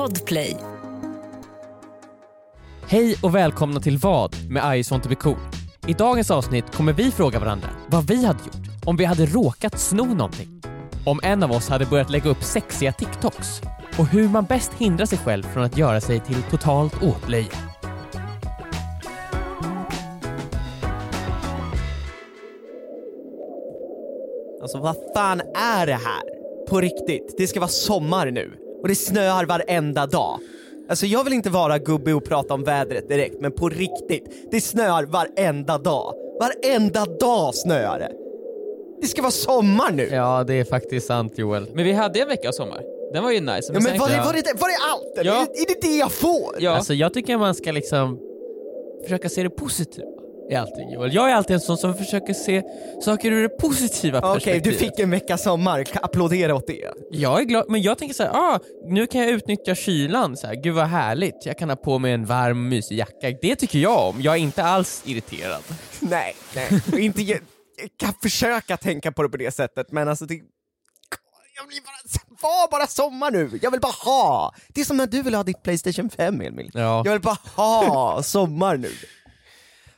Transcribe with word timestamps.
Podplay. 0.00 0.56
Hej 2.88 3.16
och 3.22 3.34
välkomna 3.34 3.80
till 3.80 3.98
Vad 3.98 4.36
med 4.50 4.78
I 4.78 4.82
want 4.90 5.02
to 5.02 5.08
be 5.08 5.14
cool. 5.14 5.36
I 5.86 5.92
dagens 5.92 6.30
avsnitt 6.30 6.74
kommer 6.74 6.92
vi 6.92 7.10
fråga 7.10 7.38
varandra 7.38 7.68
vad 7.88 8.06
vi 8.06 8.24
hade 8.24 8.38
gjort 8.44 8.86
om 8.86 8.96
vi 8.96 9.04
hade 9.04 9.26
råkat 9.26 9.80
sno 9.80 10.04
någonting. 10.04 10.62
Om 11.06 11.20
en 11.22 11.42
av 11.42 11.52
oss 11.52 11.68
hade 11.68 11.86
börjat 11.86 12.10
lägga 12.10 12.30
upp 12.30 12.42
sexiga 12.42 12.92
TikToks 12.92 13.60
och 13.98 14.06
hur 14.06 14.28
man 14.28 14.44
bäst 14.44 14.72
hindrar 14.78 15.06
sig 15.06 15.18
själv 15.18 15.42
från 15.42 15.64
att 15.64 15.76
göra 15.76 16.00
sig 16.00 16.20
till 16.20 16.42
totalt 16.50 17.02
åtlöje. 17.02 17.48
Alltså 24.62 24.78
vad 24.78 24.96
fan 25.14 25.40
är 25.54 25.86
det 25.86 25.92
här? 25.92 26.22
På 26.68 26.80
riktigt, 26.80 27.34
det 27.38 27.46
ska 27.46 27.60
vara 27.60 27.68
sommar 27.68 28.30
nu 28.30 28.69
och 28.82 28.88
det 28.88 28.94
snöar 28.94 29.44
varenda 29.44 30.06
dag. 30.06 30.38
Alltså 30.88 31.06
jag 31.06 31.24
vill 31.24 31.32
inte 31.32 31.50
vara 31.50 31.78
gubbe 31.78 32.14
och 32.14 32.24
prata 32.24 32.54
om 32.54 32.64
vädret 32.64 33.08
direkt, 33.08 33.40
men 33.40 33.52
på 33.52 33.68
riktigt, 33.68 34.48
det 34.50 34.60
snöar 34.60 35.04
varenda 35.04 35.78
dag. 35.78 36.14
Varenda 36.40 37.04
dag 37.04 37.54
snöar 37.54 37.98
det. 37.98 38.12
Det 39.00 39.06
ska 39.06 39.22
vara 39.22 39.30
sommar 39.30 39.90
nu! 39.92 40.08
Ja, 40.12 40.44
det 40.46 40.54
är 40.54 40.64
faktiskt 40.64 41.06
sant 41.06 41.38
Joel. 41.38 41.66
Men 41.74 41.84
vi 41.84 41.92
hade 41.92 42.20
en 42.20 42.28
vecka 42.28 42.48
av 42.48 42.52
sommar. 42.52 42.82
Den 43.12 43.22
var 43.22 43.30
ju 43.30 43.40
nice. 43.40 43.72
Ja, 43.74 43.80
men 43.80 43.98
var, 43.98 44.08
det, 44.08 44.16
var, 44.16 44.32
det, 44.32 44.60
var 44.60 44.68
det 44.68 44.76
allt? 44.92 45.26
Ja. 45.26 45.42
Är, 45.42 45.46
det, 45.46 45.60
är 45.60 45.66
det 45.66 45.88
det 45.88 45.96
jag 45.96 46.12
får? 46.12 46.56
Ja. 46.58 46.70
Alltså 46.70 46.94
jag 46.94 47.14
tycker 47.14 47.38
man 47.38 47.54
ska 47.54 47.72
liksom 47.72 48.18
försöka 49.02 49.28
se 49.28 49.42
det 49.42 49.50
positiva 49.50 50.19
i 50.50 50.54
allting 50.54 50.90
Joel. 50.90 51.14
Jag 51.14 51.30
är 51.30 51.34
alltid 51.34 51.54
en 51.54 51.60
sån 51.60 51.78
som 51.78 51.94
försöker 51.94 52.34
se 52.34 52.62
saker 53.02 53.32
ur 53.32 53.42
det 53.42 53.48
positiva 53.48 54.18
Okej, 54.18 54.32
perspektivet. 54.32 54.64
du 54.64 54.86
fick 54.86 54.98
en 54.98 55.10
vecka 55.10 55.38
sommar, 55.38 55.84
applådera 56.02 56.54
åt 56.54 56.66
det. 56.66 56.90
Jag 57.10 57.40
är 57.40 57.44
glad, 57.44 57.64
men 57.68 57.82
jag 57.82 57.98
tänker 57.98 58.14
så 58.14 58.22
här, 58.22 58.30
ah, 58.30 58.58
nu 58.86 59.06
kan 59.06 59.20
jag 59.20 59.30
utnyttja 59.30 59.74
kylan, 59.74 60.36
så 60.36 60.46
här, 60.46 60.54
gud 60.54 60.74
vad 60.74 60.86
härligt, 60.86 61.46
jag 61.46 61.58
kan 61.58 61.68
ha 61.68 61.76
på 61.76 61.98
mig 61.98 62.12
en 62.12 62.24
varm 62.24 62.68
mysig 62.68 62.98
jacka. 62.98 63.30
Det 63.42 63.56
tycker 63.56 63.78
jag 63.78 64.08
om, 64.08 64.22
jag 64.22 64.34
är 64.34 64.38
inte 64.38 64.64
alls 64.64 65.02
irriterad. 65.04 65.62
Nej, 66.00 66.36
nej. 66.54 66.68
Och 66.92 66.98
inte, 66.98 67.22
jag, 67.22 67.38
jag 67.82 67.90
kan 67.96 68.12
försöka 68.22 68.76
tänka 68.76 69.12
på 69.12 69.22
det 69.22 69.28
på 69.28 69.36
det 69.36 69.54
sättet, 69.54 69.92
men 69.92 70.08
alltså 70.08 70.24
det... 70.24 70.34
Jag 71.56 71.66
vill 71.68 71.80
bara, 71.84 72.40
var 72.42 72.70
bara 72.70 72.86
sommar 72.86 73.30
nu! 73.30 73.58
Jag 73.62 73.70
vill 73.70 73.80
bara 73.80 73.92
ha! 74.04 74.54
Det 74.68 74.80
är 74.80 74.84
som 74.84 74.96
när 74.96 75.06
du 75.06 75.22
vill 75.22 75.34
ha 75.34 75.42
ditt 75.42 75.62
Playstation 75.62 76.10
5 76.10 76.40
Emil. 76.40 76.70
Ja. 76.74 77.02
Jag 77.04 77.12
vill 77.12 77.20
bara 77.20 77.38
ha 77.56 78.22
sommar 78.22 78.76
nu. 78.76 78.90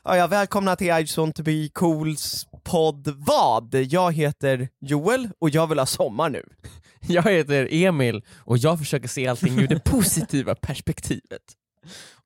Ja, 0.05 0.17
ja, 0.17 0.27
välkomna 0.27 0.75
till 0.75 0.87
I 0.87 0.99
just 0.99 1.17
want 1.17 1.35
to 1.35 1.43
be 1.43 1.69
cools 1.73 2.47
podd 2.63 3.07
vad? 3.17 3.75
Jag 3.75 4.11
heter 4.13 4.69
Joel 4.79 5.29
och 5.39 5.49
jag 5.49 5.67
vill 5.67 5.79
ha 5.79 5.85
sommar 5.85 6.29
nu. 6.29 6.43
Jag 7.07 7.23
heter 7.23 7.67
Emil 7.71 8.23
och 8.37 8.57
jag 8.57 8.79
försöker 8.79 9.07
se 9.07 9.27
allting 9.27 9.59
ur 9.59 9.67
det 9.67 9.79
positiva 9.85 10.55
perspektivet. 10.55 11.41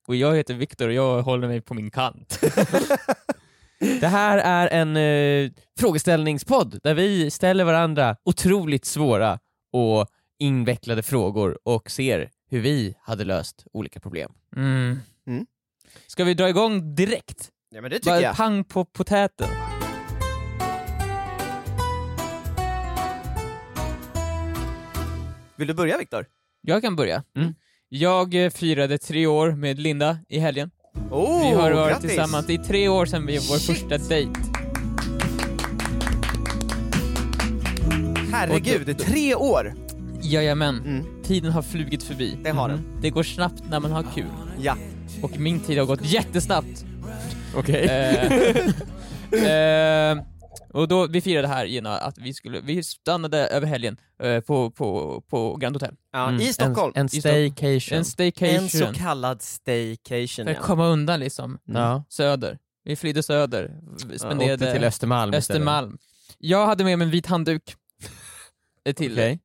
Och 0.08 0.16
jag 0.16 0.36
heter 0.36 0.53
Viktor 0.53 0.88
och 0.88 0.94
jag 0.94 1.22
håller 1.22 1.48
mig 1.48 1.61
på 1.61 1.73
min 1.73 1.92
kant. 1.92 2.39
Det 3.80 4.08
här 4.08 4.38
är 4.38 4.67
en 4.67 4.98
eh, 4.98 5.52
frågeställningspodd 5.80 6.80
där 6.83 6.94
vi 6.94 7.31
ställer 7.31 7.64
varandra 7.64 8.16
otroligt 8.23 8.86
svåra 8.86 9.39
och 9.72 10.08
invecklade 10.39 11.03
frågor 11.03 11.59
och 11.64 11.92
ser 11.92 12.30
hur 12.50 12.61
vi 12.61 12.95
hade 13.02 13.23
löst 13.23 13.66
olika 13.73 14.00
problem. 14.00 14.31
Mm. 14.55 15.00
Mm. 15.28 15.45
Ska 16.08 16.23
vi 16.23 16.33
dra 16.33 16.50
igång 16.50 16.95
direkt? 16.95 17.52
Ja 17.69 17.81
men 17.81 17.89
det 17.91 17.95
tycker 17.99 18.11
Bara 18.11 18.21
jag. 18.21 18.35
pang 18.35 18.63
på 18.63 18.85
potäten. 18.85 19.47
Vill 25.55 25.67
du 25.67 25.73
börja 25.73 25.97
Viktor? 25.97 26.25
Jag 26.61 26.81
kan 26.81 26.95
börja. 26.95 27.23
Mm. 27.37 27.53
Jag 27.89 28.45
eh, 28.45 28.49
firade 28.49 28.97
tre 28.97 29.27
år 29.27 29.51
med 29.51 29.79
Linda 29.79 30.17
i 30.29 30.39
helgen. 30.39 30.71
Oh, 31.11 31.49
vi 31.49 31.55
har 31.55 31.71
varit 31.71 31.91
grattis. 31.93 32.09
tillsammans, 32.09 32.49
är 32.49 32.57
tre 32.57 32.87
år 32.89 33.05
sedan 33.05 33.25
vi 33.25 33.37
vår 33.37 33.57
Shit. 33.57 33.77
första 33.77 33.97
dejt. 33.97 34.31
Herregud, 38.31 38.97
tre 38.99 39.36
år! 39.36 39.73
Jajamän. 40.21 40.75
Mm. 40.86 41.23
Tiden 41.23 41.52
har 41.52 41.61
flugit 41.61 42.03
förbi. 42.03 42.37
Det 42.43 42.49
har 42.49 42.69
den. 42.69 42.99
Det 43.02 43.09
går 43.09 43.23
snabbt 43.23 43.63
när 43.69 43.80
man 43.80 43.92
har 43.92 44.03
kul. 44.15 44.25
Ja. 44.61 44.77
Och 45.23 45.39
min 45.39 45.59
tid 45.59 45.77
har 45.77 45.86
gått 45.86 46.02
jättesnabbt. 46.05 46.86
Okej. 47.57 47.85
Eh, 47.85 48.57
eh, 50.11 50.17
och 50.73 50.87
då, 50.87 51.07
vi 51.07 51.21
firade 51.21 51.47
här 51.47 51.65
genom 51.65 51.97
att 52.01 52.17
vi 52.17 52.33
skulle, 52.33 52.59
vi 52.61 52.83
stannade 52.83 53.47
över 53.47 53.67
helgen 53.67 53.97
eh, 54.23 54.39
på, 54.39 54.71
på, 54.71 55.21
på 55.29 55.55
Grand 55.55 55.75
Hotel. 55.75 55.95
ja 56.13 56.27
Mm, 56.27 56.41
I 56.41 56.53
Stockholm. 56.53 56.93
En, 56.95 57.01
en 57.01 57.09
staycation. 57.09 57.97
En 57.97 58.05
staycation. 58.05 58.55
En 58.55 58.69
så 58.69 58.93
kallad 58.93 59.41
staycation 59.41 60.45
för 60.45 60.51
att 60.51 60.57
ja. 60.57 60.63
komma 60.63 60.87
undan 60.87 61.19
liksom. 61.19 61.59
ja. 61.65 62.03
Söder. 62.09 62.57
Vi 62.83 62.95
flydde 62.95 63.23
söder. 63.23 63.77
Vi 63.81 64.05
Åkte 64.05 64.19
Spenderade 64.19 64.73
till 64.73 64.83
Östermalm 64.83 65.33
istället. 65.33 65.49
Östermalm. 65.49 65.97
Jag 66.37 66.65
hade 66.65 66.83
med 66.83 66.97
mig 66.97 67.05
en 67.05 67.11
vit 67.11 67.25
handduk. 67.25 67.75
Eh, 68.85 68.93
Till. 68.93 69.11
Okej. 69.13 69.39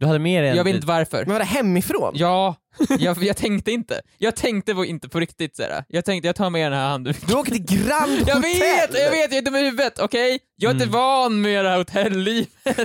Du 0.00 0.06
hade 0.06 0.18
med 0.18 0.42
dig 0.42 0.50
en... 0.50 0.56
Jag 0.56 0.64
vet 0.64 0.74
inte 0.74 0.86
varför. 0.86 1.18
Men 1.24 1.32
var 1.32 1.38
det 1.38 1.44
hemifrån? 1.44 2.12
Ja, 2.16 2.56
jag, 2.98 3.22
jag 3.22 3.36
tänkte 3.36 3.72
inte. 3.72 4.00
Jag 4.18 4.36
tänkte 4.36 4.74
på, 4.74 4.84
inte 4.84 5.08
på 5.08 5.20
riktigt 5.20 5.56
såhär. 5.56 5.84
Jag 5.88 6.04
tänkte 6.04 6.28
jag 6.28 6.36
tar 6.36 6.50
med 6.50 6.72
den 6.72 6.78
här 6.78 6.88
handduken. 6.88 7.22
Du 7.28 7.34
åker 7.34 7.52
till 7.52 7.64
Grand 7.64 8.10
Hotel! 8.18 8.26
Jag 8.28 8.40
vet, 8.40 8.94
jag 9.02 9.10
vet, 9.10 9.32
jag 9.32 9.38
är 9.38 9.42
dum 9.42 9.56
i 9.56 9.58
huvudet, 9.64 9.98
okej? 9.98 10.38
Jag 10.56 10.68
är 10.70 10.72
inte 10.74 10.84
Mm. 10.84 10.92
van 10.94 11.40
med 11.40 11.64
det 11.64 11.70
här 11.70 11.78
hotelllivet. 11.78 12.48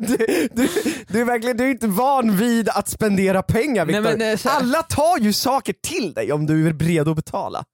Du, 0.00 0.48
du, 0.52 0.68
du 1.08 1.20
är 1.20 1.24
verkligen 1.24 1.56
du 1.56 1.64
är 1.64 1.68
inte 1.70 1.86
van 1.86 2.36
vid 2.36 2.68
att 2.68 2.88
spendera 2.88 3.42
pengar 3.42 3.86
Nej, 3.86 3.94
Viktor. 4.00 4.18
men, 4.18 4.30
eh, 4.30 4.36
så- 4.36 4.48
Alla 4.48 4.82
tar 4.82 5.18
ju 5.18 5.32
saker 5.32 5.74
till 5.82 6.12
dig 6.14 6.32
om 6.32 6.46
du 6.46 6.68
är 6.68 6.72
redo 6.72 7.10
att 7.10 7.16
betala. 7.16 7.64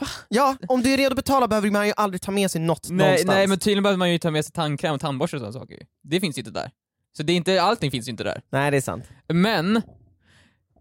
Va? 0.00 0.06
Ja, 0.28 0.56
om 0.68 0.82
du 0.82 0.92
är 0.92 0.96
redo 0.96 1.10
att 1.12 1.16
betala 1.16 1.48
behöver 1.48 1.70
man 1.70 1.86
ju 1.86 1.92
aldrig 1.96 2.20
ta 2.22 2.30
med 2.32 2.50
sig 2.50 2.60
något 2.60 2.88
Nej, 2.90 2.96
någonstans. 3.06 3.34
nej 3.36 3.46
men 3.46 3.58
tydligen 3.58 3.82
behöver 3.82 3.98
man 3.98 4.12
ju 4.12 4.18
ta 4.18 4.30
med 4.30 4.44
sig 4.44 4.52
tandkräm 4.52 4.94
och 4.94 5.00
tandborste 5.00 5.36
och 5.36 5.40
sådana 5.40 5.52
saker. 5.60 5.78
Det 6.02 6.20
finns 6.20 6.38
ju 6.38 6.40
inte 6.40 6.50
där. 6.50 6.70
Så 7.16 7.22
det 7.22 7.32
är 7.32 7.36
inte, 7.36 7.62
allting 7.62 7.90
finns 7.90 8.08
ju 8.08 8.10
inte 8.10 8.24
där. 8.24 8.40
nej 8.50 8.70
det 8.70 8.76
är 8.76 8.80
sant. 8.80 9.04
Men, 9.28 9.82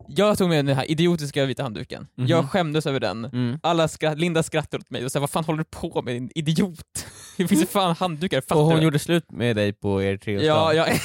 jag 0.07 0.38
tog 0.38 0.50
med 0.50 0.66
den 0.66 0.75
här 0.75 0.91
idiotiska 0.91 1.46
vita 1.46 1.63
handduken. 1.63 2.07
Mhm. 2.16 2.28
Jag 2.28 2.50
skämdes 2.51 2.85
över 2.85 3.00
den. 3.00 3.25
Mm. 3.25 3.59
Alla 3.63 3.88
skratt, 3.88 4.18
Linda 4.19 4.44
skrattade 4.44 4.81
åt 4.81 4.90
mig 4.90 5.06
och 5.06 5.12
sa 5.12 5.19
vad 5.19 5.29
fan 5.29 5.44
håller 5.44 5.57
du 5.57 5.63
på 5.63 6.01
med 6.01 6.16
din 6.16 6.31
idiot? 6.35 7.06
Det 7.38 7.47
finns 7.47 7.62
ju 7.62 7.66
fan 7.66 7.95
handdukar, 8.00 8.41
fattar 8.41 8.56
Och 8.56 8.62
hon 8.66 8.75
du? 8.78 8.84
gjorde 8.84 9.00
slut 9.00 9.31
med 9.31 9.56
dig 9.56 9.74
på 9.74 10.03
er 10.03 10.18
treårsdag. 10.18 10.45
Ja, 10.47 10.74
jag, 10.74 10.88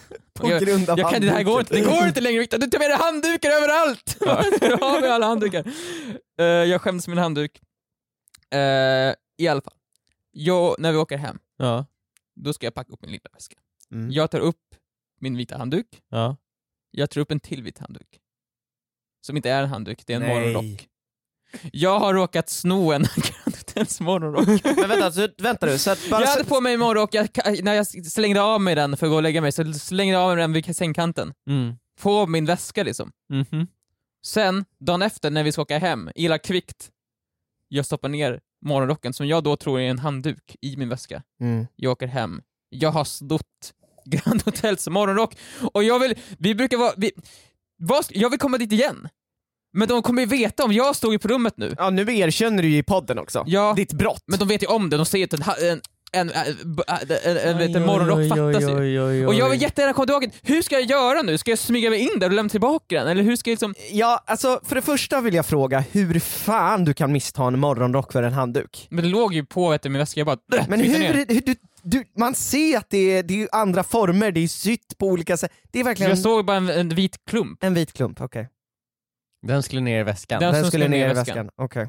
På 0.34 0.50
jag, 0.50 0.62
grund 0.62 0.90
av 0.90 0.98
jag 0.98 1.10
kan, 1.12 1.20
det 1.22 1.30
här 1.30 1.42
går 1.42 1.60
inte, 1.60 1.74
det 1.74 1.80
går 1.80 2.06
inte 2.06 2.20
längre 2.20 2.38
Viktor, 2.40 2.58
du 2.58 2.66
tar 2.66 2.78
med 2.78 2.90
dig 2.90 2.96
handdukar 2.98 3.50
överallt! 3.50 4.16
Jag 4.60 4.78
har 4.78 5.00
med 5.00 5.10
alla 5.10 5.26
handdukar. 5.26 5.64
Eh, 6.40 6.44
jag 6.46 6.80
skäms 6.80 7.08
med 7.08 7.16
min 7.16 7.22
handduk. 7.22 7.60
Eh, 8.50 8.58
I 9.38 9.48
alla 9.48 9.60
fall, 9.60 9.74
jag, 10.32 10.74
när 10.78 10.92
vi 10.92 10.98
åker 10.98 11.16
hem, 11.18 11.38
Ja. 11.56 11.86
då 12.36 12.52
ska 12.52 12.66
jag 12.66 12.74
packa 12.74 12.92
upp 12.92 13.02
min 13.02 13.10
lilla 13.10 13.28
väska. 13.32 13.56
Mm. 13.92 14.10
Jag 14.10 14.30
tar 14.30 14.40
upp 14.40 14.56
min 15.20 15.36
vita 15.36 15.58
handduk, 15.58 16.02
ja. 16.08 16.36
jag 16.90 17.10
tar 17.10 17.20
upp 17.20 17.30
en 17.30 17.40
till 17.40 17.62
vit 17.62 17.78
handduk. 17.78 18.18
Som 19.26 19.36
inte 19.36 19.50
är 19.50 19.62
en 19.62 19.68
handduk, 19.68 20.02
det 20.06 20.12
är 20.12 20.16
en 20.16 20.22
Nej. 20.22 20.52
morgonrock. 20.52 20.88
Jag 21.72 21.98
har 22.00 22.14
råkat 22.14 22.48
sno 22.48 22.92
en 22.92 23.02
Grand 23.16 23.56
Hotels 23.56 24.00
morgonrock. 24.00 24.46
Men 24.64 24.88
vänta, 24.88 25.12
så, 25.12 25.28
vänta 25.38 25.66
nu, 25.66 25.78
så 25.78 25.90
att 25.90 26.10
bara 26.10 26.20
Jag 26.20 26.28
hade 26.28 26.44
på 26.44 26.60
mig 26.60 26.74
en 26.74 26.80
morgonrock, 26.80 27.14
jag, 27.14 27.28
när 27.62 27.74
jag 27.74 27.86
slängde 27.86 28.42
av 28.42 28.60
mig 28.60 28.74
den 28.74 28.96
för 28.96 29.06
att 29.06 29.10
gå 29.10 29.16
och 29.16 29.22
lägga 29.22 29.40
mig, 29.40 29.52
så 29.52 29.72
slängde 29.72 30.12
jag 30.12 30.22
av 30.22 30.28
mig 30.28 30.36
den 30.36 30.52
vid 30.52 30.76
sängkanten. 30.76 31.34
Mm. 31.48 31.74
På 32.00 32.26
min 32.26 32.44
väska 32.44 32.82
liksom. 32.82 33.12
Mhm. 33.28 33.66
Sen, 34.26 34.64
dagen 34.78 35.02
efter 35.02 35.30
när 35.30 35.44
vi 35.44 35.52
ska 35.52 35.62
åka 35.62 35.78
hem, 35.78 36.10
illa 36.14 36.38
kvickt, 36.38 36.90
jag 37.68 37.86
stoppar 37.86 38.08
ner 38.08 38.40
morgonrocken 38.64 39.12
som 39.12 39.26
jag 39.26 39.44
då 39.44 39.56
tror 39.56 39.80
är 39.80 39.90
en 39.90 39.98
handduk 39.98 40.56
i 40.60 40.76
min 40.76 40.88
väska. 40.88 41.22
mm. 41.40 41.66
Jag 41.76 41.92
åker 41.92 42.06
hem, 42.06 42.42
jag 42.68 42.90
har 42.90 43.04
snott 43.04 43.72
Grand 44.06 44.42
Hotels 44.44 44.88
morgonrock 44.88 45.34
och 45.72 45.84
jag 45.84 45.98
vill, 45.98 46.14
vi 46.38 46.54
brukar 46.54 46.76
vara, 46.76 46.92
vi, 46.96 47.10
vad, 47.78 48.04
jag 48.08 48.30
vill 48.30 48.38
komma 48.38 48.58
dit 48.58 48.72
igen. 48.72 49.08
Men 49.72 49.88
de 49.88 50.02
kommer 50.02 50.22
ju 50.22 50.28
veta 50.28 50.64
om 50.64 50.72
jag 50.72 50.96
stod 50.96 51.12
ju 51.12 51.18
på 51.18 51.28
rummet 51.28 51.54
nu. 51.56 51.74
Ja 51.78 51.90
nu 51.90 52.18
erkänner 52.18 52.62
du 52.62 52.68
ju 52.68 52.78
i 52.78 52.82
podden 52.82 53.18
också, 53.18 53.44
Ja, 53.46 53.72
ditt 53.76 53.92
brott. 53.92 54.22
men 54.26 54.38
de 54.38 54.48
vet 54.48 54.62
ju 54.62 54.66
om 54.66 54.90
det, 54.90 54.96
de 54.96 55.06
ser 55.06 55.24
att 55.24 55.32
en, 55.32 55.42
en, 55.62 55.80
en, 56.12 56.30
en, 56.30 57.36
en, 57.36 57.60
en, 57.60 57.76
en, 57.76 57.86
morgonrock 57.86 58.28
fattas 58.28 58.62
ju. 58.62 59.26
Och 59.26 59.34
jag 59.34 59.50
vill 59.50 59.62
jättegärna 59.62 59.92
komma 59.92 60.06
tillbaka, 60.06 60.30
hur 60.42 60.62
ska 60.62 60.74
jag 60.80 60.90
göra 60.90 61.22
nu? 61.22 61.38
Ska 61.38 61.50
jag 61.50 61.58
smyga 61.58 61.90
mig 61.90 62.00
in 62.00 62.18
där 62.20 62.26
och 62.26 62.32
lämna 62.32 62.50
tillbaka 62.50 62.98
den? 62.98 63.08
Eller 63.08 63.22
hur 63.22 63.36
ska 63.36 63.50
jag 63.50 63.52
liksom... 63.52 63.74
Ja, 63.92 64.24
alltså 64.26 64.60
för 64.64 64.74
det 64.74 64.82
första 64.82 65.20
vill 65.20 65.34
jag 65.34 65.46
fråga 65.46 65.84
hur 65.92 66.20
fan 66.20 66.84
du 66.84 66.94
kan 66.94 67.12
missta 67.12 67.44
en 67.44 67.58
morgonrock 67.58 68.12
för 68.12 68.22
en 68.22 68.32
handduk. 68.32 68.86
Men 68.90 69.04
det 69.04 69.10
låg 69.10 69.34
ju 69.34 69.44
på 69.44 69.70
vet 69.70 69.82
du, 69.82 69.88
min 69.88 69.98
väska, 69.98 70.20
jag 70.20 70.26
bara... 70.26 70.38
Men 70.68 70.80
hur, 70.80 71.14
hur 71.14 71.40
du, 71.46 71.54
du, 71.90 72.04
man 72.16 72.34
ser 72.34 72.78
att 72.78 72.90
det 72.90 72.98
är, 73.18 73.22
det 73.22 73.34
är 73.34 73.38
ju 73.38 73.48
andra 73.52 73.82
former, 73.82 74.30
det 74.32 74.40
är 74.40 74.48
sytt 74.48 74.98
på 74.98 75.06
olika 75.06 75.36
sätt. 75.36 75.52
Det 75.70 75.80
är 75.80 75.84
verkligen 75.84 76.10
Jag 76.10 76.18
såg 76.18 76.46
bara 76.46 76.56
en, 76.56 76.68
en 76.68 76.88
vit 76.88 77.16
klump. 77.30 77.64
en 77.64 77.74
vit 77.74 77.92
klump, 77.92 78.20
okej. 78.20 78.48
Den 79.46 79.62
skulle 79.62 79.80
ner 79.80 80.00
i 80.00 80.02
väskan. 80.02 80.40
Den 80.40 80.52
Den 80.54 80.64
skulle 80.64 80.70
skulle 80.70 80.88
ner 80.88 81.04
i 81.10 81.14
väskan, 81.14 81.24
väskan. 81.36 81.50
okej. 81.56 81.88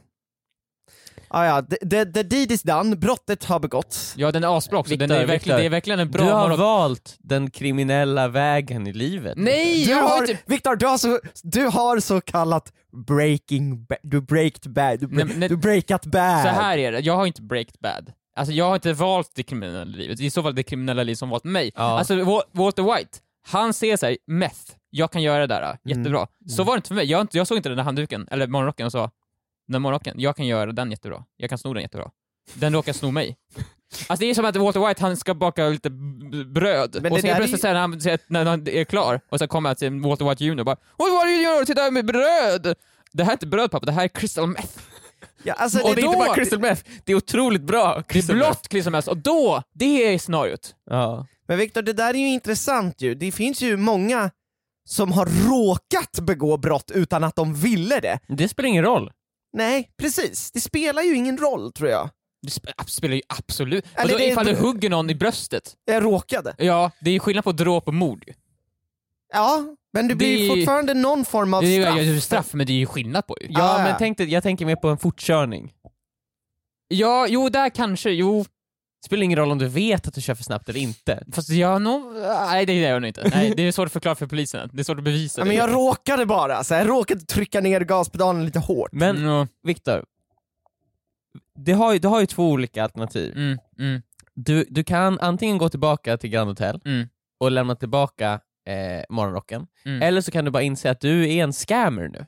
Ah, 1.30 1.46
ja, 1.46 1.62
the, 1.62 1.76
the, 1.90 2.06
the 2.06 2.24
deed 2.24 2.52
is 2.52 2.62
done, 2.64 2.96
brottet 2.96 3.44
har 3.44 3.60
begåtts. 3.60 4.14
Ja 4.18 4.32
den 4.32 4.44
är 4.44 4.58
asbra 4.58 4.80
också, 4.80 4.96
den 4.96 5.00
Viktor, 5.10 5.16
är 5.24 5.26
verkligen, 5.28 5.60
det 5.60 5.66
är 5.66 5.70
verkligen 5.70 6.00
en 6.00 6.12
bra 6.12 6.26
Du 6.26 6.32
har 6.32 6.58
valt 6.58 7.16
den 7.20 7.50
kriminella 7.52 8.28
vägen 8.28 8.88
i 8.88 8.94
livet. 8.94 9.34
Nej! 9.38 9.86
Du 9.86 9.92
jag 9.92 10.04
har 10.04 10.22
inte... 10.22 10.38
Viktor, 10.46 10.76
du 10.76 10.86
har 10.86 10.98
så, 10.98 11.20
du 11.44 11.66
har 11.66 12.00
så 12.00 12.22
kallat 12.22 12.74
breaking 13.08 13.86
bad, 13.86 13.98
du 14.04 14.22
breaked 14.22 14.72
bad, 14.74 15.00
du, 15.00 15.08
Nej, 15.08 15.26
men- 15.26 15.50
du 15.50 15.58
breakat 15.58 16.06
bad. 16.06 16.42
Så 16.44 16.50
här 16.50 16.78
är 16.78 16.92
det, 16.92 17.00
jag 17.00 17.16
har 17.16 17.26
inte 17.26 17.42
breaked 17.42 17.76
bad. 17.80 18.12
Alltså 18.38 18.54
jag 18.54 18.66
har 18.66 18.76
inte 18.76 18.94
valt 18.94 19.32
det 19.36 19.44
kriminella 19.44 19.84
livet, 19.84 20.20
i 20.20 20.30
så 20.30 20.44
fall 20.44 20.56
det 20.56 20.64
kriminella 20.64 21.04
livet 21.04 21.20
som 21.20 21.30
valt 21.30 21.44
mig. 21.44 21.72
Ja. 21.76 21.82
Alltså 22.00 22.14
Wa- 22.14 22.44
Walter 22.52 22.84
White, 22.96 23.18
han 23.48 23.74
ser 23.74 23.98
såhär, 23.98 24.18
meth, 24.28 24.60
jag 24.90 25.12
kan 25.12 25.22
göra 25.22 25.40
det 25.40 25.56
där, 25.56 25.62
Mm. 25.64 25.78
jättebra. 25.84 26.28
Så 26.50 26.64
var 26.64 26.74
det 26.74 26.78
inte 26.78 26.88
för 26.88 26.96
mig, 26.96 27.06
jag, 27.06 27.28
jag 27.32 27.48
såg 27.48 27.58
inte 27.58 27.70
den 27.70 27.78
där 27.78 27.84
handduken, 27.84 28.28
eller 28.32 28.48
morgonrocken 28.48 28.86
och 28.86 28.92
sa, 28.92 29.00
den 29.68 29.74
där 29.74 29.80
morgonrocken, 29.80 30.16
jag 30.20 30.36
kan 30.36 30.46
göra 30.48 30.72
den 30.72 30.92
jättebra, 30.92 31.24
jag 31.38 31.50
kan 31.50 31.58
sno 31.58 31.74
den 31.74 31.84
jättebra. 31.84 32.10
Den 32.54 32.74
råkar 32.74 32.94
sno 32.94 33.12
mig. 33.12 33.38
Alltså 34.08 34.22
det 34.26 34.30
är 34.30 34.34
som 34.34 34.46
att 34.46 34.56
Walter 34.56 34.88
White, 34.88 35.02
han 35.02 35.18
ska 35.18 35.34
baka 35.34 35.68
lite 35.70 35.90
bröd, 35.90 36.98
Men 37.02 37.12
och 37.12 37.26
är 37.26 37.36
plötsligt 37.36 37.62
säger 37.62 37.76
han, 37.76 38.00
när 38.28 38.46
han 38.46 38.68
är 38.68 38.84
klar, 38.84 39.22
och 39.30 39.40
så 39.40 39.48
kommer 39.48 39.70
han 39.70 39.76
till 39.76 40.00
Walter 40.02 40.30
White 40.30 40.44
Jr 40.46 40.60
och 40.60 40.66
bara 40.66 40.76
What 40.98 41.08
do 41.24 41.30
you 41.30 41.42
gör? 41.44 41.66
Titta 41.66 41.92
med 41.92 42.06
bröd! 42.06 42.76
Det 43.12 43.24
här 43.24 43.32
är 43.32 43.36
inte 43.36 43.48
bröd 43.48 43.72
pappa, 43.72 43.86
det 43.86 43.92
här 43.92 44.04
är 44.04 44.08
crystal 44.08 44.48
meth. 44.48 44.80
Ja, 45.48 45.54
alltså, 45.54 45.80
och 45.80 45.96
det 45.96 46.02
är 46.02 46.06
inte 46.06 46.18
då- 46.18 46.26
bara 46.26 46.36
crystal 46.36 46.60
meth, 46.60 46.84
det 47.06 47.12
är 47.12 47.16
otroligt 47.16 47.62
bra 47.62 47.94
Det 47.94 48.00
är 48.00 48.04
crystal 48.04 48.36
blått 48.36 48.68
crystal 48.68 48.92
meth, 48.92 49.10
och 49.10 49.18
då, 49.18 49.64
det 49.74 50.14
är 50.14 50.18
scenariot. 50.18 50.76
Ja. 50.90 51.28
Men 51.48 51.58
Viktor, 51.58 51.82
det 51.82 51.94
där 51.94 52.14
är 52.14 52.18
ju 52.18 52.28
intressant 52.28 53.02
ju. 53.02 53.16
Det 53.16 53.32
finns 53.32 53.62
ju 53.62 53.78
många 53.78 54.32
som 54.90 55.12
har 55.12 55.26
råkat 55.50 56.20
begå 56.20 56.58
brott 56.58 56.92
utan 56.96 57.24
att 57.24 57.36
de 57.36 57.54
ville 57.54 58.00
det. 58.00 58.20
Det 58.28 58.48
spelar 58.50 58.70
ingen 58.70 58.84
roll. 58.84 59.12
Nej, 59.58 59.90
precis. 60.00 60.52
Det 60.52 60.60
spelar 60.60 61.02
ju 61.02 61.16
ingen 61.16 61.38
roll 61.38 61.72
tror 61.72 61.90
jag. 61.90 62.10
Det 62.42 62.50
sp- 62.50 62.88
spelar 62.88 63.16
ju 63.16 63.22
absolut... 63.28 63.86
Eller 63.96 64.04
Eller 64.10 64.18
det 64.20 64.26
är- 64.28 64.32
ifall 64.32 64.46
du 64.46 64.56
hugger 64.56 64.90
någon 64.90 65.10
i 65.10 65.16
bröstet, 65.16 65.74
Jag 65.86 66.04
råkade. 66.04 66.56
ja, 66.58 66.92
det 67.02 67.10
är 67.10 67.14
ju 67.14 67.20
skillnad 67.20 67.44
på 67.44 67.52
dråp 67.52 67.88
och 67.88 67.94
mord. 67.94 68.26
Ju. 69.34 69.38
Ja, 69.40 69.76
men 69.94 70.08
det 70.08 70.16
blir 70.16 70.42
Det- 70.42 70.56
fortfarande 70.56 70.94
någon 70.94 71.26
form 71.26 71.54
av 71.54 71.62
Det 71.62 71.78
är 71.78 71.82
straff. 71.82 72.00
ju 72.02 72.20
straff, 72.22 72.54
men 72.54 72.66
det 72.68 72.74
är 72.74 72.78
ju 72.78 72.86
skillnad 72.86 73.28
på 73.28 73.38
ju. 73.42 73.48
Ja, 73.50 73.64
Ah, 73.64 73.78
ja. 73.78 73.84
men 73.84 73.96
tänk 74.00 74.18
dig, 74.18 74.30
jag 74.34 74.44
tänker 74.44 74.66
mer 74.66 74.76
på 74.76 74.88
en 74.90 74.98
fortkörning. 74.98 75.74
Ja, 76.88 77.28
jo 77.30 77.50
där 77.50 77.70
kanske, 77.70 78.10
jo. 78.12 78.46
Det 79.02 79.06
spelar 79.06 79.24
ingen 79.24 79.38
roll 79.40 79.52
om 79.52 79.58
du 79.58 79.68
vet 79.68 80.08
att 80.08 80.14
du 80.14 80.22
kör 80.22 80.36
för 80.36 80.44
snabbt 80.44 80.70
eller 80.70 80.80
inte. 80.80 81.24
Fast 81.34 81.50
jag 81.50 81.82
nog... 81.82 82.14
Nej 82.14 82.66
det 82.66 82.74
gör 82.74 82.90
jag 82.90 83.02
nog 83.02 83.08
inte. 83.10 83.30
Nej, 83.36 83.54
det 83.58 83.64
är 83.64 83.72
svårt 83.72 83.86
att 83.86 83.92
förklara 83.94 84.16
för 84.16 84.28
polisen. 84.28 84.70
Det 84.74 84.80
är 84.80 84.84
svårt 84.84 84.98
att 84.98 85.04
bevisa 85.04 85.42
Ja, 85.42 85.44
det. 85.44 85.48
men 85.48 85.58
jag 85.58 85.74
råkade 85.74 86.26
bara, 86.26 86.64
så 86.64 86.74
jag 86.74 86.90
råkade 86.90 87.22
trycka 87.22 87.62
ner 87.62 87.82
gaspedalen 87.82 88.46
lite 88.46 88.60
hårt. 88.60 88.90
Men 88.92 89.18
Mm, 89.18 89.48
Viktor, 89.64 90.06
det 91.56 91.72
har 91.74 91.94
ju, 91.94 92.00
du 92.00 92.08
har 92.08 92.20
ju 92.20 92.26
två 92.26 92.50
olika 92.52 92.84
alternativ. 92.84 93.34
mm, 93.36 93.58
mm, 93.80 94.02
Du, 94.34 94.66
du 94.70 94.84
kan 94.84 95.20
antingen 95.20 95.58
gå 95.58 95.70
tillbaka 95.70 96.18
till 96.18 96.30
Grand 96.30 96.50
Hotel 96.50 96.82
mm, 96.86 97.08
och 97.40 97.52
lämna 97.52 97.76
tillbaka 97.76 98.40
eh, 98.68 99.04
morgonrocken, 99.10 99.68
mm. 99.86 100.02
eller 100.02 100.22
så 100.22 100.32
kan 100.32 100.46
du 100.46 100.52
bara 100.52 100.64
inse 100.64 100.92
att 100.92 101.02
du 101.02 101.34
är 101.34 101.44
en 101.44 101.54
scammer 101.54 102.08
nu. 102.08 102.26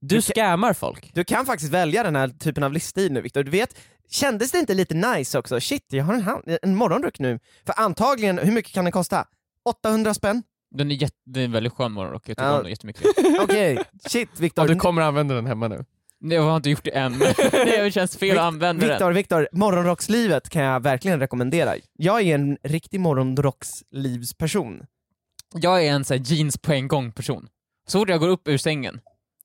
Du 0.00 0.16
Du 0.16 0.22
scammar 0.22 0.72
folk. 0.72 1.10
Du 1.14 1.24
kan 1.24 1.46
faktiskt 1.46 1.72
välja 1.72 2.02
den 2.02 2.16
här 2.16 2.28
typen 2.28 2.62
av 2.64 2.72
livsstil 2.72 3.12
nu 3.12 3.20
Viktor. 3.20 3.42
Du 3.42 3.50
vet, 3.50 3.78
kändes 4.10 4.50
det 4.50 4.58
inte 4.58 4.74
lite 4.74 4.94
nice 4.94 5.38
också? 5.38 5.60
Shit, 5.60 5.86
jag 5.88 6.04
har 6.04 6.14
en, 6.14 6.22
hand, 6.22 6.42
en 6.62 6.76
morgonrock 6.76 7.18
nu. 7.18 7.38
För 7.66 7.74
antagligen, 7.80 8.38
hur 8.38 8.52
mycket 8.52 8.72
kan 8.72 8.84
den 8.84 8.92
kosta? 8.92 9.26
800 9.64 10.14
spänn? 10.14 10.42
Den 10.74 10.90
är, 10.90 10.94
jätte, 10.94 11.16
det 11.26 11.40
är 11.40 11.44
en 11.44 11.52
väldigt 11.52 11.72
skön 11.72 11.92
morgonrock, 11.92 12.22
jag 12.28 12.36
tycker 12.36 12.48
Ja. 12.48 12.56
om 12.56 12.62
den 12.62 12.70
jättemycket. 12.70 13.02
Okej, 13.40 13.78
shit 14.08 14.28
Och 14.32 14.42
Viktor. 14.42 14.68
du 14.68 14.76
kommer 14.76 15.02
använda 15.02 15.34
den 15.34 15.46
hemma 15.46 15.68
nu. 15.68 15.84
Nej, 16.20 16.36
Jag 16.36 16.42
har 16.42 16.56
inte 16.56 16.70
gjort 16.70 16.84
det 16.84 16.90
än, 16.90 17.18
det 17.52 17.94
känns 17.94 18.16
fel 18.16 18.38
att 18.38 18.44
använda 18.44 18.86
den. 18.86 18.90
Viktor, 18.94 19.12
Viktor, 19.12 19.48
morgonrockslivet 19.52 20.48
kan 20.50 20.62
jag 20.62 20.80
verkligen 20.82 21.20
rekommendera. 21.20 21.74
Jag 21.92 22.20
är 22.22 22.34
en 22.34 22.58
riktig 22.62 23.00
morgonrockslivsperson. 23.00 24.82
Jag 25.60 25.86
är 25.86 25.92
en 25.92 26.04
här 26.08 26.20
jeans 26.24 26.58
på 26.58 26.72
en 26.72 26.88
gång 26.88 27.12
person. 27.12 27.48
Så 27.86 27.98
fort 27.98 28.08
jag 28.08 28.20
går 28.20 28.28
upp 28.28 28.48
ur 28.48 28.58
sängen 28.58 29.00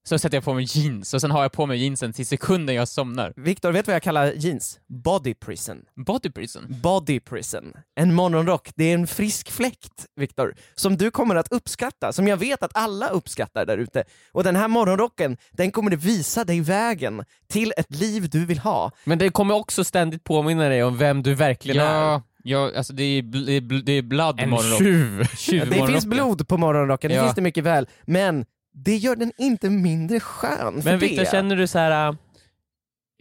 så 0.10 0.20
sätter 0.20 0.38
jag 0.38 0.44
på 0.44 0.54
mig 0.54 0.66
jeans 0.70 1.14
och 1.14 1.22
sen 1.22 1.32
har 1.32 1.42
jag 1.42 1.52
på 1.52 1.66
mig 1.66 1.78
jeansen 1.78 2.14
till 2.14 2.26
sekunden 2.26 2.76
jag 2.76 2.88
somnar. 2.88 3.34
Viktor, 3.36 3.72
vet 3.72 3.86
du 3.86 3.90
vad 3.90 3.96
jag 3.96 4.04
kallar 4.04 4.34
jeans? 4.34 4.80
Body 4.88 5.34
prison. 5.34 5.78
Body 6.06 6.30
prison. 6.30 6.66
Body 6.84 7.20
prison. 7.20 7.74
En 7.96 8.14
morgonrock, 8.14 8.70
det 8.76 8.84
är 8.84 8.94
en 8.94 9.08
frisk 9.08 9.52
fläkt, 9.52 10.06
Viktor, 10.16 10.56
som 10.76 10.98
du 10.98 11.12
kommer 11.12 11.36
att 11.36 11.52
uppskatta, 11.52 12.14
som 12.14 12.28
jag 12.28 12.38
vet 12.38 12.64
att 12.64 12.72
alla 12.74 13.08
uppskattar 13.08 13.66
där 13.66 13.78
ute. 13.78 14.04
Och 14.32 14.44
den 14.44 14.56
här 14.56 14.68
morgonrocken, 14.68 15.38
den 15.52 15.72
kommer 15.72 15.94
att 15.94 16.04
visa 16.04 16.44
dig 16.44 16.62
vägen 16.62 17.26
till 17.48 17.74
ett 17.78 17.96
liv 17.96 18.30
du 18.30 18.46
vill 18.46 18.60
ha. 18.60 18.92
Men 19.04 19.18
det 19.18 19.30
kommer 19.30 19.56
också 19.56 19.84
ständigt 19.84 20.24
påminna 20.24 20.70
dig 20.70 20.84
om 20.84 20.98
vem 20.98 21.24
du 21.24 21.36
verkligen 21.36 21.86
är. 21.86 22.22
Ja, 22.50 22.72
alltså 22.78 22.94
det 22.94 23.04
är, 23.04 23.22
bl- 23.22 23.46
det 23.46 23.52
är, 23.54 23.62
bl- 23.62 23.82
det 23.86 23.92
är 23.92 24.02
blood 24.02 24.40
En 24.40 24.50
morgonrock. 24.50 24.80
tjuv. 24.80 25.28
Tjuv 25.38 25.70
Det 25.70 25.88
finns 25.88 26.06
blod 26.06 26.48
på 26.48 26.58
morgonrocken, 26.58 27.10
det 27.10 27.16
Ja. 27.16 27.24
finns 27.24 27.36
det 27.36 27.42
mycket 27.42 27.64
väl, 27.64 27.88
men 28.06 28.46
det 28.74 28.98
gör 28.98 29.16
den 29.16 29.32
inte 29.38 29.70
mindre 29.70 30.20
skön 30.20 30.82
för 30.82 30.90
Men 30.90 31.00
Viktor, 31.00 31.24
det. 31.24 31.32
känner 31.32 31.56
du 31.56 31.68
så 31.68 31.80
här. 31.80 32.08
äh, 32.10 32.16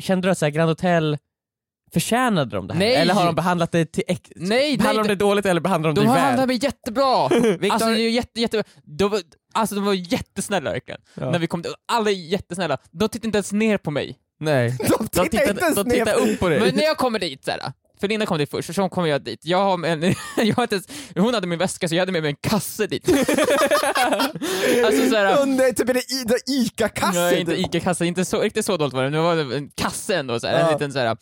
Kände 0.03 0.29
du 0.29 0.33
att 0.33 0.39
så 0.39 0.45
här, 0.47 0.51
Grand 0.51 0.69
Hotel 0.69 1.19
förtjänade 1.93 2.57
de 2.57 2.67
det 2.67 2.73
här? 2.75 2.79
Nej! 2.79 2.95
Eller 2.95 3.15
har 3.15 3.27
de 3.27 3.35
behandlat 3.35 3.73
dig 3.73 3.87
till 3.87 4.03
ex- 4.09 4.31
Nej, 4.37 4.77
Behandlar 4.79 5.03
nej, 5.03 5.09
de 5.09 5.15
dig 5.15 5.17
dåligt 5.17 5.47
eller 5.47 5.61
behandlar 5.61 5.91
de 5.91 5.95
De 5.95 6.01
dig 6.01 6.09
har 6.09 6.15
väl? 6.15 6.25
handlat 6.25 6.47
mig 6.49 6.59
jättebra! 6.63 7.29
Viktor- 7.29 7.71
Alltså 7.73 7.89
det 7.89 8.01
är 8.01 8.11
jätte, 8.11 8.41
jätte, 8.41 8.65
de, 8.83 9.11
var- 9.11 9.21
alltså 9.55 9.75
de 9.75 9.85
var 9.85 9.95
jättesnälla 9.95 10.71
verkligen. 10.73 11.01
Ja. 11.15 11.31
När 11.31 11.39
vi 11.39 11.47
kom 11.47 11.65
alla 11.93 12.11
är 12.11 12.15
jättesnälla. 12.15 12.79
De 12.91 13.09
tittade 13.09 13.27
inte 13.29 13.39
ens 13.39 13.53
ner 13.53 13.79
på 13.79 13.91
mig. 13.91 14.17
Nej. 14.41 14.77
De 14.79 14.85
De 14.89 15.09
tittar 15.09 15.25
tittar, 15.25 15.51
inte 15.51 15.65
ens 15.65 15.77
de 15.77 15.91
tittar 15.91 16.05
ner. 16.27 16.33
upp 16.33 16.41
på 16.41 16.49
dig. 16.49 16.61
Men 16.61 16.75
när 16.75 16.83
jag 16.83 16.97
kommer 16.97 17.19
dit 17.19 17.45
såhär, 17.45 17.61
för 18.01 18.09
Linda 18.09 18.27
kom 18.27 18.39
dit 18.39 18.51
först, 18.51 18.75
så 18.75 18.89
kommer 18.89 19.09
jag 19.09 19.23
dit. 19.23 19.41
Jag 19.45 19.59
har 19.65 19.87
en, 19.87 20.03
jag 20.37 20.57
har 20.57 20.63
inte 20.63 20.81
hon 21.17 21.35
hade 21.35 21.47
min 21.47 21.59
väska 21.59 21.89
så 21.89 21.95
jag 21.95 22.03
hade 22.03 22.13
med 22.13 22.23
mig 22.23 22.31
en 22.31 22.37
kasse 22.51 22.87
dit. 22.87 23.09
alltså 24.85 25.09
såhär, 25.11 25.43
Under 25.43 25.73
typ 25.73 25.89
en 25.89 25.97
ICA-kasse. 26.47 27.19
nej 27.21 27.41
inte 27.41 27.57
typ. 27.57 27.67
Ica-kasse, 27.75 28.05
inte 28.07 28.25
så, 28.25 28.41
riktigt 28.41 28.65
så 28.65 28.77
dåligt 28.77 28.95
var 28.95 29.05
det, 29.05 29.11
men 29.11 29.21
det 29.37 29.45
var 29.47 29.55
en 29.57 29.71
kasse 29.75 30.17
ändå, 30.17 30.41
såhär, 30.41 30.59
Ja. 30.61 30.67
en 30.67 30.73
liten 30.73 30.93
såhär 30.93 31.17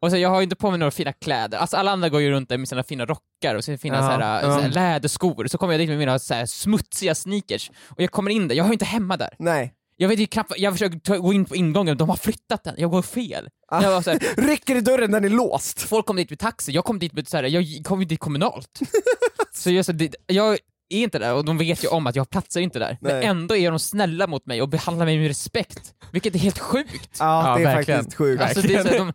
och 0.00 0.10
så 0.10 0.16
jag 0.16 0.28
har 0.28 0.36
ju 0.40 0.44
inte 0.44 0.56
på 0.56 0.70
mig 0.70 0.78
några 0.78 0.90
fina 0.90 1.12
kläder, 1.12 1.58
alltså 1.58 1.76
alla 1.76 1.90
andra 1.90 2.08
går 2.08 2.20
ju 2.20 2.30
runt 2.30 2.48
där 2.48 2.58
med 2.58 2.68
sina 2.68 2.82
fina 2.82 3.06
rockar 3.06 3.54
och 3.54 3.64
sina 3.64 3.78
fina 3.78 3.96
Ja, 3.96 4.02
såhär, 4.02 4.42
ja. 4.42 4.54
såhär, 4.56 4.68
läderskor, 4.68 5.46
så 5.46 5.58
kommer 5.58 5.72
jag 5.72 5.80
dit 5.80 5.88
med 5.88 5.98
mina 5.98 6.18
såhär, 6.18 6.46
smutsiga 6.46 7.14
sneakers, 7.14 7.70
och 7.88 8.00
jag 8.02 8.10
kommer 8.10 8.30
in 8.30 8.48
där, 8.48 8.54
jag 8.56 8.64
har 8.64 8.68
ju 8.68 8.72
inte 8.72 8.84
hemma 8.84 9.16
där. 9.16 9.34
Nej. 9.38 9.72
Jag 9.96 10.08
vet 10.08 10.18
ju 10.18 10.26
knappt, 10.26 10.52
jag 10.56 10.72
försöker 10.74 10.98
ta, 10.98 11.16
gå 11.16 11.32
in 11.32 11.44
på 11.44 11.56
ingången, 11.56 11.96
de 11.96 12.08
har 12.08 12.16
flyttat 12.16 12.64
den, 12.64 12.74
jag 12.78 12.90
går 12.90 13.02
fel. 13.02 13.48
Ah. 13.68 13.82
Jag 13.82 13.90
var 13.90 14.02
såhär, 14.02 14.18
Rycker 14.46 14.76
i 14.76 14.80
dörren, 14.80 15.10
den 15.10 15.24
är 15.24 15.28
låst. 15.28 15.80
folk 15.80 16.06
kom 16.06 16.16
dit 16.16 16.30
med 16.30 16.38
taxi, 16.38 16.72
jag 16.72 16.84
kom 16.84 16.98
dit 16.98 17.12
med 17.12 17.28
såhär, 17.28 17.44
jag 17.44 17.84
kom 17.84 18.00
ju 18.00 18.06
dit 18.06 18.20
kommunalt. 18.20 18.80
så 19.54 19.70
jag, 19.70 19.84
så 19.84 19.92
det, 19.92 20.14
jag 20.26 20.52
är 20.88 20.98
inte 21.02 21.18
där 21.18 21.34
och 21.34 21.44
de 21.44 21.58
vet 21.58 21.84
ju 21.84 21.88
om 21.88 22.06
att 22.06 22.16
jag 22.16 22.30
platsar 22.30 22.60
inte 22.60 22.78
där. 22.78 22.98
Men 23.00 23.12
Nej. 23.16 23.24
ändå 23.26 23.56
är 23.56 23.70
de 23.70 23.78
snälla 23.78 24.26
mot 24.26 24.46
mig 24.46 24.62
och 24.62 24.68
behandlar 24.68 25.06
mig 25.06 25.18
med 25.18 25.28
respekt. 25.28 25.94
Vilket 26.12 26.34
är 26.34 26.38
helt 26.38 26.58
sjukt. 26.58 27.16
Ja, 27.18 27.48
Ja, 27.50 27.56
det 27.56 27.62
är 27.70 27.74
verkligen. 27.74 28.00
faktiskt 28.00 28.18
sjukt. 28.18 28.42
Alltså, 28.42 28.60
det 28.60 28.74
är 28.74 28.82
så 28.82 28.88
här, 28.88 28.98
de, 28.98 29.12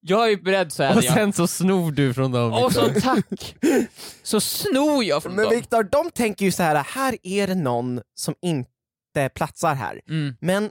jag 0.00 0.32
är 0.32 0.36
beredd 0.36 0.72
så 0.72 0.82
här, 0.82 0.96
Och 0.96 1.04
jag, 1.04 1.14
sen 1.14 1.32
så 1.32 1.46
snor 1.46 1.92
du 1.92 2.14
från 2.14 2.32
dem. 2.32 2.52
och 2.52 2.72
så 2.72 2.88
tack, 3.00 3.56
så 4.22 4.40
snor 4.40 5.04
jag 5.04 5.22
från 5.22 5.34
Men 5.34 5.44
dem. 5.44 5.54
Viktor, 5.54 5.82
de 5.82 6.10
tänker 6.10 6.44
ju 6.44 6.52
så 6.52 6.62
här: 6.62 6.84
här 6.88 7.16
är 7.22 7.46
det 7.46 7.54
någon 7.54 8.00
som 8.14 8.34
inte 8.42 8.70
platsar 9.34 9.74
här. 9.74 10.00
Mm. 10.08 10.36
Men 10.40 10.70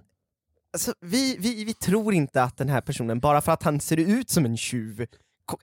alltså, 0.74 0.94
vi, 1.02 1.38
vi, 1.40 1.64
vi 1.64 1.74
tror 1.74 2.14
inte 2.14 2.44
att 2.44 2.58
den 2.58 2.70
här 2.70 2.82
personen, 2.82 3.20
bara 3.20 3.42
för 3.42 3.52
att 3.52 3.64
han 3.64 3.80
ser 3.80 3.98
ut 3.98 4.30
som 4.30 4.46
en 4.46 4.58
tjuv, 4.58 5.06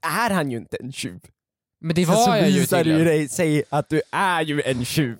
är 0.02 0.30
han 0.30 0.50
ju 0.50 0.56
inte 0.56 0.76
en 0.76 0.92
tjuv. 0.92 1.20
Men 1.80 1.94
det 1.94 2.04
var 2.04 2.14
så 2.14 2.30
jag 2.30 2.50
ju 2.50 2.60
visar 2.60 2.84
dig, 2.84 3.28
säg 3.28 3.62
att 3.70 3.88
du 3.88 4.02
är 4.12 4.42
ju 4.42 4.62
en 4.62 4.84
tjuv. 4.84 5.18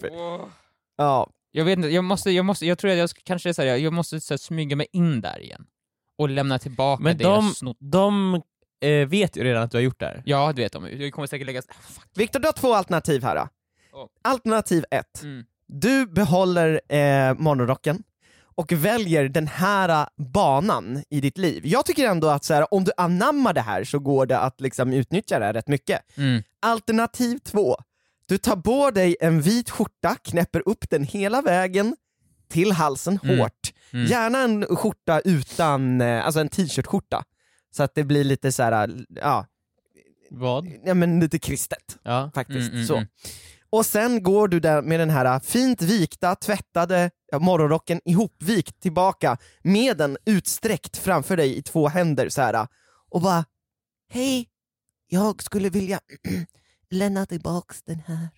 Ja, 0.97 1.31
Jag 1.51 1.65
vet 1.65 1.77
inte, 1.77 1.89
jag 1.89 2.05
måste, 2.05 2.31
jag 2.31 2.45
måste, 2.45 2.67
jag 2.67 2.79
tror 2.79 2.91
att 2.91 2.97
jag 2.99 3.11
kanske 3.25 3.49
är 3.49 3.53
så 3.53 3.63
här, 3.63 3.77
jag 3.77 3.93
måste 3.93 4.21
så 4.21 4.35
här, 4.35 4.39
smyga 4.39 4.77
mig 4.77 4.87
in 4.93 5.21
där 5.21 5.41
igen. 5.43 5.67
Och 6.19 6.29
lämna 6.29 6.59
tillbaka 6.59 7.03
Men 7.03 7.19
det 7.19 7.25
jag 7.25 7.35
de, 7.43 7.55
snott. 7.55 7.77
de 7.81 8.35
eh, 8.81 9.09
vet 9.09 9.37
ju 9.37 9.45
redan 9.45 9.63
att 9.63 9.71
du 9.71 9.77
har 9.77 9.83
gjort 9.83 10.01
det 10.01 10.07
här. 10.07 10.23
Ja, 10.25 10.53
det 10.53 10.63
vet 10.63 10.73
de. 10.73 10.89
Jag 11.03 11.13
kommer 11.13 11.27
säkert 11.27 11.47
lägga... 11.47 11.63
Ah, 11.69 11.73
fuck. 11.83 12.05
Viktor, 12.15 12.41
du 12.41 12.49
har 12.49 12.53
två 12.53 12.75
alternativ 12.75 13.23
här. 13.23 13.35
Då. 13.37 13.49
Ja. 13.93 14.09
Alternativ 14.23 14.85
ett. 14.91 15.23
Mm. 15.23 15.45
Du 15.73 16.07
behåller 16.07 16.81
eh, 16.89 17.35
morgonrocken 17.39 18.03
och 18.55 18.73
väljer 18.73 19.29
den 19.29 19.47
här 19.47 20.09
banan 20.33 21.03
i 21.11 21.21
ditt 21.21 21.39
liv. 21.39 21.63
Jag 21.67 21.87
tycker 21.87 22.09
ändå 22.09 22.29
att 22.29 22.45
så 22.45 22.55
här, 22.55 22.75
om 22.75 22.85
du 22.85 22.93
anammar 22.97 23.53
det 23.53 23.61
här 23.61 23.85
så 23.85 23.99
går 23.99 24.27
det 24.27 24.39
att 24.39 24.61
liksom 24.61 24.93
utnyttja 24.93 25.39
det 25.39 25.45
här 25.45 25.53
rätt 25.53 25.69
mycket. 25.69 26.17
Mm. 26.19 26.43
Alternativ 26.63 27.39
två. 27.39 27.77
Du 28.27 28.39
tar 28.39 28.57
på 28.57 28.91
dig 28.91 29.17
en 29.21 29.41
vit 29.43 29.71
skjorta, 29.71 30.17
knäpper 30.25 30.69
upp 30.69 30.91
den 30.91 31.05
hela 31.05 31.43
vägen 31.43 31.97
till 32.49 32.73
halsen 32.73 33.19
Mm. 33.23 33.39
hårt. 33.39 33.73
Mm. 33.93 34.07
Gärna 34.07 34.39
en 34.39 34.77
skjorta 34.77 35.21
utan, 35.21 36.01
eh, 36.01 36.27
alltså 36.27 36.41
en 36.41 36.49
t-shirt-skjorta. 36.49 37.25
Så 37.71 37.83
att 37.83 37.95
det 37.95 38.05
blir 38.05 38.25
lite 38.25 38.53
så 38.53 38.63
här, 38.63 38.91
ja, 39.09 39.47
Vad? 40.31 40.67
ja 40.85 40.95
men 40.95 41.21
lite 41.21 41.39
kristet 41.39 41.99
Ja. 42.03 42.31
faktiskt. 42.35 42.73
Mm, 42.73 42.75
mm, 42.75 42.87
så. 42.87 43.05
Och 43.73 43.87
sen 43.87 44.23
går 44.23 44.49
du 44.49 44.61
där 44.61 44.83
med 44.83 45.01
den 45.01 45.11
här 45.11 45.25
äh, 45.25 45.41
fint 45.41 45.83
vikta, 45.83 46.35
tvättade 46.35 47.11
morgonrocken 47.41 48.01
ihopvikt 48.05 48.81
tillbaka 48.81 49.37
med 49.63 49.97
den 49.97 50.17
utsträckt 50.27 50.97
framför 50.97 51.37
dig 51.37 51.57
i 51.59 51.63
två 51.63 51.89
händer 51.89 52.29
så 52.29 52.43
här 52.43 52.67
och 53.11 53.21
bara 53.21 53.45
Hej, 54.13 54.49
jag 55.09 55.43
skulle 55.43 55.71
vilja 55.71 56.01
lämna 56.91 57.27
tillbaks 57.27 57.83
den 57.83 58.03
här. 58.07 58.29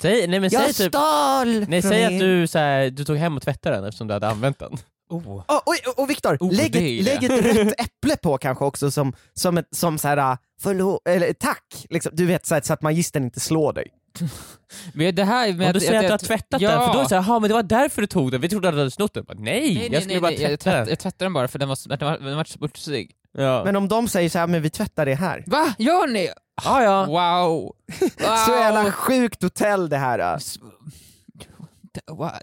Säg, 0.00 0.26
nej 0.26 0.40
men 0.40 0.50
säg 0.50 0.60
Jag 0.60 0.74
typ, 0.74 0.88
stal 0.88 1.66
nej, 1.68 1.82
säg 1.82 2.02
er. 2.02 2.06
att 2.06 2.18
du, 2.18 2.46
så 2.46 2.58
här, 2.58 2.90
du 2.90 3.04
tog 3.04 3.16
hem 3.16 3.36
och 3.36 3.42
tvättade 3.42 3.76
den 3.76 3.84
eftersom 3.84 4.06
du 4.08 4.14
hade 4.14 4.28
använt 4.28 4.58
den. 4.58 4.78
Oh. 5.08 5.28
Oh, 5.28 5.62
oj, 5.66 5.78
och 5.96 6.10
Viktor, 6.10 6.36
Oh, 6.40 6.52
lägg, 6.52 6.76
ett, 6.76 7.04
lägg 7.04 7.24
ett 7.24 7.56
rött 7.56 7.74
äpple 7.78 8.16
på 8.16 8.38
kanske 8.38 8.64
också 8.64 8.90
som, 8.90 9.12
som, 9.34 9.58
ett, 9.58 9.68
som 9.70 9.98
så 9.98 10.08
här, 10.08 10.16
äh, 10.16 10.36
förlåt, 10.60 11.08
eller 11.08 11.32
tack, 11.32 11.86
liksom, 11.90 12.12
du 12.14 12.26
vet 12.26 12.46
så, 12.46 12.54
här, 12.54 12.62
så 12.62 12.72
att 12.72 12.82
magistern 12.82 13.24
inte 13.24 13.40
slår 13.40 13.72
dig. 13.72 13.88
Men 14.94 15.14
det 15.14 15.24
här 15.24 15.52
med 15.52 15.66
Om 15.66 15.72
du 15.72 15.80
säger 15.80 15.94
att 15.94 16.00
du 16.02 16.06
har 16.06 16.10
jag- 16.10 16.20
tvättat 16.20 16.60
ja. 16.60 16.70
den, 16.70 16.80
för 16.80 16.92
då 16.92 16.98
är 16.98 17.02
det 17.02 17.08
såhär, 17.08 17.40
men 17.40 17.48
det 17.48 17.54
var 17.54 17.62
därför 17.62 18.00
du 18.00 18.06
tog 18.06 18.32
den, 18.32 18.40
vi 18.40 18.48
trodde 18.48 18.68
att 18.68 18.74
du 18.74 18.78
hade 18.78 18.90
snott 18.90 19.14
den. 19.14 19.24
Bara, 19.24 19.38
nej, 19.38 19.44
Nej, 19.60 19.74
nej, 19.74 19.88
jag 19.92 20.02
skulle 20.02 20.14
nej, 20.14 20.20
bara 20.20 20.30
nej, 20.30 20.40
jag, 20.42 20.50
tvätta 20.50 20.62
tvätt, 20.70 20.74
den. 20.84 20.88
jag 20.88 20.98
tvättade 20.98 21.24
den 21.24 21.32
bara 21.32 21.48
för 21.48 21.58
den 21.58 21.68
var, 21.68 21.96
den 21.96 22.08
var, 22.08 22.18
den 22.18 22.36
var 22.36 22.44
smutsig. 22.44 23.10
Ja. 23.38 23.62
Men 23.64 23.76
om 23.76 23.88
de 23.88 24.08
säger 24.08 24.28
så 24.30 24.38
här, 24.38 24.46
men 24.46 24.62
vi 24.62 24.70
tvättar 24.70 25.06
det 25.06 25.14
här. 25.14 25.44
Va? 25.46 25.74
Gör 25.78 26.06
ni? 26.06 26.28
ah, 26.64 26.82
ja. 26.82 27.04
Wow! 27.06 27.12
wow. 27.12 27.74
Så 28.46 28.50
jävla 28.50 28.92
sjukt 28.92 29.42
hotell 29.42 29.88
det 29.88 29.96
här. 29.96 30.38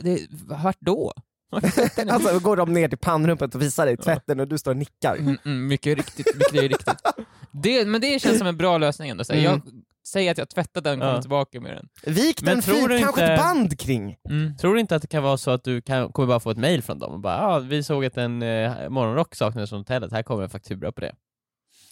Det, 0.02 0.28
vart 0.64 0.78
då? 0.80 1.14
Alltså 2.10 2.34
då 2.34 2.40
går 2.40 2.58
de 2.58 2.74
ner 2.74 2.88
till 2.88 2.98
pannrummet 2.98 3.56
och 3.56 3.62
visar 3.62 3.86
dig 3.86 3.98
tvätten 3.98 4.40
och 4.40 4.48
du 4.48 4.58
står 4.58 4.72
och 4.72 4.78
nickar. 4.78 5.16
Mm, 5.16 5.38
mm, 5.46 5.68
mycket 5.68 5.98
riktigt, 5.98 6.36
mycket 6.36 6.62
riktigt. 6.62 7.02
Det, 7.52 7.86
men 7.88 8.02
det 8.02 8.22
känns 8.22 8.38
som 8.38 8.48
en 8.48 8.58
bra 8.58 8.78
lösning 8.78 9.10
ändå. 9.10 9.24
Så 9.24 9.34
här, 9.34 9.40
Mm. 9.40 9.52
Jag 9.52 9.62
säger 10.10 10.32
att 10.32 10.38
jag 10.38 10.50
tvättat 10.50 10.84
den 10.84 10.94
och 10.94 11.00
kommer 11.04 11.16
Ja. 11.16 11.22
tillbaka 11.22 11.62
med 11.62 11.72
den. 11.76 12.16
Vik 12.16 12.42
den 12.42 12.62
fint, 12.62 12.78
kanske 12.90 12.98
inte- 12.98 13.26
ett 13.26 13.40
band 13.40 13.80
kring. 13.80 14.16
Mm. 14.30 14.58
Tror 14.58 14.74
du 14.74 14.80
inte 14.80 14.96
att 14.96 15.02
det 15.02 15.08
kan 15.08 15.24
vara 15.24 15.38
så 15.38 15.52
att 15.52 15.64
du 15.64 15.82
kan, 15.82 16.12
kommer 16.12 16.28
bara 16.28 16.40
få 16.40 16.52
ett 16.52 16.58
mail 16.58 16.82
från 16.84 17.00
dem 17.00 17.12
och 17.14 17.20
bara 17.20 17.48
ah, 17.48 17.60
vi 17.60 17.84
såg 17.84 18.06
att 18.06 18.18
en 18.18 18.42
eh, 18.44 18.90
morgonrock 18.90 19.36
saknades 19.36 19.70
från 19.70 19.80
hotellet, 19.80 20.12
här 20.12 20.24
kommer 20.24 20.44
en 20.44 20.50
faktura 20.50 20.92
på 20.92 21.02
det. 21.02 21.16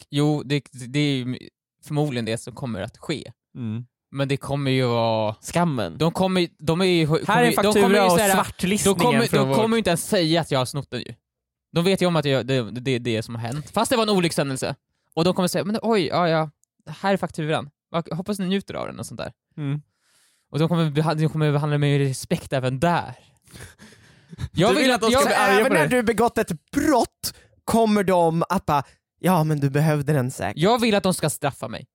Jo, 0.09 0.43
det, 0.45 0.63
det 0.87 0.99
är 0.99 1.15
ju 1.17 1.37
förmodligen 1.85 2.25
det 2.25 2.37
som 2.37 2.55
kommer 2.55 2.81
att 2.81 2.97
ske. 2.97 3.31
Men 4.11 4.27
det 4.27 4.37
kommer 4.37 4.71
ju 4.71 4.85
vara... 4.85 5.35
Skammen. 5.41 5.97
De 5.97 6.11
kommer, 6.11 6.47
de 6.59 6.81
är 6.81 6.85
ju... 6.85 7.07
här 7.07 7.13
är 7.13 7.25
kommer- 7.25 7.43
en 7.43 7.51
de 7.51 7.53
kommer 7.53 7.73
faktura 7.73 8.05
och 8.11 8.19
här- 8.19 8.33
svartlistningen 8.33 8.97
De 8.99 9.05
kommer, 9.05 9.27
de 9.31 9.47
vår- 9.49 9.55
kommer 9.55 9.75
ju 9.75 9.77
inte 9.77 9.89
ens 9.89 10.07
säga 10.07 10.41
att 10.41 10.51
jag 10.51 10.59
har 10.59 10.65
snott 10.65 10.91
den 10.91 10.99
ju. 11.01 11.13
De 11.71 11.83
vet 11.85 12.01
ju 12.01 12.05
om 12.05 12.15
att 12.15 12.25
jag, 12.25 12.45
det, 12.47 12.71
det, 12.71 12.79
det 12.81 12.91
är 12.91 12.99
det 12.99 13.23
som 13.23 13.35
har 13.35 13.41
hänt. 13.41 13.69
Fast 13.69 13.91
det 13.91 13.95
var 13.97 14.03
en 14.03 14.09
olyckshändelse. 14.09 14.75
Och 15.13 15.23
de 15.23 15.33
kommer 15.33 15.47
säga, 15.47 15.63
men 15.65 15.79
oj, 15.81 16.05
ja 16.07 16.29
ja, 16.29 16.49
här 16.87 17.13
är 17.13 17.17
fakturan. 17.17 17.69
Jag 17.91 18.15
hoppas 18.15 18.39
ni 18.39 18.45
njuter 18.45 18.73
av 18.73 18.87
den 18.87 18.99
och 18.99 19.05
sånt 19.05 19.19
där. 19.19 19.31
Mm. 19.57 19.81
Och 20.51 20.59
de 20.59 20.69
kommer, 20.69 21.15
de 21.15 21.29
kommer 21.29 21.51
behandla 21.51 21.77
mig 21.77 21.99
med 21.99 22.07
respekt 22.07 22.53
även 22.53 22.79
där. 22.79 23.15
Jag 24.51 24.75
Du 24.75 24.81
vill 24.81 24.91
att 24.91 25.01
de 25.01 25.11
ska 25.11 25.19
Så 25.19 25.25
bli 25.27 25.35
arga 25.35 25.59
även 25.59 25.73
när 25.73 25.87
du 25.87 26.03
begått 26.03 26.37
ett 26.37 26.71
brott 26.71 27.33
kommer 27.63 28.03
de 28.03 28.43
att 28.49 28.65
bara, 28.65 28.83
ja 29.19 29.43
men 29.43 29.59
du 29.59 29.69
behövde 29.69 30.13
den 30.13 30.31
säkert. 30.31 30.63
Jag 30.63 30.81
vill 30.81 30.95
att 30.95 31.03
de 31.03 31.13
ska 31.13 31.29
straffa 31.29 31.67
mig. 31.67 31.87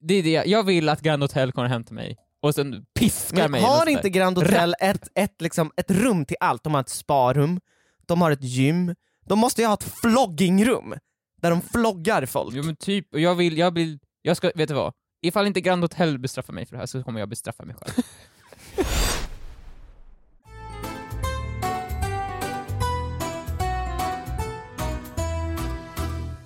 Det 0.00 0.14
är 0.14 0.22
det. 0.22 0.50
Jag 0.50 0.62
vill 0.62 0.88
att 0.88 1.00
Grand 1.00 1.22
Hotel 1.22 1.52
kommer 1.52 1.68
hem 1.68 1.84
till 1.84 1.94
mig 1.94 2.16
och 2.42 2.54
sen 2.54 2.84
piskar 2.98 3.36
Men 3.36 3.50
mig. 3.50 3.62
har 3.62 3.88
inte. 3.88 4.10
Grand 4.10 4.38
Hotel 4.38 4.74
ett, 4.80 5.08
ett, 5.14 5.42
liksom, 5.42 5.70
ett 5.76 5.90
rum 5.90 6.24
till 6.24 6.36
allt? 6.40 6.64
De 6.64 6.74
har 6.74 6.80
ett 6.80 6.88
sparum, 6.88 7.60
de 8.06 8.22
har 8.22 8.30
ett 8.30 8.42
gym, 8.42 8.94
de 9.26 9.38
måste 9.38 9.60
ju 9.62 9.66
ha 9.66 9.74
ett 9.74 9.92
floggingrum 10.02 10.94
där 11.42 11.50
de 11.50 11.60
floggar 11.60 12.26
folk. 12.26 12.54
Jo 12.54 12.62
men 12.62 12.76
typ, 12.76 13.14
och 13.14 13.20
jag 13.20 13.34
vill, 13.34 13.58
jag 13.58 13.70
vill, 13.70 13.98
jag 14.22 14.36
ska, 14.36 14.50
vet 14.54 14.68
du 14.68 14.74
vad? 14.74 14.92
Ifall 15.26 15.46
inte 15.46 15.60
Grand 15.60 15.84
Hotel 15.84 16.18
bestraffar 16.18 16.52
mig 16.52 16.66
för 16.66 16.72
det 16.72 16.78
här 16.78 16.86
så 16.86 17.02
kommer 17.02 17.20
jag 17.20 17.28
bestraffa 17.28 17.64
mig 17.64 17.76
själv. 17.80 17.92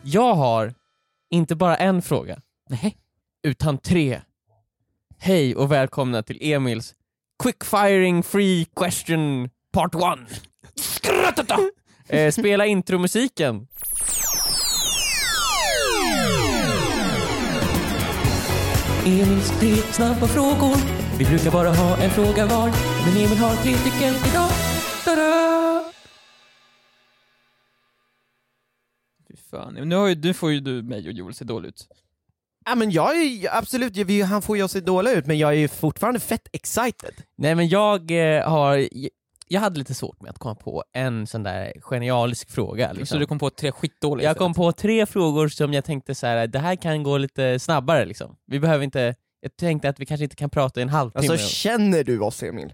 Jag 0.03 0.35
har 0.35 0.75
inte 1.31 1.57
bara 1.57 1.77
en 1.77 2.03
fråga, 2.03 2.41
Nej. 2.69 2.97
utan 3.43 3.79
tre. 3.79 4.21
Hej 5.19 5.57
och 5.57 5.73
välkomna 5.73 6.23
till 6.23 6.39
Emils 6.53 6.95
Quick 7.43 7.65
Firing 7.65 8.23
Free 8.23 8.67
Question 8.77 9.51
Part 9.73 9.95
1. 9.95 10.01
Skrattata! 10.75 11.59
Eh, 12.09 12.31
spela 12.31 12.67
intromusiken. 12.67 13.67
Emils 19.07 19.51
tre 19.61 19.77
snabba 19.77 20.27
frågor. 20.27 20.77
Vi 21.19 21.25
brukar 21.25 21.51
bara 21.51 21.69
ha 21.71 21.97
en 22.03 22.11
fråga 22.11 22.47
var, 22.47 22.69
men 23.05 23.17
Emil 23.17 23.39
har 23.39 23.57
tre 23.57 23.75
stycken 23.75 24.15
idag. 24.31 24.51
Tada! 25.05 25.85
Fy 29.29 29.37
fan. 29.51 29.75
Nu, 29.75 29.97
har 29.97 30.09
ju, 30.09 30.15
nu 30.15 30.35
får 30.35 30.53
ju 30.53 30.61
du 30.61 30.83
mig 30.83 31.07
och 31.09 31.13
Joel 31.13 31.35
se 31.35 31.45
dåligt 31.45 31.69
ut. 31.75 31.89
Ja, 32.65 32.75
men 32.75 32.91
jag 32.91 33.17
är 33.19 33.23
ju- 33.25 33.49
absolut, 33.49 33.97
jag- 33.97 34.27
han 34.27 34.43
får 34.43 34.57
ju 34.57 34.69
se 34.69 34.81
dålig 34.81 35.11
ut 35.13 35.27
men 35.27 35.39
jag 35.39 35.51
är 35.51 35.57
ju 35.59 35.69
fortfarande 35.69 36.21
fett 36.21 36.49
excited. 36.53 37.15
Nej 37.37 37.55
men 37.55 37.69
jag 37.69 38.11
eh, 38.37 38.49
har, 38.49 38.89
jag 39.53 39.61
hade 39.61 39.79
lite 39.79 39.95
svårt 39.95 40.23
med 40.23 40.31
att 40.31 40.39
komma 40.39 40.55
på 40.55 40.85
en 40.93 41.27
sån 41.27 41.43
där 41.43 41.73
genialisk 41.81 42.51
fråga. 42.51 42.93
Liksom. 42.93 43.07
Så 43.07 43.19
du 43.19 43.27
kom 43.27 43.39
på 43.39 43.51
tre 43.51 43.73
skitdåliga 43.73 44.29
Jag 44.29 44.37
kom 44.37 44.55
på 44.55 44.73
tre 44.73 45.07
frågor 45.07 45.49
som 45.49 45.73
jag 45.73 45.85
tänkte 45.85 46.15
så 46.15 46.27
här: 46.27 46.47
det 46.47 46.59
här 46.59 46.77
kan 46.77 47.03
gå 47.03 47.19
lite 47.19 47.59
snabbare 47.59 48.05
liksom. 48.05 48.37
Vi 48.47 48.61
behöver 48.61 48.85
inte, 48.85 49.15
jag 49.41 49.57
tänkte 49.57 49.89
att 49.89 50.01
vi 50.01 50.07
kanske 50.07 50.25
inte 50.25 50.37
kan 50.37 50.51
prata 50.51 50.81
i 50.81 50.83
en 50.83 50.89
halvtimme. 50.89 51.33
Alltså 51.33 51.47
känner 51.49 52.05
du 52.05 52.21
oss 52.21 52.43
Emil? 52.43 52.73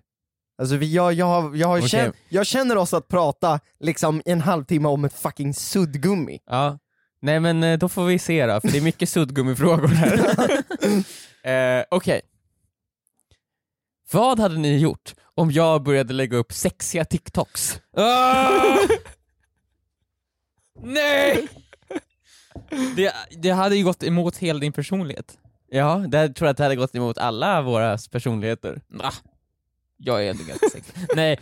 Alltså 0.59 0.77
vi, 0.77 0.95
jag, 0.95 1.13
jag, 1.13 1.27
har- 1.27 1.55
jag, 1.57 1.69
har 1.69 1.79
Okej. 1.79 1.89
känn, 1.89 2.13
jag 2.29 2.47
känner 2.47 2.77
oss 2.77 2.95
att 2.95 3.09
prata 3.09 3.61
liksom 3.81 4.23
en 4.25 4.41
halvtimme 4.41 4.89
om 4.89 5.05
ett 5.05 5.13
fucking 5.19 5.55
suddgummi. 5.55 6.39
ja. 6.47 6.79
Nej 7.21 7.41
men 7.41 7.63
eh, 7.63 7.79
då 7.79 7.89
får 7.89 8.05
vi 8.05 8.19
se 8.19 8.47
då, 8.47 8.61
för 8.61 8.69
det 8.69 8.79
är 8.79 8.83
mycket 8.83 9.09
suddgummifrågor 9.17 9.89
här. 9.89 10.19
eh, 11.79 11.85
Okej. 11.91 12.21
Vad 14.13 14.41
hade 14.41 14.59
ni 14.59 14.79
gjort 14.79 15.15
om 15.35 15.51
jag 15.51 15.83
började 15.83 16.15
lägga 16.15 16.37
upp 16.37 16.53
sexiga 16.53 17.05
TikToks? 17.05 17.81
Ah! 17.97 18.79
Nej! 20.83 21.49
Det, 22.97 23.15
det 23.31 23.51
hade 23.51 23.77
ju 23.77 23.85
gått 23.85 24.03
emot 24.03 24.37
hela 24.37 24.59
din 24.59 24.73
personlighet. 24.73 25.39
Ja, 25.69 26.05
det 26.09 26.29
tror 26.29 26.47
jag 26.47 26.51
att 26.51 26.57
det 26.57 26.63
hade 26.63 26.77
gått 26.77 26.95
emot 26.95 27.19
alla 27.19 27.63
våra 27.63 27.99
personligheter. 28.11 28.81
Ah, 29.01 29.13
jag 29.97 30.27
är 30.27 30.31
ändå 30.31 30.45
ganska 30.45 30.69
sexig. 30.69 30.95
Nej. 31.17 31.39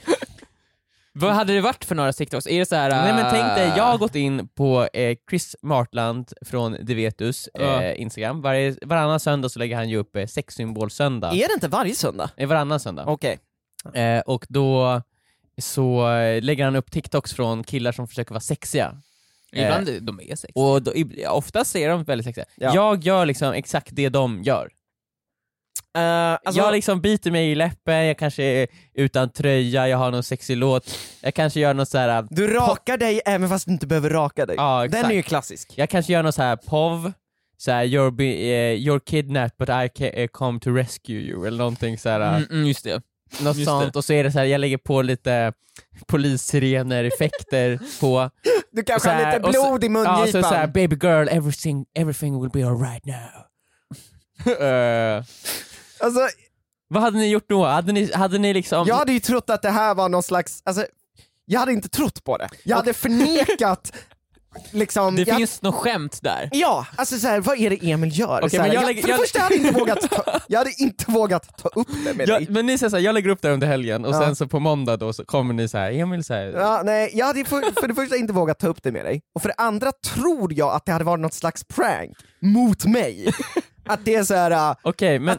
Vad 1.16 1.32
hade 1.32 1.52
det 1.52 1.60
varit 1.60 1.84
för 1.84 1.94
några 1.94 2.12
TikToks? 2.12 2.46
Är 2.46 2.58
det 2.58 2.66
så 2.66 2.76
här? 2.76 2.90
Nej 2.90 3.12
men 3.12 3.30
tänk 3.30 3.44
dig, 3.56 3.72
jag 3.76 3.84
har 3.84 3.98
gått 3.98 4.14
in 4.14 4.48
på 4.48 4.88
eh, 4.92 5.16
Chris 5.30 5.56
Martland 5.62 6.32
från 6.46 6.76
Devetus 6.80 7.48
eh, 7.54 7.64
Ja. 7.64 7.92
Instagram, 7.92 8.42
Varje, 8.42 8.76
varannan 8.82 9.20
söndag 9.20 9.48
så 9.48 9.58
lägger 9.58 9.76
han 9.76 9.88
ju 9.88 9.96
upp 9.96 10.16
eh, 10.16 10.26
sexsymbolsöndag. 10.26 11.28
Är 11.28 11.48
det 11.48 11.54
inte 11.54 11.68
varje 11.68 11.94
söndag? 11.94 12.30
Eh, 12.36 12.48
varannan 12.48 12.80
söndag. 12.80 13.04
Okej. 13.06 13.38
Eh, 13.94 14.20
och 14.20 14.46
då 14.48 15.02
så 15.58 16.10
eh, 16.10 16.42
lägger 16.42 16.64
han 16.64 16.76
upp 16.76 16.90
TikToks 16.90 17.32
från 17.32 17.64
killar 17.64 17.92
som 17.92 18.08
försöker 18.08 18.30
vara 18.32 18.40
sexiga. 18.40 19.00
Ibland 19.52 19.88
de 20.02 20.20
är 20.20 20.36
sexiga. 20.36 20.62
Och 20.64 20.82
då, 20.82 20.92
oftast 21.28 21.76
är 21.76 21.88
de 21.88 22.04
väldigt 22.04 22.24
sexiga. 22.24 22.44
Ja. 22.56 22.74
Jag 22.74 23.04
gör 23.04 23.26
liksom 23.26 23.52
exakt 23.52 23.88
det 23.92 24.08
de 24.08 24.42
gör. 24.42 24.70
Eh, 25.96 26.32
alltså, 26.44 26.62
jag 26.62 26.72
liksom 26.72 27.00
biter 27.00 27.30
mig 27.30 27.50
i 27.50 27.54
läppen, 27.54 28.06
jag 28.06 28.18
kanske 28.18 28.42
är 28.42 28.66
utan 28.94 29.30
tröja, 29.30 29.88
jag 29.88 29.98
har 29.98 30.10
någon 30.10 30.22
sexig 30.22 30.56
låt, 30.56 30.98
jag 31.20 31.34
kanske 31.34 31.60
gör 31.60 31.74
något 31.74 31.88
så 31.88 31.98
här. 31.98 32.26
du 32.30 32.46
rakar 32.54 32.96
dig 32.96 33.20
även 33.26 33.48
fast 33.48 33.66
du 33.66 33.72
inte 33.72 33.86
behöver 33.86 34.10
raka 34.10 34.46
dig. 34.46 34.56
Ja, 34.58 34.86
Den 34.90 35.04
är 35.04 35.12
ju 35.14 35.22
klassisk. 35.22 35.72
Jag 35.76 35.88
kanske 35.90 36.12
gör 36.12 36.22
något 36.22 36.34
så 36.34 36.42
här 36.42 36.56
POV, 36.56 37.12
så 37.56 37.70
här, 37.72 37.84
you're, 37.84 38.10
be, 38.10 38.24
eh, 38.24 38.76
you're 38.78 39.00
kidnapped 39.06 39.56
but 39.58 39.68
I 39.68 40.04
eh, 40.22 40.26
come 40.28 40.60
to 40.60 40.70
rescue 40.70 41.16
you, 41.16 41.46
eller 41.46 41.58
någonting 41.58 41.98
så 41.98 42.08
här, 42.08 42.20
Mm, 42.36 42.44
mm, 42.50 42.66
just 42.66 42.84
det. 42.84 43.02
något 43.40 43.56
just 43.56 43.68
sånt, 43.70 43.92
det. 43.92 43.98
och 43.98 44.04
så 44.04 44.12
är 44.12 44.24
det 44.24 44.32
så 44.32 44.38
här, 44.38 44.46
jag 44.46 44.60
lägger 44.60 44.78
på 44.78 45.02
lite 45.02 45.52
polissirener, 46.06 47.04
effekter 47.04 47.78
på, 48.00 48.30
Du 48.72 48.82
kanske 48.82 49.10
har 49.10 49.26
lite 49.32 49.48
och 49.48 49.54
så- 49.54 49.68
blod 49.70 49.84
i 49.84 49.86
ja, 49.86 49.90
mungipan. 49.90 50.26
så, 50.42 50.42
så 50.48 50.54
här, 50.54 50.66
baby 50.66 50.96
girl, 51.02 51.28
everything, 51.30 51.86
everything 51.94 52.40
will 52.42 52.50
be 52.50 52.66
alright 52.66 53.06
now. 53.06 53.14
Eh, 54.46 55.22
alltså, 56.04 56.20
vad 56.88 57.02
hade 57.02 57.18
ni 57.18 57.28
gjort 57.28 57.48
då? 57.48 57.64
Hade 57.64 57.92
ni, 57.92 58.12
hade 58.12 58.38
ni 58.38 58.52
liksom... 58.54 58.86
jag 58.88 58.94
hade 58.94 59.12
ju 59.12 59.20
trott 59.20 59.50
att 59.50 59.62
det 59.62 59.70
här 59.70 59.94
var 59.94 60.08
någon 60.08 60.22
slags, 60.22 60.62
alltså, 60.64 60.86
jag 61.44 61.60
hade 61.60 61.72
inte 61.72 61.88
trott 61.88 62.24
på 62.24 62.36
det. 62.36 62.48
Jag 62.64 62.76
hade 62.76 62.92
förnekat 62.94 63.92
liksom, 64.70 65.16
Det 65.16 65.22
jag, 65.28 65.36
finns 65.36 65.62
något 65.62 65.74
skämt 65.74 66.18
där. 66.22 66.48
Ja, 66.52 66.86
alltså 66.96 67.18
så 67.18 67.28
här, 67.28 67.40
vad 67.40 67.58
är 67.58 67.70
det 67.70 67.90
Emil 67.90 68.18
gör? 68.18 68.38
Okej, 68.38 68.50
så 68.50 68.56
här, 68.56 68.62
men 68.62 68.74
jag 68.74 68.82
jag, 68.82 68.86
lägger- 68.86 69.00
för 69.00 69.08
det 69.08 69.12
jag- 69.12 69.20
första 69.20 69.38
hade 69.40 69.54
jag 69.54 69.66
inte 69.66 69.78
vågat 69.80 70.10
ta, 70.10 70.40
jag 70.48 70.58
hade 70.58 70.72
inte 70.78 71.04
vågat 71.10 71.58
ta 71.58 71.68
upp 71.68 71.88
det 72.04 72.14
med 72.14 72.28
jag, 72.28 72.40
dig. 72.40 72.46
men 72.50 72.66
ni 72.66 72.78
säger 72.78 72.90
såhär, 72.90 73.02
jag 73.02 73.14
lägger 73.14 73.28
upp 73.30 73.42
det 73.42 73.50
under 73.50 73.66
helgen 73.66 74.04
och 74.04 74.14
Ja. 74.14 74.20
sen 74.20 74.36
så 74.36 74.46
på 74.48 74.60
måndag 74.60 74.96
då 74.96 75.12
så 75.12 75.24
kommer 75.24 75.54
ni 75.54 75.68
så 75.68 75.78
här, 75.78 75.92
Emil 75.92 76.24
så 76.24 76.34
här, 76.34 76.46
Ja, 76.46 76.82
nej, 76.84 77.10
jag 77.14 77.26
hade 77.26 77.44
för, 77.44 77.80
för 77.80 77.88
det 77.88 77.94
första 77.94 78.16
inte 78.16 78.32
vågat 78.32 78.58
ta 78.58 78.66
upp 78.68 78.82
det 78.82 78.92
med 78.92 79.04
dig, 79.04 79.22
och 79.34 79.42
för 79.42 79.48
det 79.48 79.54
andra 79.58 79.92
tror 79.92 80.52
jag 80.52 80.74
att 80.74 80.86
det 80.86 80.92
hade 80.92 81.04
varit 81.04 81.20
något 81.20 81.34
slags 81.34 81.64
prank 81.64 82.16
mot 82.40 82.84
mig. 82.84 83.32
att 83.86 84.04
det 84.04 84.14
är 84.14 84.24
så 84.24 84.34
här, 84.34 84.50
äh, 84.70 84.76
okej 84.82 85.18
men 85.18 85.38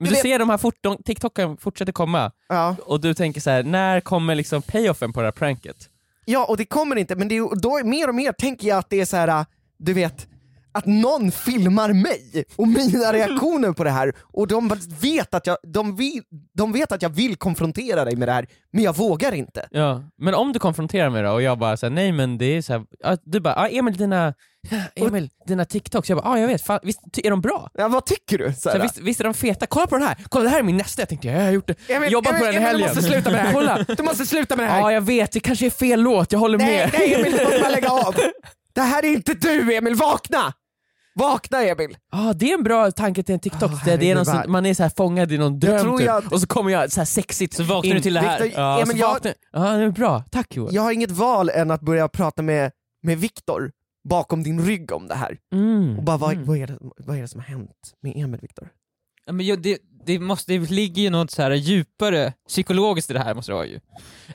Men 0.00 0.04
Du 0.08 0.10
du 0.10 0.14
vet- 0.14 0.22
ser 0.22 0.38
de 0.38 0.50
här 0.50 0.58
fort, 0.58 0.74
de, 0.80 1.02
TikToken 1.02 1.56
fortsätter 1.56 1.92
komma, 1.92 2.32
Ja. 2.48 2.76
och 2.86 3.00
du 3.00 3.14
tänker 3.14 3.40
så 3.40 3.50
här: 3.50 3.62
när 3.62 4.00
kommer 4.00 4.34
liksom 4.34 4.62
payoffen 4.62 5.12
på 5.12 5.20
det 5.20 5.26
här 5.26 5.32
pranket? 5.32 5.76
ja, 6.24 6.44
och 6.44 6.56
det 6.56 6.64
kommer 6.64 6.96
inte, 6.96 7.16
men 7.16 7.28
det 7.28 7.38
då 7.62 7.78
är 7.78 7.84
mer 7.84 8.08
och 8.08 8.14
mer 8.14 8.32
tänker 8.32 8.68
jag 8.68 8.78
att 8.78 8.90
det 8.90 9.00
är 9.00 9.04
så 9.04 9.16
här, 9.16 9.46
du 9.78 9.92
vet, 9.92 10.26
att 10.72 10.86
någon 10.86 11.32
filmar 11.32 11.92
mig 11.92 12.44
och 12.56 12.68
mina 12.68 13.12
reaktioner 13.12 13.72
på 13.72 13.84
det 13.84 13.90
här 13.90 14.12
och 14.20 14.46
de 14.46 14.70
vet 15.00 15.34
att 15.34 15.46
jag, 15.46 15.56
de 15.62 15.96
vill, 15.96 16.22
de 16.54 16.72
vet 16.72 16.92
att 16.92 17.02
jag 17.02 17.08
vill 17.08 17.36
konfrontera 17.36 18.04
dig 18.04 18.16
med 18.16 18.28
det 18.28 18.32
här, 18.32 18.46
men 18.72 18.84
jag 18.84 18.96
vågar 18.96 19.32
inte. 19.32 19.68
Ja, 19.70 20.02
men 20.18 20.34
om 20.34 20.52
du 20.52 20.58
konfronterar 20.58 21.10
mig 21.10 21.22
då 21.22 21.30
och 21.30 21.42
jag 21.42 21.58
bara 21.58 21.76
säger 21.76 21.94
nej 21.94 22.12
men 22.12 22.38
det 22.38 22.44
är 22.44 22.62
så 22.62 22.72
här, 22.72 23.18
du 23.24 23.40
bara 23.40 23.54
ah, 23.54 23.68
Emil 23.68 23.96
dina, 23.96 24.34
Emil 24.94 25.30
dina 25.46 25.64
TikToks, 25.64 26.08
jag 26.08 26.18
bara 26.18 26.28
ah, 26.28 26.38
jag 26.38 26.48
vet, 26.48 26.62
fan, 26.62 26.80
visst 26.82 27.00
är 27.24 27.30
de 27.30 27.40
bra? 27.40 27.70
Ja, 27.74 27.88
vad 27.88 28.06
tycker 28.06 28.38
du? 28.38 28.52
Så 28.52 28.60
Så 28.60 28.70
här, 28.70 28.76
här, 28.76 28.82
visst, 28.82 28.98
visst 28.98 29.20
är 29.20 29.24
de 29.24 29.34
feta? 29.34 29.66
Kolla 29.66 29.86
på 29.86 29.96
den 29.96 30.06
här! 30.06 30.16
Kolla 30.28 30.44
det 30.44 30.50
här 30.50 30.58
är 30.58 30.62
min 30.62 30.76
nästa! 30.76 31.02
Jag 31.02 31.08
tänkte 31.08 31.28
ja, 31.28 31.34
jag 31.34 31.44
har 31.44 31.50
gjort 31.50 31.66
det, 31.66 31.94
Emil, 31.94 32.12
jobbat 32.12 32.38
på 32.38 32.44
Emil, 32.44 32.54
den 32.54 32.54
i 32.54 32.56
Emil, 32.56 32.68
helgen. 32.68 32.88
Du 32.88 32.94
måste 32.94 33.12
sluta 33.12 33.30
med 33.30 33.40
det 33.40 33.42
här! 33.42 33.52
Kolla! 33.52 33.84
Du 33.96 34.02
måste 34.02 34.26
sluta 34.26 34.56
med 34.56 34.66
det 34.66 34.70
här! 34.70 34.80
Ja 34.80 34.92
jag 34.92 35.00
vet, 35.00 35.32
det 35.32 35.40
kanske 35.40 35.66
är 35.66 35.70
fel 35.70 36.00
låt, 36.00 36.32
jag 36.32 36.38
håller 36.38 36.58
nej, 36.58 36.76
med. 36.76 36.90
nej 36.98 37.14
Emil, 37.14 37.32
du 37.32 37.44
måste 37.44 37.58
bara 37.60 37.70
lägga 37.70 37.90
av! 37.90 38.14
Det 38.72 38.80
här 38.80 39.04
är 39.04 39.08
inte 39.08 39.34
du 39.34 39.74
Emil, 39.74 39.94
vakna! 39.94 40.52
Vakna 41.20 41.62
Emil! 41.62 41.96
Ja 42.12 42.32
det 42.36 42.50
är 42.50 42.54
en 42.54 42.62
bra 42.62 42.90
tanke 42.90 43.22
till 43.22 43.32
en 43.32 43.40
TikTok, 43.40 43.70
Ah, 43.72 43.80
det, 43.84 43.96
det 43.96 44.10
är 44.10 44.14
någon, 44.14 44.26
sån- 44.26 44.50
man 44.50 44.66
är 44.66 44.74
så 44.74 44.82
här 44.82 44.90
fångad 44.96 45.32
i 45.32 45.38
någon 45.38 45.60
dröm 45.60 45.80
tror 45.80 45.98
typ. 45.98 46.06
jag- 46.06 46.32
och 46.32 46.40
så 46.40 46.46
kommer 46.46 46.70
jag 46.70 46.92
så 46.92 47.00
här 47.00 47.04
sexigt 47.04 47.54
Så 47.54 47.62
vaknar 47.62 47.94
du 47.94 48.00
till 48.00 48.14
det 48.14 48.20
här. 48.20 48.42
Victor, 48.42 48.60
Ja, 48.62 48.82
Emil, 48.82 48.98
jag, 48.98 49.08
vaknar- 49.08 49.34
ja 49.52 49.60
det 49.76 49.84
är 49.84 49.90
bra, 49.90 50.24
tack 50.30 50.56
Johan. 50.56 50.74
jag 50.74 50.82
har 50.82 50.92
inget 50.92 51.10
val 51.10 51.48
än 51.50 51.70
att 51.70 51.80
börja 51.80 52.08
prata 52.08 52.42
med, 52.42 52.70
med 53.02 53.18
Viktor 53.18 53.72
bakom 54.08 54.42
din 54.42 54.64
rygg 54.66 54.92
om 54.92 55.08
det 55.08 55.14
här. 55.14 55.38
Mm. 55.54 55.98
Och 55.98 56.04
bara 56.04 56.16
vad, 56.16 56.32
mm. 56.32 56.44
vad, 56.46 56.56
är 56.58 56.66
det, 56.66 56.78
vad 56.98 57.16
är 57.16 57.20
det 57.22 57.28
som 57.28 57.40
har 57.40 57.46
hänt 57.46 57.94
med 58.02 58.12
Emil 58.16 58.40
Viktor? 58.40 58.68
Ja, 59.26 59.32
Men 59.32 59.46
jag, 59.46 59.62
det, 59.62 59.78
det, 60.06 60.18
måste, 60.18 60.52
det 60.52 60.70
ligger 60.70 61.02
ju 61.02 61.10
något 61.10 61.30
så 61.30 61.42
här 61.42 61.50
djupare 61.50 62.32
psykologiskt 62.48 63.10
i 63.10 63.12
det 63.14 63.20
här 63.20 63.34
måste 63.34 63.52
det 63.52 63.56
vara 63.56 63.66
ju. 63.66 63.80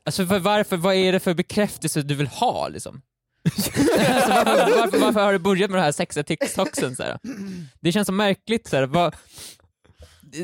Alltså 0.05 0.25
för 0.25 0.39
varför, 0.39 0.77
vad 0.77 0.95
är 0.95 1.11
det 1.11 1.19
för 1.19 1.33
bekräftelse 1.33 2.01
du 2.01 2.15
vill 2.15 2.27
ha 2.27 2.67
liksom? 2.67 3.01
Alltså, 3.45 3.71
varför, 4.33 4.79
varför, 4.79 4.97
varför 4.99 5.19
har 5.23 5.33
du 5.33 5.39
börjat 5.39 5.71
med 5.71 5.79
de 5.79 5.83
här 5.83 5.91
sexiga 5.91 6.23
TikToksen 6.23 6.95
så 6.95 7.03
här? 7.03 7.19
Det 7.81 7.91
känns 7.91 8.05
så 8.05 8.11
märkligt 8.13 8.67
så 8.67 8.75
här. 8.75 8.83
Vad, 8.85 9.15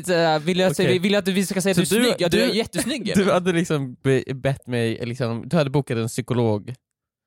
här, 0.08 0.38
vill, 0.38 0.58
jag, 0.58 0.72
Okej. 0.72 0.98
vill 0.98 1.12
jag 1.12 1.22
att 1.22 1.28
vi 1.28 1.46
ska 1.46 1.60
säga 1.62 1.70
att 1.70 1.76
du 1.76 1.82
är 1.82 1.86
snygg? 1.86 2.14
Ja, 2.18 2.28
du, 2.28 2.40
är 2.42 2.48
du- 2.48 2.56
jättesnygg. 2.56 3.08
är 3.08 3.14
Du 3.16 3.32
hade 3.32 3.52
liksom 3.52 3.94
be, 4.02 4.22
bett 4.34 4.66
mig, 4.66 5.06
liksom, 5.06 5.48
du 5.48 5.56
hade 5.56 5.70
bokat 5.70 5.98
en 5.98 6.08
psykolog 6.08 6.74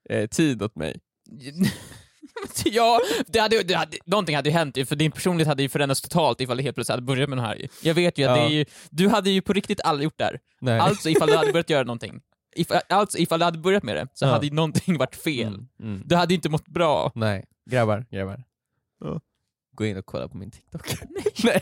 eh, 0.10 0.28
tid 0.28 0.64
åt 0.64 0.76
mig. 0.76 1.00
ja, 2.66 3.02
det 3.28 3.40
hade, 3.40 3.64
det 3.64 3.74
hade, 3.74 3.98
någonting 4.06 4.36
hade 4.36 4.50
ju 4.50 4.54
hänt 4.56 4.78
ju, 4.78 4.86
för 4.86 4.96
din 4.96 5.12
personlighet 5.12 5.48
hade 5.48 5.64
ju 5.64 5.70
förändrats 5.70 6.02
totalt 6.02 6.42
ifall 6.42 6.58
du 6.58 6.64
helt 6.64 6.76
plötsligt 6.76 6.94
hade 6.94 7.06
börjat 7.06 7.30
med 7.30 7.38
den 7.38 7.46
här. 7.46 7.68
Jag 7.82 7.94
vet 7.94 8.18
ju 8.18 8.24
att 8.24 8.38
Ja. 8.38 8.44
det 8.44 8.54
är 8.54 8.58
ju, 8.58 8.66
du 8.90 9.08
hade 9.10 9.30
ju 9.30 9.42
på 9.42 9.54
riktigt 9.54 9.82
aldrig 9.82 10.04
gjort 10.04 10.18
det 10.18 10.24
här. 10.24 10.40
Nej. 10.62 10.80
Alltså 10.80 11.10
ifall 11.10 11.30
du 11.30 11.36
hade 11.36 11.52
börjat 11.52 11.70
göra 11.70 11.84
någonting. 11.84 12.22
If, 12.56 12.68
alltså 12.90 13.18
ifall 13.18 13.40
du 13.40 13.46
hade 13.46 13.58
börjat 13.58 13.84
med 13.84 13.96
det, 13.96 14.08
så 14.14 14.26
Ja. 14.26 14.30
hade 14.30 14.46
ju 14.48 14.54
någonting 14.54 14.98
varit 14.98 15.16
fel. 15.16 15.48
Mm, 15.48 15.68
mm. 15.82 16.02
Du 16.06 16.16
hade 16.16 16.34
inte 16.34 16.50
mått 16.50 16.68
bra. 16.68 17.12
Nej, 17.16 17.46
grabbar, 17.70 18.06
grabbar. 18.12 18.44
Ja. 19.04 19.22
Gå 19.76 19.86
in 19.86 19.98
och 19.98 20.06
kolla 20.06 20.28
på 20.28 20.38
min 20.38 20.52
TikTok. 20.52 20.96
Nej. 21.44 21.62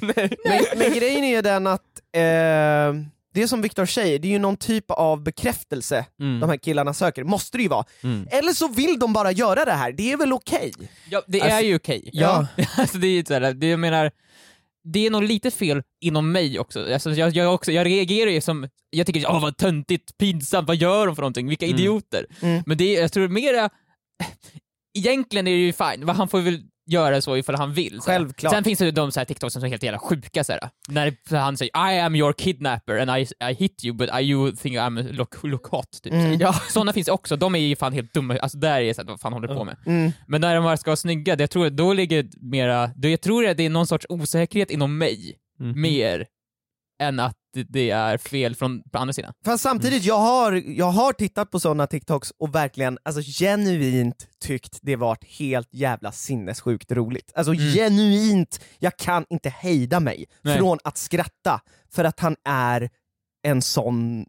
Nej. 0.00 0.36
Men, 0.44 0.78
men 0.78 0.92
grejen 0.94 1.24
är 1.24 1.36
ju 1.36 1.42
den 1.42 1.66
att, 1.66 2.00
eh, 2.12 2.20
det 3.34 3.42
är 3.42 3.46
som 3.46 3.62
Viktor 3.62 3.86
säger, 3.86 4.18
det 4.18 4.28
är 4.28 4.32
ju 4.32 4.38
någon 4.38 4.56
typ 4.56 4.90
av 4.90 5.22
bekräftelse 5.22 6.06
Mm. 6.20 6.40
de 6.40 6.50
här 6.50 6.56
killarna 6.56 6.94
söker, 6.94 7.24
måste 7.24 7.58
det 7.58 7.62
ju 7.62 7.68
vara. 7.68 7.84
Mm. 8.02 8.28
Eller 8.30 8.52
så 8.52 8.68
vill 8.68 8.98
de 8.98 9.12
bara 9.12 9.32
göra 9.32 9.64
det 9.64 9.72
här, 9.72 9.92
det 9.92 10.12
är 10.12 10.16
väl 10.16 10.32
okej? 10.32 10.72
Ja, 11.10 11.22
det 11.26 11.40
Alltså, 11.40 11.56
är 11.56 11.60
ju 11.62 11.76
okej. 11.76 12.10
ja. 12.12 12.46
alltså 12.78 12.98
det 12.98 13.06
är 13.06 13.10
ju 13.10 13.24
såhär, 13.24 13.52
det 13.54 13.66
jag 13.68 13.80
menar, 13.80 14.10
det 14.84 15.06
är 15.06 15.10
nog 15.10 15.22
lite 15.22 15.50
fel 15.50 15.82
inom 16.00 16.32
mig 16.32 16.58
också. 16.58 16.92
Alltså 16.92 17.10
jag, 17.10 17.36
jag, 17.36 17.54
också, 17.54 17.72
jag 17.72 17.86
reagerar 17.86 18.30
ju 18.30 18.40
som, 18.40 18.68
jag 18.90 19.06
tycker 19.06 19.30
åh 19.30 19.42
vad 19.42 19.56
töntigt, 19.56 20.18
pinsamt, 20.18 20.68
vad 20.68 20.76
gör 20.76 21.06
de 21.06 21.16
för 21.16 21.22
någonting, 21.22 21.48
vilka 21.48 21.66
Mm. 21.66 21.78
idioter. 21.78 22.26
Mm. 22.40 22.62
Men 22.66 22.76
det 22.78 22.96
är, 22.96 23.00
jag 23.00 23.12
tror 23.12 23.28
mera, 23.28 23.70
egentligen 24.98 25.46
är 25.46 25.52
det 25.52 25.58
ju 25.58 25.72
fine, 25.72 26.08
han 26.08 26.28
får 26.28 26.40
väl 26.40 26.62
göra 26.92 27.20
så 27.20 27.36
ifall 27.36 27.54
han 27.54 27.72
vill. 27.72 28.00
Självklart. 28.00 28.52
Sen 28.52 28.64
finns 28.64 28.78
det 28.78 28.84
ju 28.84 28.90
de 28.90 29.12
så 29.12 29.20
här 29.20 29.24
TikToks 29.24 29.52
som 29.54 29.64
är 29.64 29.68
helt 29.68 29.82
jävla 29.82 29.98
sjuka 29.98 30.44
så 30.44 30.52
här. 30.52 30.60
när 30.88 31.36
han 31.38 31.56
säger 31.56 31.92
I 31.94 32.00
am 32.00 32.14
your 32.14 32.32
kidnapper 32.32 32.98
and 32.98 33.10
I, 33.18 33.26
I 33.50 33.54
hit 33.54 33.84
you 33.84 33.96
but 33.96 34.10
I, 34.20 34.22
you 34.22 34.52
think 34.56 34.76
I'm 34.76 35.12
look, 35.12 35.42
look 35.42 35.66
hot. 35.66 36.02
Typ. 36.02 36.12
Mm. 36.12 36.32
Ja. 36.40 36.52
Sådana 36.52 36.92
finns 36.92 37.08
också, 37.08 37.36
de 37.36 37.54
är 37.54 37.58
ju 37.58 37.76
fan 37.76 37.92
helt 37.92 38.14
dumma, 38.14 38.38
alltså 38.38 38.58
där 38.58 38.80
är 38.80 38.84
det 38.84 38.94
såhär, 38.94 39.08
vad 39.08 39.20
fan 39.20 39.32
håller 39.32 39.48
du 39.48 39.54
på 39.54 39.64
med? 39.64 39.76
Mm. 39.86 40.12
Men 40.26 40.40
när 40.40 40.54
de 40.60 40.76
ska 40.76 40.90
vara 40.90 40.96
snygga, 40.96 41.36
det, 41.36 41.42
jag 41.42 41.50
tror, 41.50 41.70
då 41.70 41.92
ligger 41.92 42.26
mera, 42.40 42.90
då 42.96 43.08
jag 43.08 43.20
tror 43.20 43.46
att 43.46 43.56
det 43.56 43.66
är 43.66 43.70
någon 43.70 43.86
sorts 43.86 44.06
osäkerhet 44.08 44.70
inom 44.70 44.98
mig, 44.98 45.38
Mhm. 45.58 45.80
mer 45.80 46.26
än 47.02 47.20
att 47.20 47.36
det- 47.68 47.90
är 47.90 48.18
fel 48.18 48.54
från 48.56 48.82
på 48.92 48.98
andra 48.98 49.12
sidan. 49.12 49.32
Fast 49.44 49.62
samtidigt, 49.62 50.04
jag 50.04 50.18
har, 50.18 50.52
jag 50.66 50.86
har 50.90 51.12
tittat 51.12 51.50
på 51.50 51.60
sådana 51.60 51.86
TikToks 51.86 52.32
och 52.38 52.54
verkligen 52.54 52.98
alltså, 53.02 53.22
genuint 53.22 54.28
tyckt 54.44 54.78
det 54.82 54.96
varit 54.96 55.24
helt 55.24 55.68
jävla 55.74 56.12
sinnessjukt 56.12 56.92
roligt. 56.92 57.32
Alltså 57.34 57.52
genuint, 57.52 58.60
jag 58.78 58.96
kan 58.96 59.24
inte 59.30 59.48
hejda 59.48 60.00
mig 60.00 60.24
Nej. 60.42 60.58
från 60.58 60.78
att 60.84 60.96
skratta 60.98 61.60
för 61.94 62.04
att 62.04 62.20
han 62.20 62.36
är 62.44 62.90
en 63.46 63.62
sån 63.62 64.26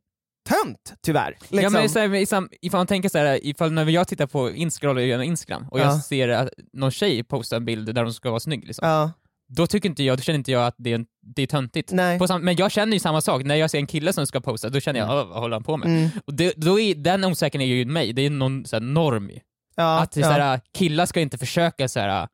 tönt, 0.49 0.93
tyvärr. 1.01 1.37
Ja, 1.41 1.45
Liksom. 1.49 1.73
men 1.73 1.89
så 1.89 1.99
här, 1.99 2.15
ifall, 2.15 2.47
ifall 2.61 2.79
man 2.79 2.87
tänker 2.87 3.09
så 3.09 3.17
här, 3.17 3.39
ifall 3.45 3.71
när 3.71 3.85
jag 3.89 4.07
tittar 4.07 4.27
på 4.27 4.51
Instagram, 4.51 4.99
genom 4.99 5.23
Instagram 5.23 5.67
och 5.71 5.79
Ja. 5.79 5.83
jag 5.83 6.03
ser 6.03 6.29
att 6.29 6.49
någon 6.73 6.91
tjej 6.91 7.23
postar 7.23 7.57
en 7.57 7.65
bild 7.65 7.95
där 7.95 8.03
de 8.03 8.13
ska 8.13 8.29
vara 8.29 8.39
snygg, 8.39 8.67
liksom, 8.67 8.87
ja, 8.87 9.11
då 9.55 9.67
tycker 9.67 9.89
inte 9.89 10.03
jag, 10.03 10.17
då 10.17 10.21
känner 10.21 10.37
inte 10.39 10.51
jag 10.51 10.67
att 10.67 10.75
det 10.77 10.91
är, 10.91 10.95
en, 10.95 11.05
det 11.35 11.41
är 11.41 11.47
töntigt. 11.47 11.91
sam- 12.27 12.41
men 12.43 12.55
jag 12.55 12.71
känner 12.71 12.93
ju 12.93 12.99
samma 12.99 13.21
sak, 13.21 13.43
när 13.43 13.55
jag 13.55 13.71
ser 13.71 13.77
en 13.77 13.87
kille 13.87 14.13
som 14.13 14.27
ska 14.27 14.41
posta, 14.41 14.69
då 14.69 14.79
känner 14.79 14.99
jag 14.99 15.09
"Åh, 15.09 15.15
vad 15.27 15.39
håller 15.41 15.55
han 15.55 15.63
på 15.63 15.77
med? 15.77 15.87
Mm. 15.87 16.09
Och 16.25 16.33
det, 16.33 16.53
då 16.57 16.79
är, 16.79 16.95
den 16.95 17.23
osäkerheten 17.23 17.61
är 17.61 17.75
ju 17.75 17.85
mig, 17.85 18.13
det 18.13 18.21
är 18.21 18.29
någon 18.29 18.65
så 18.65 18.75
här, 18.75 18.81
norm. 18.81 19.31
Ja, 19.75 19.99
att 19.99 20.15
ja. 20.15 20.23
såhär, 20.23 20.59
killar 20.77 21.05
ska 21.05 21.19
inte 21.21 21.37
försöka 21.37 21.87
såhär, 21.87 22.27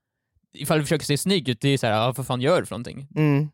ifall 0.54 0.78
du 0.78 0.84
försöker 0.86 1.06
se 1.06 1.18
snygg 1.18 1.50
ut, 1.50 1.62
det 1.62 1.70
är 1.70 1.78
såhär, 1.78 1.94
ja, 1.94 2.14
vad 2.18 2.28
fan 2.28 2.42
gör 2.42 2.60
du 2.60 2.66
för 2.66 2.74
någonting? 2.76 3.08
Mm. 3.16 3.50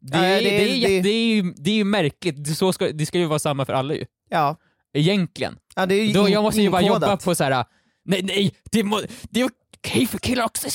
Det, 0.00 0.16
är, 0.18 0.22
det 0.22 0.40
det, 0.40 0.56
är- 0.56 0.60
är, 0.60 0.66
det- 0.68 0.76
jätte- 0.76 1.02
det, 1.02 1.08
är, 1.14 1.34
ju, 1.34 1.52
det 1.56 1.70
är 1.70 1.74
ju 1.74 1.84
märkligt, 1.84 2.44
det, 2.44 2.54
så 2.54 2.72
ska, 2.72 2.88
det 2.92 3.06
ska 3.06 3.18
ju 3.18 3.26
vara 3.26 3.38
samma 3.38 3.64
för 3.64 3.72
alla 3.72 3.94
ju. 3.94 4.04
Ja. 4.30 4.56
Egentligen. 4.96 5.56
Ja, 5.76 5.86
det 5.86 5.94
är 5.94 6.04
ju 6.06 6.12
Då, 6.12 6.28
jag 6.28 6.42
måste 6.42 6.62
ju 6.62 6.70
bara 6.70 6.82
jobba 6.82 7.16
på 7.16 7.34
såhär, 7.34 7.64
nej 8.04 8.22
nej, 8.22 8.54
det, 8.72 8.82
må, 8.84 9.00
det 9.30 9.40
är 9.40 9.50
okej 9.84 10.06
för 10.06 10.18
killar 10.18 10.44
också. 10.44 10.68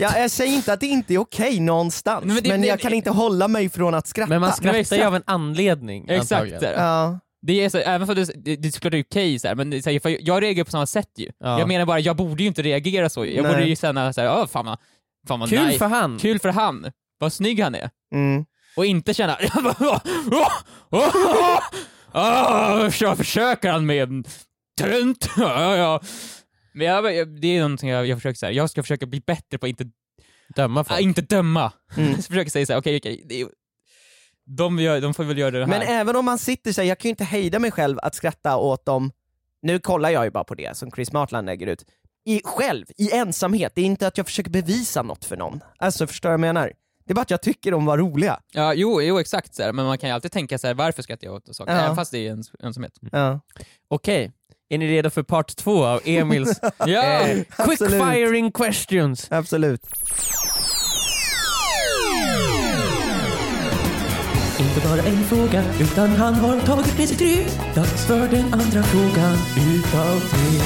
Ja, 0.00 0.18
jag 0.18 0.30
säger 0.30 0.52
inte 0.52 0.72
att 0.72 0.80
det 0.80 0.86
inte 0.86 1.14
är 1.14 1.18
okej 1.18 1.60
någonstans, 1.60 2.24
Nej, 2.26 2.34
men 2.42 2.50
men, 2.50 2.60
det- 2.60 2.66
jag 2.66 2.78
det- 2.78 2.82
kan 2.82 2.94
inte 2.94 3.10
hålla 3.10 3.48
mig 3.48 3.68
från 3.68 3.94
att 3.94 4.06
skratta. 4.06 4.28
Men 4.28 4.40
man 4.40 4.52
Nej, 4.62 4.84
skrattar 4.84 5.02
ju 5.02 5.08
av 5.08 5.16
en 5.16 5.22
anledning 5.26 6.08
Exakt. 6.08 6.52
Ja. 6.62 7.18
Det 7.46 7.64
är 7.64 7.68
så, 7.68 7.78
även 7.78 8.06
för 8.06 8.14
det, 8.14 8.24
det, 8.44 8.56
det 8.56 8.68
är 8.68 8.72
såklart 8.72 8.94
okej 8.94 9.38
så 9.38 9.48
här, 9.48 9.54
men 9.54 9.70
det 9.70 9.82
så 9.82 9.90
här, 9.90 10.00
för 10.00 10.16
jag 10.20 10.42
reagerar 10.42 10.64
på 10.64 10.70
samma 10.70 10.86
sätt 10.86 11.10
ju. 11.16 11.30
Ja. 11.38 11.58
Jag 11.58 11.68
menar 11.68 11.86
bara, 11.86 11.98
jag 11.98 12.16
borde 12.16 12.42
ju 12.42 12.46
inte 12.48 12.62
reagera 12.62 13.08
så. 13.08 13.26
Jag 13.26 13.42
Nej. 13.42 13.52
borde 13.52 13.64
ju 13.66 13.76
känna 13.76 14.12
såhär, 14.12 14.38
åh 14.40 14.46
fan 14.46 14.66
vad, 14.66 14.78
fan 15.28 15.40
vad 15.40 15.48
Kul 15.48 15.66
nice. 15.66 15.78
för 15.78 15.86
han! 15.88 16.18
Kul 16.18 16.38
för 16.38 16.48
han, 16.48 16.90
vad 17.18 17.32
snygg 17.32 17.60
han 17.60 17.74
är. 17.74 17.90
Mm. 18.14 18.44
Och 18.76 18.86
inte 18.86 19.14
känna, 19.14 19.36
så 22.92 23.16
försöker 23.16 23.72
han 23.72 23.86
med 23.86 24.02
en 24.02 24.24
tönt. 24.80 25.28
Ja, 25.36 25.76
ja. 25.76 26.00
Men 26.74 26.86
jag, 26.86 27.14
jag- 27.14 27.40
det 27.40 27.56
är 27.56 27.60
någonting 27.62 27.88
jag, 27.90 28.06
jag 28.06 28.18
försöker 28.18 28.38
säga. 28.38 28.52
jag 28.52 28.70
ska 28.70 28.82
försöka 28.82 29.06
bli 29.06 29.20
bättre 29.20 29.58
på 29.58 29.66
att 29.66 29.70
inte, 29.70 29.84
Döma 30.56 30.84
folk. 30.84 31.00
äh, 31.00 31.04
inte 31.04 31.22
döma. 31.22 31.72
Mm. 31.96 32.10
Jag 32.14 32.24
försöker 32.24 32.50
säga 32.50 32.66
såhär, 32.66 32.80
okej 32.80 32.96
okej, 32.96 33.22
det 33.28 33.40
är- 33.40 33.48
de, 34.46 34.78
gör, 34.78 35.00
de 35.00 35.14
får 35.14 35.24
väl 35.24 35.38
göra 35.38 35.50
det 35.50 35.58
här. 35.58 35.66
Men 35.66 35.82
även 35.82 36.16
om 36.16 36.24
man 36.24 36.38
sitter 36.38 36.72
så 36.72 36.80
här, 36.80 36.88
jag 36.88 36.98
kan 36.98 37.08
ju 37.08 37.10
inte 37.10 37.24
hejda 37.24 37.58
mig 37.58 37.70
själv 37.70 37.98
att 38.02 38.14
skratta 38.14 38.56
åt 38.56 38.84
dem, 38.84 39.10
nu 39.62 39.78
kollar 39.78 40.10
jag 40.10 40.24
ju 40.24 40.30
bara 40.30 40.44
på 40.44 40.54
det 40.54 40.76
som 40.76 40.90
Chris 40.90 41.12
Martland 41.12 41.46
lägger 41.46 41.66
ut, 41.66 41.84
i, 42.26 42.40
själv, 42.44 42.86
i 42.96 43.12
ensamhet, 43.12 43.72
det 43.74 43.80
är 43.80 43.84
inte 43.84 44.06
att 44.06 44.16
jag 44.18 44.26
försöker 44.26 44.50
bevisa 44.50 45.02
något 45.02 45.24
för 45.24 45.36
någon. 45.36 45.60
Alltså 45.78 46.06
förstår 46.06 46.28
du 46.28 46.30
vad 46.30 46.34
jag 46.34 46.40
menar? 46.54 46.72
Det 47.06 47.12
är 47.12 47.14
bara 47.14 47.22
att 47.22 47.30
jag 47.30 47.42
tycker 47.42 47.70
de 47.70 47.84
var 47.86 47.98
roliga. 47.98 48.40
Ja, 48.52 48.74
jo, 48.74 49.02
jo 49.02 49.18
exakt, 49.18 49.54
så 49.54 49.62
här, 49.62 49.72
men 49.72 49.86
man 49.86 49.98
kan 49.98 50.08
ju 50.08 50.14
alltid 50.14 50.32
tänka 50.32 50.58
så 50.58 50.66
här, 50.66 50.74
varför 50.74 51.02
skrattar 51.02 51.26
jag 51.26 51.34
åt 51.34 51.56
saker? 51.56 51.72
Ja. 51.72 51.80
Även 51.80 51.96
fast 51.96 52.12
det 52.12 52.18
är 52.18 52.22
ens, 52.26 52.50
ensamhet. 52.62 52.92
Ja. 53.12 53.40
Okej, 53.88 54.32
är 54.68 54.78
ni 54.78 54.88
redo 54.88 55.10
för 55.10 55.22
part 55.22 55.56
två 55.56 55.84
av 55.84 56.00
Emils 56.04 56.60
Ja! 56.86 57.02
eh, 57.02 57.38
quick 57.66 57.78
firing 57.78 58.52
questions? 58.52 59.26
Absolut. 59.30 59.80
Inte 64.58 64.88
bara 64.88 65.02
en 65.02 65.24
fråga, 65.24 65.64
utan 65.80 66.08
han 66.08 66.34
har 66.34 66.60
tagit 66.60 66.98
med 66.98 67.08
sig 67.08 67.16
tre. 67.16 67.46
Dags 67.74 68.06
för 68.06 68.28
den 68.28 68.44
andra 68.54 68.82
frågan 68.82 69.36
utav 69.76 70.20
tre. 70.20 70.58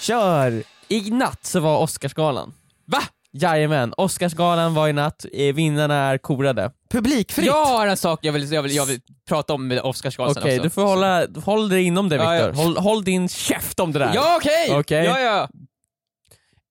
Kör! 0.00 0.62
I 0.88 1.10
natt 1.10 1.44
så 1.46 1.60
var 1.60 1.78
Oscarsgalan. 1.78 2.54
Va? 2.86 3.02
Jajamän, 3.34 3.94
Oscarsgalan 3.96 4.74
var 4.74 4.88
i 4.88 4.92
natt, 4.92 5.26
eh, 5.32 5.54
vinnarna 5.54 5.94
är 5.94 6.18
korade. 6.18 6.70
Publikfritt! 6.90 7.46
Jag 7.46 7.64
har 7.64 7.86
en 7.86 7.96
sak 7.96 8.18
jag 8.22 8.32
vill, 8.32 8.52
jag 8.52 8.62
vill, 8.62 8.74
jag 8.76 8.86
vill 8.86 9.00
prata 9.28 9.52
om 9.54 9.66
med 9.68 9.80
Oscarsgalan 9.80 10.34
Okej, 10.38 10.52
också. 10.52 10.62
du 10.62 10.70
får 10.70 10.82
hålla, 10.82 11.26
håll 11.44 11.68
dig 11.68 11.82
inom 11.82 12.08
det 12.08 12.16
Ja, 12.16 12.30
Viktor. 12.32 12.48
ja. 12.48 12.62
Håll, 12.62 12.76
håll 12.76 13.04
din 13.04 13.28
käft 13.28 13.80
om 13.80 13.92
det 13.92 13.98
där. 13.98 14.12
Ja 14.14 14.36
okej! 14.36 14.78
Okej. 14.78 15.04
Ja, 15.04 15.20
ja. 15.20 15.48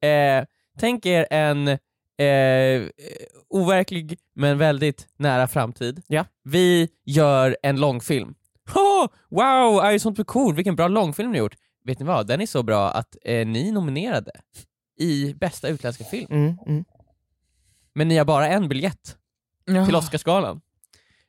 Eh, 0.07 0.45
tänk 0.79 1.05
er 1.05 1.27
en 1.31 1.67
eh, 1.67 1.77
overklig 3.49 4.17
men 4.35 4.57
väldigt 4.57 5.07
nära 5.19 5.47
framtid. 5.47 6.01
Ja. 6.07 6.25
Vi 6.43 6.89
gör 7.05 7.57
en 7.63 7.79
långfilm. 7.79 8.33
Oh, 8.75 9.07
wow, 9.29 9.91
I 9.91 9.99
sånt 9.99 10.15
blir 10.15 10.25
cool, 10.25 10.55
vilken 10.55 10.75
bra 10.75 10.87
långfilm 10.87 11.31
ni 11.31 11.37
gjort. 11.37 11.55
Vet 11.85 11.99
ni 11.99 12.05
vad, 12.05 12.27
den 12.27 12.41
är 12.41 12.45
så 12.45 12.63
bra 12.63 12.89
att 12.91 13.15
eh, 13.25 13.47
ni 13.47 13.67
är 13.67 13.71
nominerade 13.71 14.31
i 14.99 15.33
bästa 15.33 15.67
utländska 15.67 16.03
film. 16.03 16.27
Mm, 16.29 16.57
mm. 16.67 16.85
Men 17.93 18.07
ni 18.07 18.17
har 18.17 18.25
bara 18.25 18.47
en 18.47 18.69
biljett 18.69 19.17
till 19.85 19.95
Oscarsgalan. 19.95 20.61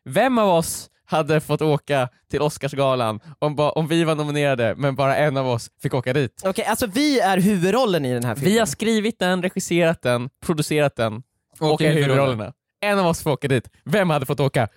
Vem 0.05 0.39
av 0.39 0.49
oss 0.49 0.91
hade 1.05 1.41
fått 1.41 1.63
åka 1.63 2.09
till 2.31 2.43
Oscarsgalan 2.43 3.21
om, 3.39 3.59
om 3.59 3.87
vi 3.89 4.05
var 4.05 4.15
nominerade 4.15 4.75
men 4.77 4.95
bara 4.95 5.17
en 5.17 5.37
av 5.37 5.49
oss 5.49 5.71
fick 5.83 5.95
åka 5.95 6.13
dit? 6.13 6.43
Okej, 6.45 6.65
alltså 6.65 6.87
vi 6.87 7.21
är 7.21 7.39
huvudrollen 7.39 8.05
i 8.05 8.15
den 8.15 8.25
här 8.25 8.35
filmen. 8.35 8.53
Vi 8.53 8.59
har 8.59 8.67
skrivit 8.67 9.19
den, 9.19 9.43
regisserat 9.43 10.03
den, 10.03 10.31
producerat 10.41 10.97
den 10.97 11.23
och, 11.61 11.73
Och 11.73 11.83
är 11.83 11.93
huvudrollerna. 11.93 12.53
En 12.81 12.99
av 12.99 13.07
oss 13.07 13.23
får 13.23 13.31
åka 13.31 13.49
dit. 13.49 13.69
Vem 13.85 14.11
hade 14.11 14.27
fått 14.27 14.41
åka? 14.41 14.69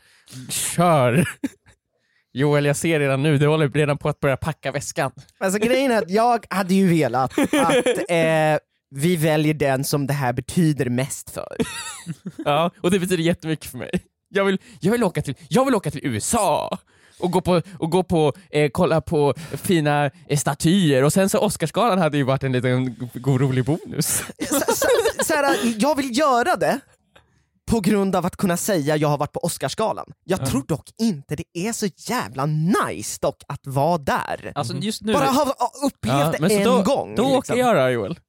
Kör! 0.49 1.25
Joel, 2.33 2.65
jag 2.65 2.75
ser 2.75 2.99
redan 2.99 3.23
nu, 3.23 3.37
du 3.37 3.47
håller 3.47 3.69
redan 3.69 3.97
på 3.97 4.09
att 4.09 4.19
börja 4.19 4.37
packa 4.37 4.71
väskan. 4.71 5.11
Alltså 5.37 5.59
grejen 5.59 5.91
är 5.91 5.97
att 5.97 6.09
jag 6.09 6.45
hade 6.49 6.73
ju 6.73 6.87
velat 6.87 7.39
att 7.39 7.85
eh, 8.09 8.57
vi 8.95 9.15
väljer 9.15 9.53
den 9.53 9.83
som 9.83 10.07
det 10.07 10.13
här 10.13 10.33
betyder 10.33 10.89
mest 10.89 11.29
för. 11.29 11.57
Ja, 12.45 12.71
och 12.81 12.91
det 12.91 12.99
betyder 12.99 13.23
jättemycket 13.23 13.71
för 13.71 13.77
mig. 13.77 13.89
Jag 14.29 14.45
vill, 14.45 14.57
jag 14.79 14.91
vill, 14.91 15.03
åka, 15.03 15.21
till, 15.21 15.35
jag 15.47 15.65
vill 15.65 15.75
åka 15.75 15.91
till 15.91 16.01
USA 16.03 16.77
och 17.19 17.31
gå 17.31 17.41
på, 17.41 17.61
och 17.79 17.91
gå 17.91 18.03
på 18.03 18.33
eh, 18.49 18.69
kolla 18.73 19.01
på 19.01 19.33
fina 19.51 20.11
eh, 20.27 20.37
statyer 20.37 21.03
och 21.03 21.13
sen 21.13 21.29
så 21.29 21.39
Oscarsgalan 21.39 21.97
hade 21.97 22.17
ju 22.17 22.23
varit 22.23 22.43
en 22.43 22.51
liten 22.51 23.09
god 23.13 23.41
rolig 23.41 23.65
bonus. 23.65 24.23
Så, 24.49 24.59
så, 24.59 24.87
så 25.23 25.33
här, 25.33 25.57
jag 25.77 25.95
vill 25.95 26.17
göra 26.17 26.55
det 26.55 26.79
på 27.71 27.79
grund 27.79 28.15
av 28.15 28.25
att 28.25 28.35
kunna 28.37 28.57
säga 28.57 28.97
jag 28.97 29.07
har 29.07 29.17
varit 29.17 29.31
på 29.31 29.39
Oscarsgalan. 29.39 30.11
Jag 30.23 30.45
tror 30.45 30.63
dock 30.67 30.89
inte 30.97 31.35
det 31.35 31.67
är 31.67 31.73
så 31.73 31.87
jävla 31.97 32.45
nice 32.45 33.17
dock 33.21 33.41
att 33.47 33.67
vara 33.67 33.97
där. 33.97 34.51
Alltså 34.55 34.77
just 34.77 35.01
nu, 35.01 35.13
Bara 35.13 35.25
ha 35.25 35.55
upplevt 35.85 36.49
det 36.49 36.55
en 36.55 36.63
då, 36.63 36.83
gång. 36.83 37.15
Då 37.15 37.23
åker 37.23 37.35
liksom. 37.35 37.57
jag 37.57 37.75
då 37.75 37.89
Joel. 37.89 38.19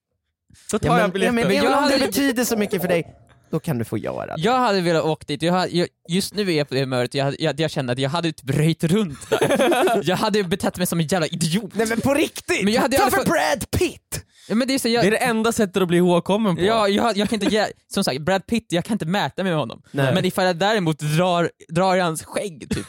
Då 0.70 0.78
tar 0.78 0.88
Ja, 0.88 0.92
jag 0.92 0.98
men, 1.00 1.08
ja, 1.08 1.12
biljetten. 1.12 1.34
men, 1.34 1.46
Men 1.46 1.56
jag 1.56 1.70
hade- 1.80 1.98
det 1.98 2.06
betyder 2.06 2.44
så 2.44 2.56
mycket 2.56 2.80
för 2.80 2.88
dig, 2.88 3.06
då 3.50 3.60
kan 3.60 3.78
du 3.78 3.84
få 3.84 3.98
göra 3.98 4.36
det. 4.36 4.42
jag 4.42 4.58
hade 4.58 4.80
velat 4.80 5.04
åka 5.04 5.24
dit, 5.26 5.42
jag, 5.42 5.52
hade- 5.52 5.68
jag, 5.76 5.88
just 6.08 6.34
nu 6.34 6.52
är 6.52 6.58
jag 6.58 6.68
på 6.68 6.74
det 6.74 6.80
humöret, 6.80 7.14
jag, 7.14 7.40
jag, 7.40 7.60
jag 7.60 7.70
kände 7.70 7.92
att 7.92 7.98
jag 7.98 8.10
hade 8.10 8.32
typ 8.32 8.50
röjt 8.50 8.84
runt 8.84 9.30
där. 9.30 10.00
jag 10.04 10.16
hade 10.16 10.42
betett 10.44 10.76
mig 10.76 10.86
som 10.86 11.00
en 11.00 11.06
jävla 11.06 11.26
idiot. 11.26 11.70
Nej 11.74 11.86
men 11.86 12.00
på 12.00 12.14
riktigt! 12.14 12.64
Men 12.64 12.72
jag 12.72 12.82
hade 12.82 12.96
Ta 12.96 13.10
för 13.10 13.16
fått- 13.16 13.26
Brad 13.26 13.70
Pitt! 13.70 14.22
Ja, 14.48 14.54
men 14.54 14.68
det 14.68 14.74
är 14.74 14.78
så, 14.78 14.88
jag, 14.88 15.04
Det 15.04 15.08
är 15.08 15.10
det 15.10 15.16
enda 15.16 15.52
sättet 15.52 15.82
att 15.82 15.88
bli 15.88 15.96
ihågkommen 15.96 16.56
på. 16.56 16.62
Ja, 16.62 16.88
jag, 16.88 17.16
jag 17.16 17.28
kan 17.30 17.42
inte 17.42 17.68
som 17.94 18.04
sagt, 18.04 18.20
Brad 18.20 18.46
Pitt, 18.46 18.66
jag 18.68 18.84
kan 18.84 18.94
inte 18.94 19.06
mäta 19.06 19.42
mig 19.42 19.52
med 19.52 19.58
honom. 19.60 19.82
Nej. 19.90 20.14
Men 20.14 20.24
ifall 20.24 20.44
jag 20.46 20.56
däremot 20.56 20.98
drar, 20.98 21.50
drar 21.68 21.96
i 21.96 22.00
hans 22.00 22.24
skägg 22.24 22.66
typ, 22.70 22.86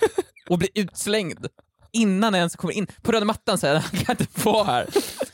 och 0.49 0.57
blir 0.57 0.69
utslängd 0.73 1.47
innan 1.91 2.33
jag 2.33 2.39
ens 2.39 2.55
kommer 2.55 2.73
in 2.73 2.87
på 3.01 3.11
röda 3.11 3.25
mattan 3.25 3.57
här, 3.61 3.75
han 3.75 3.99
kan 4.03 4.15
inte 4.19 4.43
vara 4.43 4.63
här. 4.63 4.87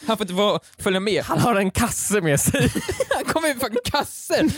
Han 0.07 0.17
får 0.17 0.23
inte 0.23 0.33
vara, 0.33 0.59
följa 0.77 0.99
med. 0.99 1.23
Han 1.23 1.39
har 1.39 1.55
en 1.55 1.71
kasse 1.71 2.21
med 2.21 2.39
sig. 2.39 2.71
Han 3.09 3.25
kommer 3.25 3.51
i 3.51 3.53
fucking 3.53 3.77
kasse! 3.91 4.43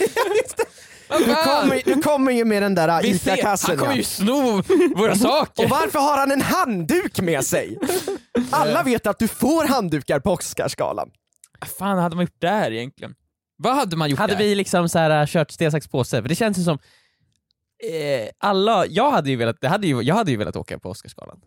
Vad 1.07 1.19
Du 1.19 1.25
kommer, 1.25 1.81
du 1.85 2.01
kommer 2.01 2.31
ju 2.31 2.45
med 2.45 2.63
den 2.63 2.75
där 2.75 3.01
Vi 3.01 3.19
ser, 3.19 3.33
ICA-kassen 3.33 3.69
han 3.69 3.77
kommer 3.77 3.91
ja. 3.91 3.97
ju 3.97 4.03
sno 4.03 4.61
våra 4.95 5.15
saker! 5.15 5.63
Och 5.63 5.69
varför 5.69 5.99
har 5.99 6.17
han 6.17 6.31
en 6.31 6.41
handduk 6.41 7.19
med 7.19 7.45
sig? 7.45 7.77
Alla 8.49 8.83
vet 8.83 9.07
att 9.07 9.19
du 9.19 9.27
får 9.27 9.65
handdukar 9.65 10.19
på 10.19 10.31
Oscarsgalan. 10.31 11.09
Vad 11.59 11.69
fan 11.69 11.97
hade 11.97 12.15
man 12.15 12.25
gjort 12.25 12.41
där 12.41 12.71
egentligen? 12.71 13.15
Vad 13.57 13.75
hade 13.75 13.95
man 13.95 14.09
gjort 14.09 14.19
hade 14.19 14.33
där? 14.33 14.39
vi 14.39 14.55
liksom 14.55 14.89
så 14.89 14.99
här, 14.99 15.25
kört 15.25 15.51
sten, 15.51 15.71
sax, 15.71 15.87
påse? 15.87 16.21
För 16.21 16.29
det 16.29 16.35
känns 16.35 16.57
ju 16.57 16.63
som 16.63 16.79
eh, 17.83 18.29
alla, 18.37 18.85
jag 18.85 19.11
hade 19.11 19.29
ju 19.29 19.35
velat, 19.35 19.57
det 19.61 19.67
hade 19.67 19.87
ju, 19.87 20.01
jag 20.01 20.15
hade 20.15 20.31
ju 20.31 20.37
velat 20.37 20.55
åka 20.55 20.79
på 20.79 20.89
Oscarsgalan. 20.89 21.39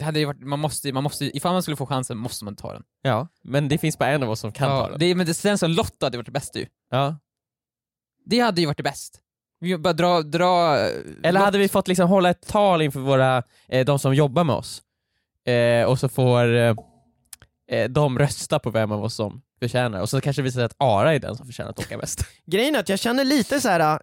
Det 0.00 0.04
hade 0.04 0.18
ju 0.18 0.24
varit, 0.24 0.40
man 0.40 0.58
måste, 0.58 0.92
man 0.92 1.02
måste, 1.02 1.36
ifall 1.36 1.52
man 1.52 1.62
skulle 1.62 1.76
få 1.76 1.86
chansen 1.86 2.18
måste 2.18 2.44
man 2.44 2.56
ta 2.56 2.72
den. 2.72 2.82
Ja, 3.02 3.28
men 3.42 3.68
det 3.68 3.78
finns 3.78 3.98
bara 3.98 4.08
en 4.08 4.22
av 4.22 4.30
oss 4.30 4.40
som 4.40 4.52
kan 4.52 4.68
ta 4.68 4.76
Ja, 4.84 4.88
den. 4.88 4.98
det, 4.98 5.14
men 5.14 5.26
det 5.26 5.36
känns 5.40 5.60
som 5.60 5.70
Lotto 5.70 6.06
hade 6.06 6.16
varit 6.18 6.26
det 6.26 6.32
bästa 6.32 6.58
ju. 6.58 6.66
Ja. 6.90 7.16
Det 8.24 8.40
hade 8.40 8.60
ju 8.60 8.66
varit 8.66 8.76
det 8.76 8.82
bäst. 8.82 9.20
Vi 9.60 9.78
bara 9.78 9.92
dra, 9.92 10.22
dra... 10.22 10.76
Eller 11.22 11.40
hade 11.40 11.58
vi 11.58 11.68
fått 11.68 11.88
liksom 11.88 12.08
hålla 12.08 12.30
ett 12.30 12.46
tal 12.46 12.82
inför 12.82 13.00
våra, 13.00 13.42
eh, 13.68 13.84
de 13.84 13.98
som 13.98 14.14
jobbar 14.14 14.44
med 14.44 14.56
oss, 14.56 14.82
eh, 15.46 15.84
och 15.84 15.98
så 15.98 16.08
får 16.08 16.54
eh, 16.56 16.74
eh, 17.70 17.88
de 17.90 18.18
rösta 18.18 18.58
på 18.58 18.70
vem 18.70 18.92
av 18.92 19.04
oss 19.04 19.14
som 19.14 19.42
förtjänar, 19.58 20.00
och 20.00 20.08
så 20.08 20.20
kanske 20.20 20.42
vi 20.42 20.52
säger 20.52 20.66
att 20.66 20.76
Ara 20.78 21.14
är 21.14 21.18
den 21.18 21.36
som 21.36 21.46
förtjänar 21.46 21.70
att 21.70 21.78
åka 21.78 21.96
mest. 21.98 22.24
Grejen 22.46 22.74
är 22.74 22.80
att 22.80 22.88
jag 22.88 22.98
känner 22.98 23.24
lite 23.24 23.60
så 23.60 23.68
här 23.68 23.80
äh, 23.80 23.98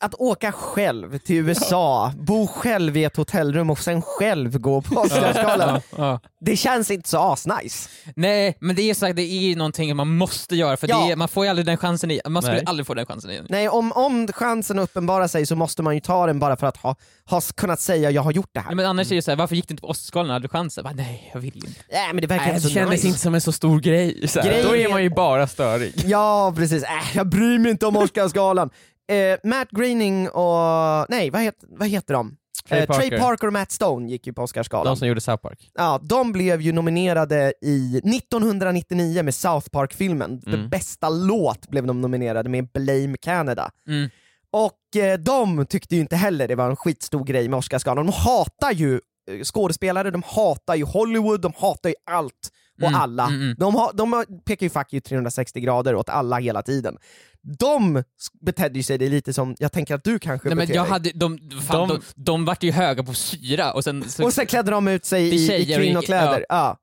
att 0.00 0.14
åka 0.14 0.52
själv 0.52 1.18
till 1.18 1.36
USA, 1.36 2.12
bo 2.16 2.46
själv 2.46 2.96
i 2.96 3.04
ett 3.04 3.16
hotellrum 3.16 3.70
och 3.70 3.78
sen 3.78 4.02
själv 4.02 4.58
gå 4.58 4.80
på 4.82 5.00
Oscarsgalan, 5.00 5.80
det 6.40 6.56
känns 6.56 6.90
inte 6.90 7.08
så 7.08 7.18
asnice. 7.18 7.88
Nej, 8.16 8.56
men 8.60 8.76
det 8.76 8.82
är 8.82 8.94
sagt, 8.94 9.16
det 9.16 9.22
är 9.22 9.40
ju 9.40 9.56
någonting 9.56 9.96
man 9.96 10.16
måste 10.16 10.56
göra 10.56 10.76
för 10.76 10.88
Ja. 10.88 10.98
det 11.06 11.12
är, 11.12 11.16
man 11.16 11.28
får 11.28 11.44
ju 11.44 11.50
aldrig 11.50 11.66
den 11.66 11.76
chansen 11.76 12.10
igen. 12.10 12.22
Man 12.32 12.42
skulle 12.42 12.56
Nej. 12.56 12.64
aldrig 12.66 12.86
få 12.86 12.94
den 12.94 13.06
chansen 13.06 13.30
igen. 13.30 13.46
Nej, 13.48 13.68
om, 13.68 13.92
om 13.92 14.28
chansen 14.32 14.78
uppenbarar 14.78 15.28
sig 15.28 15.46
så 15.46 15.56
måste 15.56 15.82
man 15.82 15.94
ju 15.94 16.00
ta 16.00 16.26
den 16.26 16.38
bara 16.38 16.56
för 16.56 16.66
att 16.66 16.76
ha, 16.76 16.96
ha 17.30 17.40
kunnat 17.54 17.80
säga 17.80 18.10
jag 18.10 18.22
har 18.22 18.32
gjort 18.32 18.50
det 18.52 18.60
här. 18.60 18.70
Ja, 18.70 18.74
men 18.74 18.86
annars 18.86 19.10
är 19.12 19.16
det 19.16 19.22
så 19.22 19.30
här, 19.30 19.38
varför 19.38 19.56
gick 19.56 19.68
du 19.68 19.72
inte 19.72 19.80
på 19.82 19.88
Oscarsgalan? 19.88 20.30
Hade 20.30 20.44
du 20.44 20.48
chansen? 20.48 20.84
Bara, 20.84 20.94
nej, 20.94 21.30
jag 21.34 21.40
vill 21.40 21.56
inte. 21.56 21.80
Nej 21.92 22.12
men 22.12 22.20
det 22.20 22.26
verkar 22.26 22.44
Nej, 22.46 22.54
inte 22.54 22.66
det 22.66 22.68
så 22.68 22.74
kändes 22.74 22.92
nice. 22.92 23.06
inte 23.06 23.18
som 23.20 23.34
en 23.34 23.40
så 23.40 23.52
stor 23.52 23.80
grej. 23.80 24.28
Så 24.28 24.40
här. 24.40 24.48
Grejen 24.48 24.66
Då 24.68 24.76
är 24.76 24.84
är- 24.86 24.88
man 24.90 25.02
ju 25.02 25.10
bara 25.10 25.46
störig. 25.46 25.92
Ja 26.06 26.52
precis, 26.56 26.82
äh, 26.82 26.88
jag 27.14 27.28
bryr 27.28 27.58
mig 27.58 27.70
inte 27.70 27.86
om 27.86 27.96
Oscarsgalan. 27.96 28.70
Eh, 29.10 29.38
Matt 29.44 29.70
Groening 29.70 30.28
och, 30.28 31.06
nej 31.08 31.30
vad, 31.30 31.42
het, 31.42 31.64
vad 31.68 31.88
heter 31.88 32.14
de? 32.14 32.36
Trey 32.68 32.80
Eh, 32.80 32.86
Trey 32.86 33.10
Parker. 33.10 33.18
Parker 33.18 33.46
och 33.46 33.52
Matt 33.52 33.70
Stone 33.70 34.10
gick 34.10 34.26
ju 34.26 34.32
på 34.32 34.42
Oscarsgalan. 34.42 34.86
De 34.86 34.96
som 34.96 35.08
gjorde 35.08 35.20
South 35.20 35.42
Park. 35.42 35.70
Ja, 35.74 36.00
de 36.02 36.32
blev 36.32 36.60
ju 36.60 36.72
nominerade 36.72 37.52
i 37.62 37.98
1999 37.98 39.22
med 39.22 39.34
South 39.34 39.68
Park-filmen. 39.68 40.42
Mm. 40.46 40.68
bästa 40.68 41.08
låt 41.08 41.68
blev 41.68 41.86
de 41.86 42.00
nominerade 42.00 42.48
med 42.48 42.68
Blame 42.72 43.16
Canada. 43.20 43.70
Mm. 43.88 44.10
Och 44.52 45.02
eh, 45.02 45.18
de 45.18 45.66
tyckte 45.66 45.94
ju 45.94 46.00
inte 46.00 46.16
heller 46.16 46.48
det 46.48 46.54
var 46.54 46.70
en 46.70 46.76
skitstor 46.76 47.24
grej 47.24 47.48
med 47.48 47.58
Oscarsgalan. 47.58 48.06
De 48.06 48.12
hatar 48.12 48.72
ju 48.72 49.00
eh, 49.30 49.42
skådespelare, 49.42 50.10
de 50.10 50.22
hatar 50.26 50.74
ju 50.74 50.84
Hollywood, 50.84 51.40
de 51.40 51.52
hatar 51.56 51.88
ju 51.88 51.94
allt 52.10 52.50
och 52.80 52.88
Mm, 52.88 53.00
alla. 53.00 53.26
mm, 53.26 53.40
mm. 53.42 53.54
De, 53.58 53.74
har, 53.74 53.92
de 53.92 54.24
pekar 54.44 54.66
ju 54.66 54.70
fuck 54.70 54.92
you 54.92 55.00
360 55.00 55.60
grader 55.60 55.94
åt 55.94 56.08
alla 56.08 56.38
hela 56.38 56.62
tiden. 56.62 56.96
De 57.58 58.04
betedde 58.40 58.78
ju 58.78 58.82
sig 58.82 58.98
det 58.98 59.08
lite 59.08 59.32
som 59.32 59.54
jag 59.58 59.72
tänker 59.72 59.94
att 59.94 60.04
du 60.04 60.18
kanske 60.18 60.48
Nej, 60.48 60.56
men 60.56 60.68
jag 60.74 60.84
dig. 60.84 60.90
hade, 60.92 61.10
de, 61.14 61.38
fan, 61.68 61.88
De- 61.88 61.94
de, 61.94 62.02
de, 62.16 62.44
vart 62.44 62.62
ju 62.62 62.72
höga 62.72 63.02
på 63.04 63.14
syra 63.14 63.72
och 63.72 63.84
sen... 63.84 64.10
Så, 64.10 64.24
Och 64.24 64.32
sen 64.32 64.46
klädde 64.46 64.70
de 64.70 64.88
ut 64.88 65.04
sig 65.04 65.22
i, 65.34 65.56
i 65.70 65.74
och 65.74 65.78
kvinnokläder. 65.80 66.46
Ja. 66.48 66.76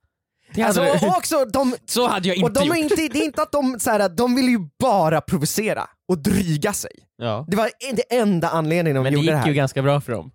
Alltså, 0.63 0.81
hade 0.81 0.99
du- 0.99 1.07
och 1.07 1.17
också, 1.17 1.45
de, 1.45 1.75
så 1.85 2.07
hade 2.07 2.27
jag 2.27 2.43
och 2.43 2.49
inte 2.49 2.59
de 2.59 2.63
är 2.71 2.75
gjort. 2.75 2.77
inte, 2.91 2.95
det 2.95 3.19
är 3.19 3.25
inte 3.25 3.41
att 3.41 3.51
de, 3.51 3.79
så 3.79 3.89
här, 3.89 4.09
de 4.09 4.35
vill 4.35 4.49
ju 4.49 4.59
bara 4.79 5.21
provocera 5.21 5.87
och 6.07 6.17
dryga 6.17 6.73
sig. 6.73 6.91
Ja. 7.17 7.45
Det 7.47 7.57
var 7.57 7.69
det 7.95 8.15
enda 8.17 8.49
anledningen 8.49 8.95
de 8.95 9.03
Men 9.03 9.13
det 9.13 9.17
gjorde 9.17 9.27
det 9.27 9.31
gick 9.35 9.39
här. 9.41 9.47
ju 9.47 9.53
ganska 9.53 9.81
bra 9.81 10.01
för 10.01 10.11
dem. 10.11 10.31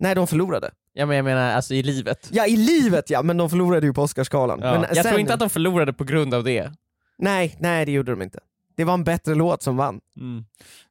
Nej, 0.00 0.14
de 0.14 0.26
förlorade. 0.26 0.70
Ja, 0.96 1.06
men 1.06 1.16
jag 1.16 1.24
menar 1.24 1.52
alltså 1.52 1.74
i 1.74 1.82
livet. 1.82 2.28
Ja, 2.32 2.46
i 2.46 2.56
livet 2.56 3.10
ja, 3.10 3.22
men 3.22 3.36
de 3.36 3.50
förlorade 3.50 3.86
ju 3.86 3.92
på 3.92 4.02
Oscarsgalan. 4.02 4.58
Ja. 4.62 4.72
Men 4.72 4.80
jag 4.82 4.96
sen, 4.96 5.04
tror 5.04 5.20
inte 5.20 5.34
att 5.34 5.40
de 5.40 5.50
förlorade 5.50 5.92
på 5.92 6.04
grund 6.04 6.34
av 6.34 6.44
det. 6.44 6.72
Nej, 7.18 7.56
nej 7.60 7.86
det 7.86 7.92
gjorde 7.92 8.12
de 8.12 8.22
inte. 8.22 8.38
Det 8.76 8.84
var 8.84 8.94
en 8.94 9.04
bättre 9.04 9.34
låt 9.34 9.62
som 9.62 9.76
vann. 9.76 10.00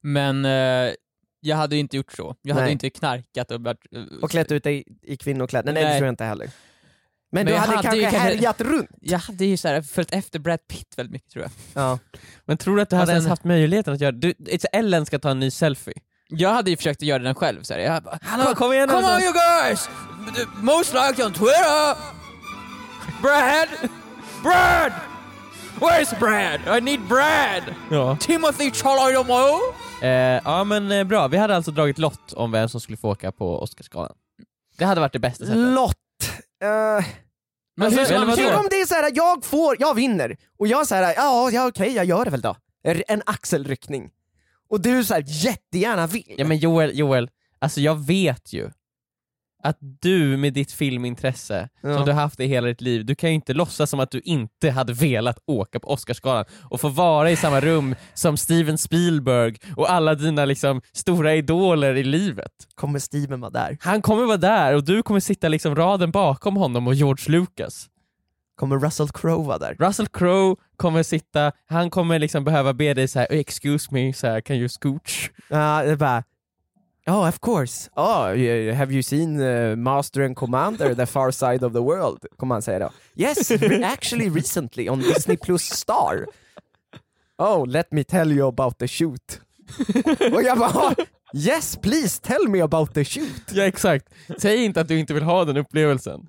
Men 0.01 0.45
eh, 0.45 0.93
jag 1.39 1.57
hade 1.57 1.75
ju 1.75 1.79
inte 1.79 1.97
gjort 1.97 2.11
så. 2.11 2.35
Jag 2.41 2.53
hade 2.53 2.63
Nej. 2.65 2.69
ju 2.69 2.73
inte 2.73 2.89
knarkat 2.89 3.51
och 3.51 3.61
varit... 3.61 3.85
eh, 3.95 4.01
Och 4.21 4.31
klätt 4.31 4.51
ut 4.51 4.63
dig 4.63 4.83
i 5.01 5.17
kvinnokläder. 5.17 5.73
Nej, 5.73 5.83
det 5.83 5.89
Nej. 5.89 5.99
tror 5.99 6.05
jag 6.07 6.11
inte 6.11 6.23
heller. 6.25 6.45
Men, 6.45 6.51
Men 7.31 7.45
du 7.45 7.51
jag 7.51 7.59
hade, 7.59 7.71
hade 7.75 7.81
kanske 7.83 7.97
ju 7.97 8.03
kanske- 8.03 8.19
härjat 8.19 8.61
runt. 8.61 8.89
Jag 9.01 9.19
hade 9.19 9.45
ju 9.45 9.57
så 9.57 9.67
här 9.67 9.81
följt 9.81 10.13
efter 10.13 10.39
Brad 10.39 10.67
Pitt 10.67 10.93
väldigt 10.97 11.11
mycket 11.13 11.31
tror 11.31 11.43
jag. 11.43 11.51
Ja. 11.83 11.99
Men 12.45 12.57
tror 12.57 12.75
du 12.75 12.81
att 12.81 12.89
du 12.89 12.95
hade 12.95 13.05
sen- 13.07 13.15
ens 13.15 13.27
haft 13.27 13.43
möjligheten 13.43 13.93
att 13.93 14.01
göra 14.01 14.11
du, 14.11 14.31
it's 14.31 14.65
Ellen 14.73 15.05
ska 15.05 15.19
ta 15.19 15.29
en 15.31 15.39
ny 15.39 15.51
selfie. 15.51 15.93
Jag 16.35 16.49
hade 16.53 16.69
ju 16.71 16.77
försökt 16.77 16.97
att 17.01 17.07
göra 17.07 17.23
den 17.23 17.35
själv. 17.35 17.63
Så 17.63 17.73
här. 17.73 17.79
Jag 17.79 18.03
bara, 18.03 18.19
Hallå, 18.21 18.55
kom 18.55 18.73
igen 18.73 18.89
Come 18.89 19.01
så- 19.07 19.15
on 19.15 19.21
you 19.21 19.33
guys! 19.33 19.89
Most 20.61 20.93
liked 20.93 21.25
on 21.25 21.33
Twitter! 21.33 21.95
Brad! 23.21 23.67
Brad! 24.43 24.91
Where's 25.79 26.19
Brad? 26.19 26.77
I 26.77 26.81
need 26.81 27.01
Brad! 27.01 27.63
Ja. 27.91 28.17
Timothy 28.19 28.71
Chalayomo! 28.71 29.59
Eh, 30.01 30.09
ja 30.45 30.63
men 30.63 30.91
eh, 30.91 31.03
bra, 31.03 31.27
vi 31.27 31.37
hade 31.37 31.55
alltså 31.55 31.71
dragit 31.71 31.97
lott 31.97 32.33
om 32.33 32.51
vem 32.51 32.69
som 32.69 32.81
skulle 32.81 32.97
få 32.97 33.09
åka 33.11 33.31
på 33.31 33.59
Oscarsgalan. 33.61 34.15
Det 34.77 34.85
hade 34.85 35.01
varit 35.01 35.13
det 35.13 35.19
bästa 35.19 35.45
sättet. 35.45 35.57
Lott. 35.59 35.95
Eh, 36.63 37.05
Men 37.77 37.85
Alltså, 37.85 37.99
hur 37.99 38.05
ska 38.05 38.19
man? 38.25 38.35
Tänk 38.35 38.59
om 38.59 38.67
det 38.69 38.81
är 38.81 38.85
så 38.85 38.93
här, 38.95 39.11
jag 39.13 39.45
får, 39.45 39.75
jag 39.79 39.93
vinner, 39.93 40.37
och 40.59 40.67
jag 40.67 40.87
säger 40.87 41.13
ja, 41.15 41.49
ja 41.51 41.67
okej 41.67 41.95
jag 41.95 42.05
gör 42.05 42.25
det 42.25 42.31
väl 42.31 42.41
då. 42.41 42.55
R- 42.87 43.03
En 43.07 43.21
axelryckning. 43.25 44.09
Och 44.73 44.81
du 44.81 45.03
så 45.03 45.13
här, 45.13 45.23
jättegärna 45.27 46.07
vill. 46.07 46.35
Ja 46.37 46.45
men 46.45 46.57
Joel, 46.57 46.97
Joel, 46.97 47.29
alltså 47.59 47.81
jag 47.81 48.05
vet 48.05 48.53
ju 48.53 48.69
att 49.63 49.77
du 50.01 50.37
med 50.37 50.53
ditt 50.53 50.71
filmintresse 50.71 51.69
Ja. 51.81 51.95
som 51.97 52.05
du 52.05 52.11
har 52.11 52.21
haft 52.21 52.39
i 52.39 52.45
hela 52.47 52.67
ditt 52.67 52.81
liv, 52.81 53.05
du 53.05 53.15
kan 53.15 53.29
ju 53.29 53.35
inte 53.35 53.53
låtsas 53.53 53.89
som 53.89 53.99
att 53.99 54.11
du 54.11 54.21
inte 54.23 54.71
hade 54.71 54.93
velat 54.93 55.37
åka 55.47 55.79
på 55.79 55.87
Oscarsgalan 55.87 56.45
och 56.69 56.81
få 56.81 56.89
vara 56.89 57.31
i 57.31 57.35
samma 57.35 57.59
rum 57.61 57.95
som 58.13 58.37
Steven 58.37 58.77
Spielberg 58.77 59.55
och 59.75 59.91
alla 59.91 60.15
dina 60.15 60.45
liksom 60.45 60.81
stora 60.93 61.35
idoler 61.35 61.95
i 61.95 62.03
livet. 62.03 62.51
Kommer 62.75 62.99
Steven 62.99 63.41
vara 63.41 63.51
där? 63.51 63.77
Han 63.81 64.01
kommer 64.01 64.25
vara 64.25 64.37
där 64.37 64.75
och 64.75 64.83
du 64.83 65.03
kommer 65.03 65.19
sitta 65.19 65.47
liksom 65.47 65.75
raden 65.75 66.11
bakom 66.11 66.55
honom 66.55 66.87
och 66.87 66.93
George 66.93 67.31
Lucas. 67.39 67.89
Kommer 68.55 68.79
Russell 68.79 69.07
Crowe 69.09 69.43
vara 69.47 69.57
där? 69.57 69.75
Russell 69.79 70.07
Crowe 70.07 70.55
kommer 70.77 71.03
sitta, 71.03 71.51
han 71.65 71.89
kommer 71.89 72.19
liksom 72.19 72.43
behöva 72.43 72.73
be 72.73 72.93
dig 72.93 73.07
såhär 73.07 73.27
“excuse 73.31 73.87
me, 73.91 74.13
så 74.13 74.27
här, 74.27 74.41
can 74.41 74.55
you 74.55 74.69
scooch?” 74.69 75.31
Ja, 75.49 75.83
det 75.83 75.91
är 75.91 75.95
bara 75.95 76.23
Oh, 77.07 77.27
of 77.29 77.39
course. 77.39 77.89
Oh, 77.95 78.27
you- 78.35 78.73
have 78.73 78.93
you 78.93 79.03
seen 79.03 79.39
uh, 79.41 79.75
Master 79.75 80.21
and 80.21 80.35
Commander, 80.35 80.95
The 80.95 81.05
Far 81.05 81.31
Side 81.31 81.63
of 81.65 81.73
the 81.73 81.79
World? 81.79 82.25
Kommer 82.37 82.55
han 82.55 82.61
säga 82.61 82.79
då. 82.79 82.89
Yes, 83.15 83.51
actually 83.83 84.29
recently 84.29 84.89
on 84.89 84.99
Disney 84.99 85.37
Plus 85.37 85.61
Star. 85.63 86.25
Oh, 87.37 87.67
let 87.67 87.91
me 87.91 88.03
tell 88.03 88.31
you 88.31 88.47
about 88.47 88.77
the 88.79 88.87
shoot. 88.87 89.41
Och 90.33 90.43
jag 90.43 90.57
bara, 90.57 90.69
"Ah, 90.73 90.95
yes 91.33 91.77
please 91.81 92.21
tell 92.21 92.47
me 92.47 92.61
about 92.61 92.93
the 92.93 93.05
shoot. 93.05 93.51
Ja 93.51 93.63
exakt, 93.63 94.05
säg 94.37 94.65
inte 94.65 94.81
att 94.81 94.87
du 94.87 94.99
inte 94.99 95.13
vill 95.13 95.23
ha 95.23 95.45
den 95.45 95.57
upplevelsen. 95.57 96.27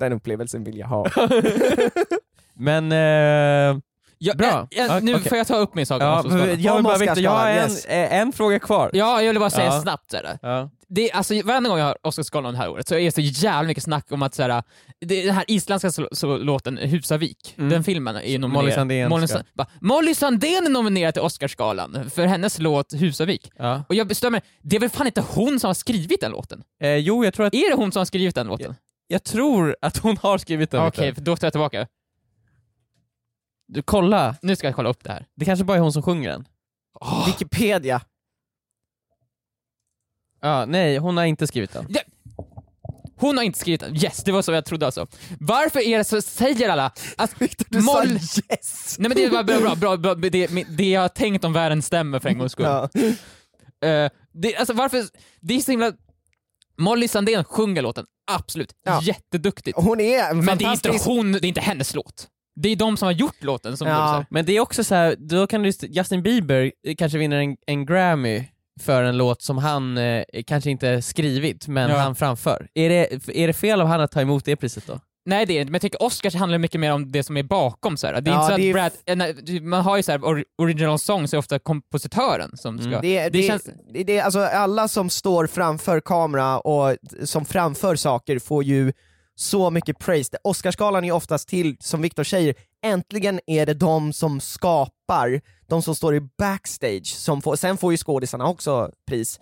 Den 0.00 0.12
upplevelsen 0.12 0.64
vill 0.64 0.78
jag 0.78 0.86
ha. 0.86 1.06
Men, 2.54 2.92
eh, 2.92 3.80
Ja, 4.22 4.34
Bra. 4.34 4.68
ja, 4.70 4.86
Ja, 4.88 5.00
nu 5.00 5.14
okej. 5.14 5.28
får 5.28 5.38
jag 5.38 5.46
ta 5.46 5.56
upp 5.56 5.74
min 5.74 5.86
sak 5.86 6.02
ja, 6.02 6.24
jag 6.58 6.74
vill 6.74 6.84
bara 6.84 6.98
veta, 6.98 7.20
jag 7.20 7.30
har 7.30 7.48
en, 7.48 7.56
yes. 7.70 7.84
eh, 7.84 8.14
en 8.14 8.32
fråga 8.32 8.58
kvar. 8.58 8.90
Ja, 8.92 9.22
jag 9.22 9.32
vill 9.32 9.40
bara 9.40 9.50
säga 9.50 9.66
Ja. 9.66 9.80
snabbt 9.82 10.10
såhär. 10.10 10.38
Ja. 10.42 10.70
Det, 10.88 11.12
alltså, 11.12 11.34
varenda 11.44 11.70
gång 11.70 11.78
jag 11.78 11.86
har 11.86 11.96
Oscarsgalan 12.02 12.52
det 12.54 12.58
här 12.58 12.70
året 12.70 12.88
så 12.88 12.94
är 12.94 13.00
det 13.04 13.12
så 13.12 13.20
jävla 13.20 13.68
mycket 13.68 13.84
snack 13.84 14.06
om 14.12 14.22
att 14.22 14.34
såhär, 14.34 14.62
det, 15.00 15.22
den 15.26 15.34
här 15.34 15.44
isländska 15.48 15.90
så, 15.90 16.08
så, 16.12 16.36
låten 16.36 16.76
Husavik, 16.76 17.54
Mm. 17.58 17.70
den 17.70 17.84
filmen 17.84 18.16
är 18.16 18.38
nominerad. 18.38 18.52
Molly 18.64 18.72
Sandén 18.72 19.08
Molly, 19.08 19.26
va? 19.54 19.66
Molly 19.80 20.14
Sandén 20.14 20.66
är 20.66 20.70
nominerad 20.70 21.14
till 21.14 21.22
Oscarsgalan 21.22 22.10
för 22.14 22.26
hennes 22.26 22.58
låt 22.58 22.92
Husavik. 22.92 23.50
Ja. 23.58 23.84
Och 23.88 23.94
jag 23.94 24.06
bestämmer, 24.08 24.40
det 24.62 24.76
är 24.76 24.80
väl 24.80 24.90
fan 24.90 25.06
inte 25.06 25.24
hon 25.28 25.60
som 25.60 25.68
har 25.68 25.74
skrivit 25.74 26.20
den 26.20 26.30
låten? 26.32 26.62
Eh, 26.82 26.96
jo, 26.96 27.24
jag 27.24 27.34
tror 27.34 27.46
att, 27.46 27.54
Är 27.54 27.70
det 27.70 27.76
hon 27.76 27.92
som 27.92 28.00
har 28.00 28.04
skrivit 28.04 28.34
den 28.34 28.46
låten? 28.46 28.74
Jag 29.10 29.24
tror 29.24 29.76
att 29.80 29.96
hon 29.96 30.16
har 30.16 30.38
skrivit 30.38 30.70
den. 30.70 30.86
Okej, 30.86 31.14
för 31.14 31.20
då 31.20 31.36
tar 31.36 31.46
jag 31.46 31.52
tillbaka. 31.52 31.86
Du, 33.68 33.82
kolla, 33.82 34.36
Nu 34.42 34.56
ska 34.56 34.66
jag 34.66 34.76
kolla 34.76 34.88
upp 34.88 35.04
det 35.04 35.12
här. 35.12 35.26
det 35.36 35.44
kanske 35.44 35.64
bara 35.64 35.76
är 35.76 35.80
hon 35.80 35.92
som 35.92 36.02
sjunger 36.02 36.28
den. 36.30 36.48
Wikipedia. 37.26 38.00
Ja, 40.40 40.64
nej, 40.66 40.98
hon 40.98 41.16
har 41.16 41.24
inte 41.24 41.46
skrivit 41.46 41.72
den. 41.72 41.86
Hon 43.16 43.36
har 43.36 43.44
inte 43.44 43.58
skrivit 43.58 43.80
den. 43.80 43.96
Yes, 43.96 44.24
det 44.24 44.32
var 44.32 44.42
så 44.42 44.52
jag 44.52 44.64
trodde 44.64 44.86
alltså. 44.86 45.06
Varför 45.40 45.80
är 45.80 45.98
det 45.98 46.04
så, 46.04 46.22
säger 46.22 46.68
alla 46.68 46.92
att 47.16 47.34
Du 47.68 47.82
sa 47.82 48.04
yes! 48.04 48.96
Nej 48.98 49.08
men 49.08 49.16
det 49.16 49.28
var 49.28 49.44
bra, 49.44 49.58
bra, 49.60 49.74
bra, 49.76 49.96
bra. 49.96 50.14
Det, 50.14 50.46
det 50.68 50.90
jag 50.90 51.00
har 51.00 51.08
tänkt 51.08 51.44
om 51.44 51.52
världen 51.52 51.82
stämmer 51.82 52.18
för 52.18 52.28
en 52.28 52.38
gångs 52.38 52.52
skull. 52.52 52.66
Ja. 52.66 52.88
Eh, 53.88 54.10
det, 54.32 54.56
alltså 54.56 54.72
varför, 54.72 55.04
det 55.40 55.54
är 55.54 55.60
så 55.60 55.70
himla... 55.70 55.92
Molly 56.78 57.08
Sandén 57.08 57.44
sjunger 57.44 57.82
låten, 57.82 58.06
absolut. 58.34 58.72
Ja. 58.84 59.00
Jätteduktigt. 59.02 59.78
Hon 59.78 60.00
är 60.00 60.30
en 60.30 60.44
Men 60.44 60.58
det 60.58 60.64
är 60.64 60.72
inte 60.72 60.98
hon, 61.04 61.32
det 61.32 61.38
är 61.46 61.48
inte 61.48 61.60
hennes 61.60 61.94
låt. 61.94 62.28
Det 62.60 62.68
är 62.68 62.76
de 62.76 62.96
som 62.96 63.06
har 63.06 63.12
gjort 63.12 63.42
låten 63.44 63.76
som 63.76 63.88
Ja. 63.88 63.94
gör 63.94 64.06
så 64.06 64.12
här. 64.14 64.26
Men 64.30 64.44
det 64.46 64.56
är 64.56 64.60
också 64.60 64.84
så 64.84 64.94
här, 64.94 65.16
då 65.18 65.46
kan 65.46 65.62
du, 65.62 65.72
Justin 65.82 66.22
Bieber 66.22 66.72
kanske 66.98 67.18
vinner 67.18 67.36
en, 67.36 67.56
en 67.66 67.86
Grammy 67.86 68.44
för 68.80 69.02
en 69.02 69.16
låt 69.16 69.42
som 69.42 69.58
han 69.58 69.98
eh, 69.98 70.24
kanske 70.46 70.70
inte 70.70 71.02
skrivit, 71.02 71.68
men 71.68 71.90
Ja. 71.90 71.96
han 71.98 72.14
framför. 72.16 72.68
Är 72.74 72.88
det, 72.88 73.28
är 73.38 73.46
det 73.46 73.52
fel 73.52 73.80
av 73.80 73.86
han 73.86 74.00
att 74.00 74.10
ta 74.12 74.20
emot 74.20 74.44
det 74.44 74.56
priset 74.56 74.86
då? 74.86 75.00
Nej 75.30 75.46
det 75.46 75.52
är 75.56 75.60
inte, 75.60 75.70
men 75.70 75.74
jag 75.74 75.82
tycker 75.82 76.02
Oscars 76.02 76.34
handlar 76.34 76.58
mycket 76.58 76.80
mer 76.80 76.92
om 76.92 77.12
det 77.12 77.22
som 77.22 77.36
är 77.36 77.42
bakom 77.42 77.96
så 77.96 78.06
här. 78.06 78.20
Det 78.20 78.30
är 78.30 78.34
Ja, 78.34 78.54
inte 78.54 78.62
så 78.62 78.68
att 78.68 78.92
Brad, 78.92 78.92
eh, 79.06 79.16
nej, 79.16 79.60
man 79.60 79.82
har 79.82 79.96
ju 79.96 80.02
så 80.02 80.12
här, 80.12 80.18
or, 80.18 80.44
original 80.58 80.98
songs 80.98 81.34
är 81.34 81.38
ofta 81.38 81.58
kompositören 81.58 82.56
som 82.56 82.78
ska... 82.78 82.88
Mm. 82.88 83.00
Det, 83.02 83.22
Det 83.22 83.28
det, 83.30 83.42
känns- 83.42 83.68
det, 83.92 84.04
det, 84.04 84.20
alltså 84.20 84.40
alla 84.40 84.88
som 84.88 85.10
står 85.10 85.46
framför 85.46 86.00
kamera 86.00 86.58
och 86.60 86.96
som 87.24 87.44
framför 87.44 87.96
saker 87.96 88.38
får 88.38 88.64
ju 88.64 88.92
så 89.34 89.70
mycket 89.70 89.98
praise. 89.98 90.36
Oscarsgalan 90.44 91.04
är 91.04 91.12
oftast 91.12 91.48
till, 91.48 91.76
som 91.80 92.02
Viktor 92.02 92.24
säger, 92.24 92.54
äntligen 92.82 93.40
är 93.46 93.66
det 93.66 93.74
de 93.74 94.12
som 94.12 94.40
skapar, 94.40 95.40
de 95.68 95.82
som 95.82 95.94
står 95.94 96.14
i 96.14 96.20
backstage, 96.38 97.06
som 97.06 97.42
får, 97.42 97.56
sen 97.56 97.76
får 97.76 97.92
ju 97.92 97.96
skådisarna 97.96 98.46
också 98.48 98.90
pris. 99.06 99.40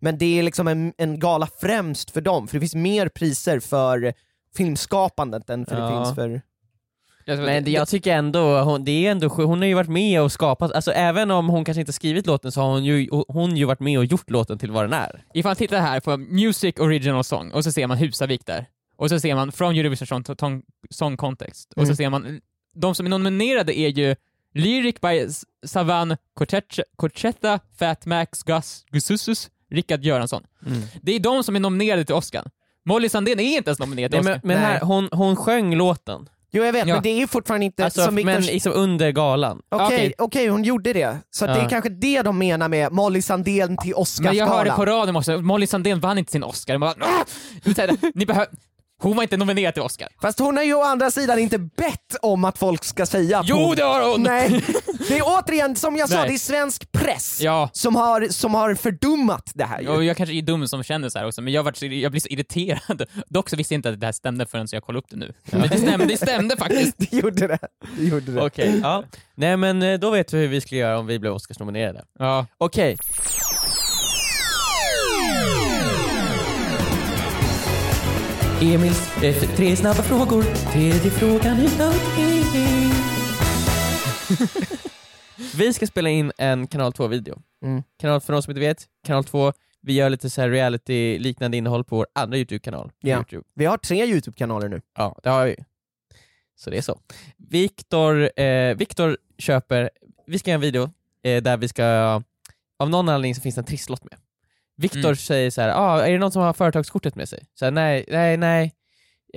Men 0.00 0.18
det 0.18 0.38
är 0.38 0.42
liksom 0.42 0.68
en, 0.68 0.92
en 0.98 1.18
gala 1.18 1.48
främst 1.60 2.10
för 2.10 2.20
dem, 2.20 2.48
för 2.48 2.54
det 2.56 2.60
finns 2.60 2.74
mer 2.74 3.08
priser 3.08 3.60
för 3.60 4.12
filmskapandet 4.56 5.50
än 5.50 5.66
för 5.66 5.76
det 5.76 5.82
Ja. 5.82 6.04
finns 6.04 6.14
för... 6.14 6.40
Men 7.26 7.64
det, 7.64 7.70
jag 7.70 7.88
tycker 7.88 8.12
ändå, 8.16 8.60
hon, 8.60 8.84
det 8.84 9.06
är 9.06 9.10
ändå, 9.10 9.28
hon 9.28 9.58
har 9.58 9.66
ju 9.66 9.74
varit 9.74 9.90
med 9.90 10.22
och 10.22 10.32
skapat, 10.32 10.72
alltså 10.72 10.92
även 10.92 11.30
om 11.30 11.48
hon 11.48 11.64
kanske 11.64 11.80
inte 11.80 11.92
skrivit 11.92 12.26
låten 12.26 12.52
så 12.52 12.60
har 12.60 12.68
hon 12.70 12.84
ju, 12.84 13.08
hon 13.28 13.56
ju 13.56 13.64
varit 13.64 13.80
med 13.80 13.98
och 13.98 14.04
gjort 14.04 14.30
låten 14.30 14.58
till 14.58 14.70
vad 14.70 14.84
den 14.84 14.92
är. 14.92 15.24
Ifall 15.34 15.48
man 15.50 15.56
tittar 15.56 15.80
här 15.80 16.00
på 16.00 16.16
Music 16.16 16.74
Original 16.78 17.24
Song, 17.24 17.50
och 17.52 17.64
så 17.64 17.72
ser 17.72 17.86
man 17.86 17.96
Husavik 17.98 18.46
där, 18.46 18.66
och 18.96 19.08
så 19.08 19.20
ser 19.20 19.34
man 19.34 19.52
From 19.52 19.70
Eurovision 19.74 20.24
Song, 20.90 21.16
Context, 21.16 21.72
och 21.76 21.82
så 21.82 21.84
Mm. 21.84 21.96
ser 21.96 22.10
man, 22.10 22.40
de 22.74 22.94
som 22.94 23.06
är 23.06 23.10
nominerade 23.10 23.78
är 23.78 23.88
ju 23.88 24.16
Lyric 24.54 25.00
by 25.00 25.26
Savan 25.66 26.16
Corchetta, 26.96 27.60
Fat 27.78 28.06
Max, 28.06 28.42
Gus 28.42 28.84
Gusussus, 28.90 29.50
Rickard 29.70 30.04
Göransson. 30.04 30.42
Det 31.02 31.12
är 31.12 31.20
de 31.20 31.44
som 31.44 31.56
är 31.56 31.60
nominerade 31.60 32.04
till 32.04 32.14
Oscar. 32.14 32.44
Molly 32.88 33.08
Sandén 33.08 33.40
är 33.40 33.56
inte 33.56 33.70
ens 33.70 33.78
nominerad 33.78 34.10
till 34.10 34.20
Nej, 34.20 34.34
Oscar. 34.34 34.40
men 34.48 34.56
men 34.56 34.66
här, 34.66 34.80
hon, 34.80 35.08
hon 35.12 35.36
sjöng 35.36 35.74
låten, 35.74 36.28
Jo 36.50 36.64
jag 36.64 36.72
vet, 36.72 36.86
Ja. 36.86 36.94
men 36.94 37.02
det 37.02 37.08
är 37.08 37.16
ju 37.18 37.26
fortfarande 37.26 37.66
inte 37.66 37.84
alltså, 37.84 38.04
som 38.04 38.14
men 38.14 38.42
liksom 38.42 38.72
under 38.72 39.10
galan. 39.10 39.62
Okej, 39.68 39.86
Okej. 39.86 40.12
okej, 40.18 40.48
hon 40.48 40.64
gjorde 40.64 40.92
det. 40.92 41.18
Så 41.30 41.44
att 41.44 41.54
det 41.54 41.58
Ja. 41.60 41.64
är 41.64 41.68
kanske 41.68 41.90
det 41.90 42.22
de 42.22 42.38
menar 42.38 42.68
med 42.68 42.92
Molly 42.92 43.22
Sandén 43.22 43.76
till 43.76 43.94
Men 44.20 44.34
jag 44.36 44.46
hörde 44.46 44.70
på 44.70 44.74
Oscarsgalan. 44.82 44.86
radion 45.00 45.16
också, 45.16 45.38
Molly 45.38 45.66
Sandén 45.66 46.00
vann 46.00 46.18
inte 46.18 46.32
sin 46.32 46.44
Oscar. 46.44 46.78
Bara, 46.78 46.90
"Ah!" 46.90 47.24
Ni 48.14 48.26
behöver... 48.26 48.48
Hon 49.00 49.16
var 49.16 49.22
inte 49.22 49.36
nominerad 49.36 49.74
till 49.74 49.82
Oscar. 49.82 50.08
Fast 50.22 50.38
hon 50.38 50.56
har 50.56 50.64
ju 50.64 50.74
å 50.74 50.82
andra 50.82 51.10
sidan 51.10 51.38
inte 51.38 51.58
bett 51.58 52.16
om 52.22 52.44
att 52.44 52.58
folk 52.58 52.84
ska 52.84 53.06
säga 53.06 53.38
att 53.38 53.48
Jo, 53.48 53.56
hon... 53.56 53.76
det 53.76 53.82
har 53.82 54.10
hon! 54.10 54.22
Nej, 54.22 54.64
det 55.08 55.18
är 55.18 55.22
återigen 55.24 55.76
som 55.76 55.96
jag 55.96 56.08
sa, 56.08 56.16
Nej. 56.16 56.28
det 56.28 56.34
är 56.34 56.38
svensk 56.38 56.92
press 56.92 57.40
Ja. 57.40 57.70
som, 57.72 57.96
har, 57.96 58.28
som 58.30 58.54
har 58.54 58.74
fördummat 58.74 59.50
det 59.54 59.64
här 59.64 59.80
ju. 59.80 59.88
Och 59.88 60.04
jag 60.04 60.16
kanske 60.16 60.34
är 60.34 60.42
dum 60.42 60.68
som 60.68 60.82
känner 60.82 61.08
så 61.08 61.18
här 61.18 61.26
också, 61.26 61.42
men 61.42 61.52
jag, 61.52 61.62
vart 61.62 61.76
så, 61.76 61.86
jag 61.86 62.10
blir 62.10 62.20
så 62.20 62.28
irriterad. 62.28 63.04
Dock 63.28 63.50
så 63.50 63.56
visste 63.56 63.74
jag 63.74 63.78
inte 63.78 63.88
att 63.88 64.00
det 64.00 64.06
här 64.06 64.12
stämde 64.12 64.46
förrän 64.46 64.66
jag 64.72 64.82
kollade 64.82 64.98
upp 64.98 65.10
det 65.10 65.16
nu. 65.16 65.32
Men 65.44 65.68
det 65.68 65.78
stämde, 65.78 66.06
det 66.06 66.16
stämde 66.16 66.56
faktiskt. 66.56 66.94
Det 67.10 67.12
gjorde 67.16 67.46
det. 67.46 67.58
det, 67.96 68.04
gjorde 68.04 68.32
det. 68.32 68.42
Okej, 68.46 68.80
ja. 68.82 69.04
Nej 69.34 69.56
men 69.56 69.82
eh, 69.82 69.98
då 69.98 70.10
vet 70.10 70.32
vi 70.34 70.38
hur 70.38 70.48
vi 70.48 70.60
skulle 70.60 70.80
göra 70.80 70.98
om 70.98 71.06
vi 71.06 71.18
blev 71.18 71.32
Oscarsnominerade. 71.32 72.04
Ja. 72.18 72.46
Okej. 72.58 72.96
Emils 78.62 79.22
eh, 79.22 79.56
tre 79.56 79.76
snabba 79.76 80.02
frågor, 80.02 80.42
tredje 80.42 81.10
frågan 81.10 81.56
är 81.58 81.66
okej. 81.66 82.44
Vi 85.56 85.72
ska 85.72 85.86
spela 85.86 86.08
in 86.08 86.32
en 86.38 86.66
kanal 86.66 86.92
2-video. 86.92 87.42
Mm. 87.64 87.82
Kanal, 88.00 88.20
för 88.20 88.32
de 88.32 88.42
som 88.42 88.50
inte 88.50 88.60
vet, 88.60 88.86
kanal 89.06 89.24
2, 89.24 89.52
vi 89.80 89.92
gör 89.92 90.10
lite 90.10 90.30
så 90.30 90.40
här 90.40 90.48
reality-liknande 90.50 91.56
innehåll 91.56 91.84
på 91.84 91.96
vår 91.96 92.06
andra 92.14 92.36
YouTube-kanal. 92.38 92.92
Ja. 93.00 93.16
YouTube. 93.16 93.44
Vi 93.54 93.64
har 93.64 93.76
tre 93.76 94.06
YouTube-kanaler 94.06 94.68
nu. 94.68 94.80
Ja, 94.96 95.18
det 95.22 95.28
har 95.28 95.46
vi. 95.46 95.56
Så 96.56 96.70
det 96.70 96.78
är 96.78 96.82
så. 96.82 97.00
Viktor, 97.36 98.40
eh, 98.40 98.74
Viktor 98.74 99.16
köper, 99.38 99.90
vi 100.26 100.38
ska 100.38 100.50
göra 100.50 100.54
en 100.54 100.60
video 100.60 100.90
eh, 101.22 101.42
där 101.42 101.56
vi 101.56 101.68
ska, 101.68 101.84
av 102.78 102.90
någon 102.90 103.08
anledning 103.08 103.34
så 103.34 103.40
finns 103.40 103.54
det 103.54 103.60
en 103.60 103.64
trisslott 103.64 104.04
med. 104.04 104.18
Viktor 104.78 104.98
Mm. 105.04 105.16
säger 105.16 105.50
så 105.50 105.60
här, 105.60 105.68
ah, 105.76 106.00
är 106.06 106.10
det 106.12 106.18
någon 106.18 106.32
som 106.32 106.42
har 106.42 106.52
företagskortet 106.52 107.14
med 107.14 107.28
sig? 107.28 107.44
Så 107.54 107.64
här, 107.64 107.72
nej, 107.72 108.04
nej, 108.08 108.36
nej. 108.36 108.74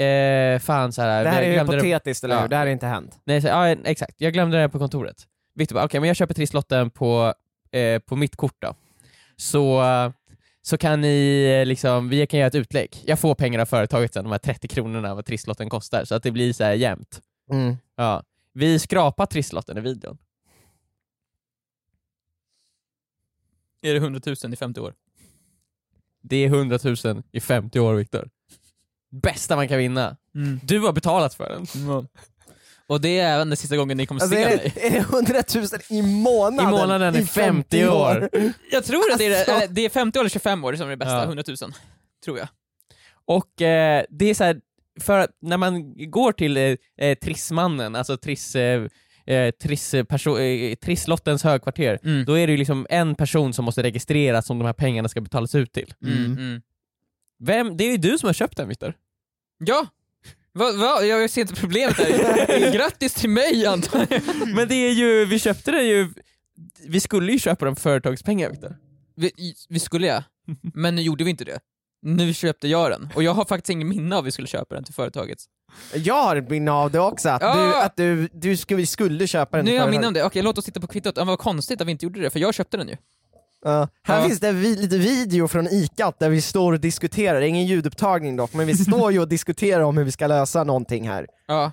Eh, 0.08 0.60
fan 0.60 0.92
så 0.94 1.02
här, 1.02 1.24
Det 1.24 1.30
här 1.30 1.42
är 1.42 1.54
glömde 1.54 1.72
det- 1.72 1.78
hypotetiskt, 1.84 2.24
eller 2.24 2.36
Ja. 2.36 2.42
hur? 2.42 2.48
Det 2.48 2.56
här 2.56 2.66
har 2.66 2.72
inte 2.72 2.86
hänt. 2.88 3.20
Nej, 3.24 3.42
så, 3.42 3.48
ja, 3.48 3.68
exakt. 3.70 4.16
Jag 4.22 4.34
glömde 4.34 4.62
det 4.62 4.70
på 4.70 4.80
kontoret. 4.80 5.28
Viktor 5.56 5.76
bara, 5.76 5.86
okej 5.86 6.00
men 6.00 6.08
jag 6.08 6.16
köper 6.18 6.34
trisslotten 6.34 6.90
på, 6.90 7.34
eh, 7.72 8.00
på 8.00 8.16
mitt 8.16 8.36
kort 8.36 8.56
då. 8.62 8.76
Så, 9.36 9.84
så 10.62 10.78
kan 10.78 11.02
ni, 11.02 11.44
eh, 11.62 11.66
liksom, 11.66 12.10
vi 12.10 12.28
kan 12.28 12.40
göra 12.40 12.48
ett 12.48 12.56
utlägg. 12.56 13.04
Jag 13.06 13.20
får 13.20 13.36
pengar 13.36 13.60
av 13.60 13.66
företaget 13.66 14.14
sen, 14.14 14.24
de 14.24 14.32
här 14.32 14.40
30 14.40 14.68
kronorna 14.68 15.16
vad 15.16 15.26
trisslotten 15.26 15.70
kostar, 15.70 16.06
så 16.06 16.16
att 16.16 16.24
det 16.24 16.32
blir 16.32 16.54
så 16.54 16.64
här 16.64 16.74
jämnt. 16.74 17.22
Mm. 17.52 17.78
Ja. 17.96 18.24
Vi 18.54 18.80
skrapar 18.80 19.26
trisslotten 19.26 19.78
i 19.78 19.82
videon. 19.82 20.18
Är 23.82 23.94
det 23.94 24.00
100 24.00 24.22
000 24.44 24.54
i 24.54 24.56
50 24.56 24.80
år? 24.82 24.94
Det 26.22 26.36
är 26.38 26.48
100 26.48 26.80
000 27.04 27.24
i 27.32 27.40
50 27.40 27.80
år 27.80 27.94
Viktor. 27.94 28.30
Bästa 29.12 29.56
man 29.56 29.68
kan 29.68 29.78
vinna. 29.78 30.18
Du 30.64 30.80
har 30.80 30.94
betalat 30.94 31.34
för 31.34 31.50
den. 31.50 31.68
Och 32.88 33.02
det 33.02 33.20
är 33.20 33.36
även 33.36 33.50
den 33.50 33.58
sista 33.58 33.78
gången 33.78 33.98
ni 33.98 34.06
kommer 34.06 34.22
Alltså 34.22 34.36
se 34.36 34.44
är 34.44 34.58
mig. 34.58 34.72
det, 34.76 34.88
är 34.88 34.92
det 34.92 34.98
100 34.98 35.44
000 35.56 35.66
i 35.90 36.02
månaden? 36.02 36.74
I 36.74 36.78
månaden 36.78 37.16
i 37.16 37.26
50 37.26 37.88
år. 37.88 38.30
Jag 38.72 38.84
tror 38.84 39.12
att 39.12 39.18
det 39.18 39.26
är, 39.26 39.54
Alltså. 39.54 39.74
det 39.74 39.82
är 39.86 39.90
50 39.90 40.20
eller 40.20 40.30
25 40.30 40.64
år 40.66 40.74
som 40.76 40.86
är 40.88 40.90
det 40.90 40.98
bästa, 40.98 41.14
Ja. 41.16 41.24
100 41.24 41.44
000. 41.48 41.58
Tror 42.26 42.38
jag. 42.40 42.48
Och 43.26 43.62
eh, 43.62 44.04
det 44.10 44.26
är 44.26 44.34
så 44.34 44.44
här, 44.44 44.62
för 45.00 45.20
att 45.20 45.30
när 45.42 45.58
man 45.58 45.94
går 46.12 46.32
till 46.32 46.58
eh, 46.58 46.76
eh, 46.98 47.18
Trissmannen, 47.18 47.96
alltså 47.96 48.18
Triss, 48.18 48.56
eh, 48.56 48.88
eh, 49.26 49.52
triss, 49.52 49.94
perso- 49.94 50.40
eh, 50.40 50.76
Trisslottens 50.76 51.44
högkvarter, 51.44 52.00
Mm. 52.04 52.26
då 52.26 52.34
är 52.38 52.48
det 52.48 52.52
ju 52.52 52.58
liksom 52.58 52.88
en 52.90 53.16
person 53.16 53.54
som 53.54 53.66
måste 53.66 53.84
registreras 53.84 54.46
som 54.46 54.60
de 54.60 54.66
här 54.66 54.74
pengarna 54.74 55.10
ska 55.10 55.22
betalas 55.22 55.56
ut 55.56 55.72
till. 55.74 55.94
Mm. 56.04 56.18
Mm. 56.18 56.32
Mm. 56.38 56.62
Vem? 57.40 57.78
Det 57.78 57.84
är 57.84 57.92
ju 57.92 57.98
du 57.98 58.18
som 58.18 58.28
har 58.28 58.34
köpt 58.34 58.58
den 58.58 58.68
Viktor. 58.70 58.94
Ja! 59.66 59.88
Va, 60.54 60.72
va? 60.72 61.04
Jag 61.06 61.30
ser 61.30 61.42
inte 61.42 61.56
problemet 61.56 61.98
där. 61.98 62.72
Grattis 62.78 63.14
till 63.14 63.30
mig 63.30 63.66
antar 63.66 64.08
jag. 64.10 64.22
Men 64.56 64.68
det 64.68 64.76
är 64.76 64.92
ju, 64.92 65.26
vi 65.26 65.40
köpte 65.40 65.72
den 65.72 65.88
ju, 65.88 66.10
vi 66.88 67.00
skulle 67.00 67.32
ju 67.32 67.40
köpa 67.40 67.66
den 67.66 67.76
för 67.76 67.82
företagspengar 67.82 68.50
Viktor. 68.50 68.76
Vi, 69.16 69.32
vi 69.70 69.80
skulle 69.80 70.08
ja, 70.08 70.24
men 70.74 70.96
nu 70.96 71.02
gjorde 71.02 71.24
vi 71.24 71.30
inte 71.30 71.44
det. 71.46 71.60
Nu 72.02 72.34
köpte 72.34 72.68
jag 72.68 72.92
den, 72.92 73.10
och 73.16 73.24
jag 73.24 73.34
har 73.34 73.46
faktiskt 73.46 73.70
ingen 73.70 73.88
minne 73.90 74.16
av 74.16 74.20
att 74.20 74.26
vi 74.28 74.32
skulle 74.32 74.48
köpa 74.48 74.76
den 74.76 74.84
till 74.84 74.94
företaget. 74.94 75.38
Jag 75.94 76.24
har 76.24 76.36
ett 76.36 76.50
minne 76.50 76.72
av 76.72 76.92
det 76.92 77.00
också, 77.00 77.30
att, 77.30 77.42
Ja. 77.42 77.56
du, 77.56 77.76
att 77.76 77.96
du, 77.96 78.30
du 78.34 78.58
skulle, 78.58 78.86
skulle 78.86 79.28
köpa 79.28 79.58
den 79.58 79.66
Nu 79.66 79.72
till 79.72 79.80
har 79.80 79.86
jag 79.88 79.92
minne 79.92 80.08
om 80.08 80.14
det, 80.14 80.24
okej 80.24 80.42
låt 80.42 80.58
oss 80.58 80.66
titta 80.66 80.80
på 80.80 80.88
kvittot. 80.88 81.18
Ja, 81.18 81.24
vad 81.24 81.40
konstigt 81.40 81.82
att 81.82 81.88
vi 81.88 81.92
inte 81.92 82.06
gjorde 82.06 82.22
det, 82.22 82.30
för 82.30 82.40
jag 82.40 82.54
köpte 82.54 82.78
den 82.78 82.88
ju. 82.88 82.98
Ja. 83.64 83.88
Här 84.04 84.24
finns 84.28 84.40
det 84.40 84.52
vi, 84.52 84.76
lite 84.76 84.98
video 84.98 85.48
från 85.48 85.68
ICA 85.68 86.14
där 86.20 86.30
vi 86.30 86.42
står 86.42 86.74
och 86.74 86.80
diskuterar, 86.80 87.40
det 87.40 87.46
är 87.46 87.50
ingen 87.50 87.66
ljudupptagning 87.66 88.36
dock, 88.36 88.54
men 88.54 88.68
vi 88.68 88.76
står 88.86 89.12
ju 89.12 89.20
och 89.20 89.28
diskuterar 89.28 89.82
om 89.82 89.98
hur 89.98 90.04
vi 90.04 90.12
ska 90.12 90.28
lösa 90.28 90.64
någonting 90.64 91.10
här. 91.10 91.28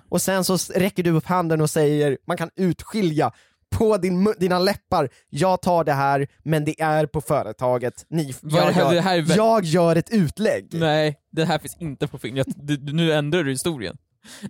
Och 0.09 0.21
sen 0.21 0.43
så 0.43 0.57
räcker 0.75 1.03
du 1.03 1.11
upp 1.11 1.25
handen 1.25 1.61
och 1.61 1.69
säger, 1.69 2.17
man 2.27 2.37
kan 2.37 2.49
utskilja 2.55 3.31
på 3.71 3.97
din, 3.97 4.33
dina 4.39 4.59
läppar, 4.59 5.09
jag 5.29 5.61
tar 5.61 5.83
det 5.83 5.93
här, 5.93 6.27
men 6.43 6.65
det 6.65 6.81
är 6.81 7.05
på 7.05 7.21
företaget, 7.21 8.05
Ni, 8.09 8.33
jag, 8.41 8.67
det 8.67 8.71
här- 8.71 8.81
gör, 8.81 8.93
det 8.93 9.01
här 9.01 9.25
jag 9.37 9.65
gör 9.65 9.95
ett 9.95 10.09
utlägg. 10.09 10.67
Nej, 10.71 11.15
det 11.31 11.45
här 11.45 11.59
finns 11.59 11.77
inte 11.79 12.07
på 12.07 12.17
film. 12.17 12.37
Jag, 12.37 12.45
du, 12.55 12.77
du, 12.77 12.93
nu 12.93 13.13
ändrar 13.13 13.43
du 13.43 13.51
historien. 13.51 13.97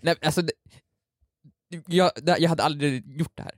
Nej, 0.02 0.16
alltså, 0.22 0.42
det, 0.42 0.52
jag, 1.88 2.12
det, 2.16 2.38
jag 2.40 2.50
hade 2.50 2.64
aldrig 2.64 3.18
gjort 3.20 3.32
det 3.36 3.44
här. 3.44 3.52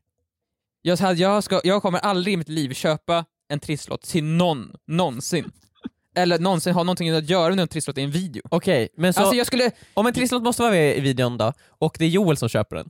Jag, 0.82 0.98
hade, 0.98 1.20
jag, 1.20 1.44
ska, 1.44 1.62
jag 1.64 1.82
kommer 1.82 2.00
aldrig 2.00 2.34
i 2.34 2.38
mitt 2.38 2.50
liv 2.50 2.74
köpa 2.74 3.26
en 3.50 3.60
trisslott 3.60 4.02
till 4.02 4.24
någon, 4.24 4.72
någonsin. 4.88 5.52
Eller 6.16 6.40
någonsin 6.40 6.74
ha 6.74 6.84
någonting 6.84 7.10
att 7.10 7.30
göra 7.30 7.50
med 7.56 7.60
en 7.62 7.68
trisslott 7.68 7.98
i 7.98 8.02
en 8.02 8.12
video. 8.12 8.42
Okej, 8.52 8.90
men 8.98 9.14
så 9.14 9.20
Alltså 9.22 9.36
jag 9.36 9.48
skulle... 9.48 9.72
om 9.94 10.08
en 10.08 10.14
trisslott 10.14 10.44
måste 10.44 10.62
vara 10.62 10.72
med 10.72 10.98
i 10.98 11.00
videon 11.00 11.38
då, 11.38 11.54
och 11.68 11.96
det 12.00 12.06
är 12.06 12.10
Joel 12.10 12.38
som 12.38 12.50
köper 12.50 12.76
den, 12.76 12.90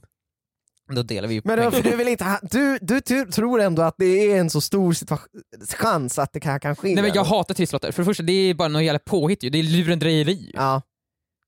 då 0.95 1.03
delar 1.03 1.27
vi 1.27 1.39
upp 1.39 1.45
Men 1.45 1.59
då, 1.59 1.71
för 1.71 1.83
du, 1.83 1.95
vill 1.95 2.07
inte 2.07 2.23
ha, 2.23 2.39
du, 2.51 2.77
du, 2.81 3.01
tu- 3.01 3.25
tror 3.25 3.61
ändå 3.61 3.81
att 3.81 3.95
det 3.97 4.05
är 4.31 4.39
en 4.39 4.49
så 4.49 4.61
stor 4.61 4.95
chans 5.75 6.19
att 6.19 6.33
det 6.33 6.43
här 6.43 6.59
kan 6.59 6.75
ske? 6.75 6.95
Nej 6.95 7.03
men 7.03 7.11
jag 7.13 7.23
hatar 7.23 7.53
trisslotter. 7.53 7.91
För 7.91 8.01
det 8.03 8.05
första, 8.05 8.23
det 8.23 8.33
är 8.33 8.53
bara 8.53 8.67
något 8.67 8.83
jävla 8.83 8.99
påhitt 8.99 9.43
ju. 9.43 9.49
Det 9.49 9.59
är 9.59 9.63
lurendrejeri 9.63 10.33
ju. 10.33 10.51
Ja. 10.53 10.81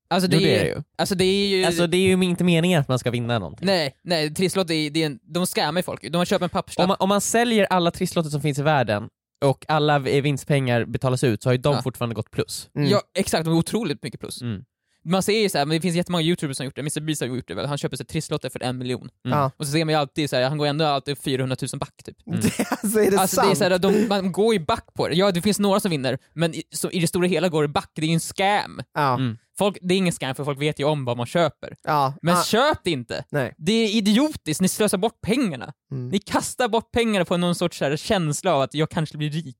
Alltså 0.08 0.28
det, 0.28 0.36
Jo, 0.36 0.42
det 0.42 0.54
är 0.56 0.60
är, 0.60 0.64
det 0.64 0.70
ju. 0.70 0.82
Alltså 0.98 1.14
det 1.14 1.24
är 1.24 1.46
ju... 1.46 1.64
Alltså 1.64 1.86
det 1.86 1.96
är 1.96 2.00
ju 2.00 2.12
inte 2.24 2.44
meningen 2.44 2.80
att 2.80 2.88
man 2.88 2.98
ska 2.98 3.10
vinna 3.10 3.38
någonting. 3.38 3.66
Nej, 3.66 3.94
nej, 4.04 4.34
trisslott 4.34 4.70
är, 4.70 4.90
det 4.90 5.02
är 5.02 5.06
en, 5.06 5.18
de 5.22 5.46
scammar 5.46 5.82
folk 5.82 6.04
ju. 6.04 6.10
De 6.10 6.24
köper 6.24 6.44
en 6.44 6.50
papperslapp. 6.50 6.84
Om 6.84 6.88
man, 6.88 6.96
om 7.00 7.08
man 7.08 7.20
säljer 7.20 7.64
alla 7.70 7.90
trisslotter 7.90 8.30
som 8.30 8.40
finns 8.40 8.58
i 8.58 8.62
världen 8.62 9.08
och 9.44 9.64
alla 9.68 9.98
vinstpengar 9.98 10.84
betalas 10.84 11.24
ut 11.24 11.42
så 11.42 11.48
har 11.48 11.54
ju 11.54 11.58
de 11.58 11.74
Ja. 11.74 11.82
fortfarande 11.82 12.14
gått 12.14 12.30
plus. 12.30 12.68
Mm. 12.76 12.88
Ja 12.90 13.00
exakt, 13.18 13.44
de 13.44 13.54
är 13.54 13.58
otroligt 13.58 14.02
mycket 14.02 14.20
plus. 14.20 14.42
Mm. 14.42 14.64
Man 15.04 15.22
ser 15.22 15.40
ju 15.42 15.48
såhär, 15.48 15.66
men 15.66 15.76
det 15.76 15.80
finns 15.80 15.96
jättemånga 15.96 16.22
youtubers 16.24 16.56
som 16.56 16.66
gjort 16.66 16.74
det, 16.76 16.80
Mr 16.80 17.00
Beast 17.00 17.20
har 17.20 17.28
gjort 17.28 17.48
det 17.48 17.54
väl, 17.54 17.66
han 17.66 17.78
köper 17.78 17.96
sig 17.96 18.06
trisslotter 18.06 18.50
för 18.50 18.62
en 18.62 18.78
miljon. 18.78 19.08
Mm. 19.26 19.38
Ja. 19.38 19.50
Och 19.56 19.66
så 19.66 19.72
ser 19.72 19.84
man 19.84 19.94
ju 19.94 20.00
alltid 20.00 20.30
såhär, 20.30 20.48
han 20.48 20.58
går 20.58 20.66
ändå 20.66 20.84
alltid 20.84 21.18
400 21.18 21.56
000 21.72 21.78
back 21.80 22.02
typ. 22.04 22.16
Det, 22.24 22.70
alltså 22.70 23.00
är 23.00 23.10
det 23.10 23.18
Alltså 23.18 23.36
det 23.36 23.42
sant? 23.42 23.50
är 23.50 23.54
såhär, 23.54 23.78
de, 23.78 24.08
man 24.08 24.32
går 24.32 24.54
ju 24.54 24.60
back 24.60 24.94
på 24.94 25.08
det. 25.08 25.14
Ja 25.14 25.30
det 25.32 25.42
finns 25.42 25.58
några 25.58 25.80
som 25.80 25.90
vinner, 25.90 26.18
men 26.32 26.54
i, 26.54 26.62
så, 26.74 26.90
i 26.90 27.00
det 27.00 27.06
stora 27.06 27.26
hela 27.26 27.48
går 27.48 27.62
det 27.62 27.68
back, 27.68 27.90
det 27.94 28.02
är 28.02 28.06
ju 28.06 28.14
en 28.14 28.20
scam. 28.20 28.82
ja. 28.94 29.14
Mm. 29.14 29.38
Folk, 29.58 29.78
det 29.82 29.94
är 29.94 29.98
ingen 29.98 30.12
scam 30.12 30.34
för 30.34 30.44
folk 30.44 30.60
vet 30.60 30.80
ju 30.80 30.84
om 30.84 31.04
vad 31.04 31.16
man 31.16 31.26
köper. 31.26 31.76
Ja. 31.82 32.14
Men 32.22 32.34
ah, 32.36 32.42
köp 32.42 32.78
det 32.84 32.90
inte! 32.90 33.24
nej. 33.30 33.54
Det 33.58 33.72
är 33.72 33.96
idiotiskt, 33.96 34.60
ni 34.60 34.68
slösar 34.68 34.98
bort 34.98 35.20
pengarna. 35.20 35.72
Mm. 35.92 36.08
Ni 36.08 36.18
kastar 36.18 36.68
bort 36.68 36.92
pengarna 36.92 37.24
på 37.24 37.36
någon 37.36 37.54
sorts 37.54 37.80
här, 37.80 37.96
känsla 37.96 38.54
av 38.54 38.60
att 38.62 38.74
jag 38.74 38.90
kanske 38.90 39.18
blir 39.18 39.30
rik. 39.30 39.56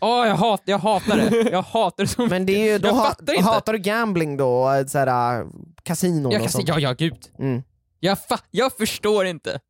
Åh, 0.00 0.26
jag, 0.26 0.34
hat, 0.34 0.62
jag 0.64 0.78
hatar 0.78 1.16
det. 1.16 1.50
Jag 1.50 1.62
hatar 1.62 2.04
det 2.04 2.08
så 2.08 2.20
mycket. 2.20 2.30
Men 2.30 2.46
det 2.46 2.52
är 2.52 2.72
ju, 2.72 2.78
då 2.78 2.88
Jag 2.88 2.94
ha, 2.94 3.04
fattar 3.04 3.32
inte. 3.32 3.44
hatar 3.44 3.72
du 3.72 3.78
gambling 3.78 4.36
då? 4.36 4.70
äh, 4.72 4.86
Såhär, 4.86 5.46
kasinon 5.82 6.32
Jag 6.32 6.42
och 6.42 6.50
sånt? 6.50 6.68
ja, 6.68 6.78
ja, 6.78 6.92
gud. 6.92 7.18
Mm. 7.38 7.62
Jag, 8.00 8.18
fa- 8.18 8.42
jag 8.50 8.72
förstår 8.72 9.26
inte. 9.26 9.60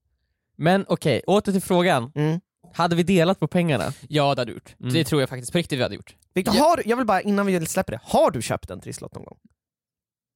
Men 0.56 0.84
okej, 0.88 1.22
åter 1.26 1.52
till 1.52 1.62
frågan. 1.62 2.12
Mm. 2.14 2.40
Hade 2.74 2.96
vi 2.96 3.02
delat 3.02 3.40
på 3.40 3.46
pengarna? 3.48 3.92
Ja, 4.08 4.22
det 4.34 4.40
hade 4.40 4.44
du 4.44 4.52
gjort. 4.52 4.76
Mm. 4.80 4.92
Det 4.92 5.04
tror 5.04 5.22
jag 5.22 5.28
faktiskt 5.28 5.52
på 5.52 5.58
riktigt 5.58 5.78
vi 5.78 5.82
hade 5.82 5.94
gjort. 5.94 6.16
Victor, 6.34 6.54
Ja. 6.56 6.62
har, 6.62 6.82
jag 6.86 6.96
vill 6.96 7.06
bara, 7.06 7.20
innan 7.20 7.46
vi 7.46 7.66
släpper 7.66 7.92
det, 7.92 8.00
har 8.04 8.30
du 8.30 8.42
köpt 8.42 8.70
en 8.70 8.80
trisslott 8.80 9.14
någon 9.14 9.24
gång? 9.24 9.38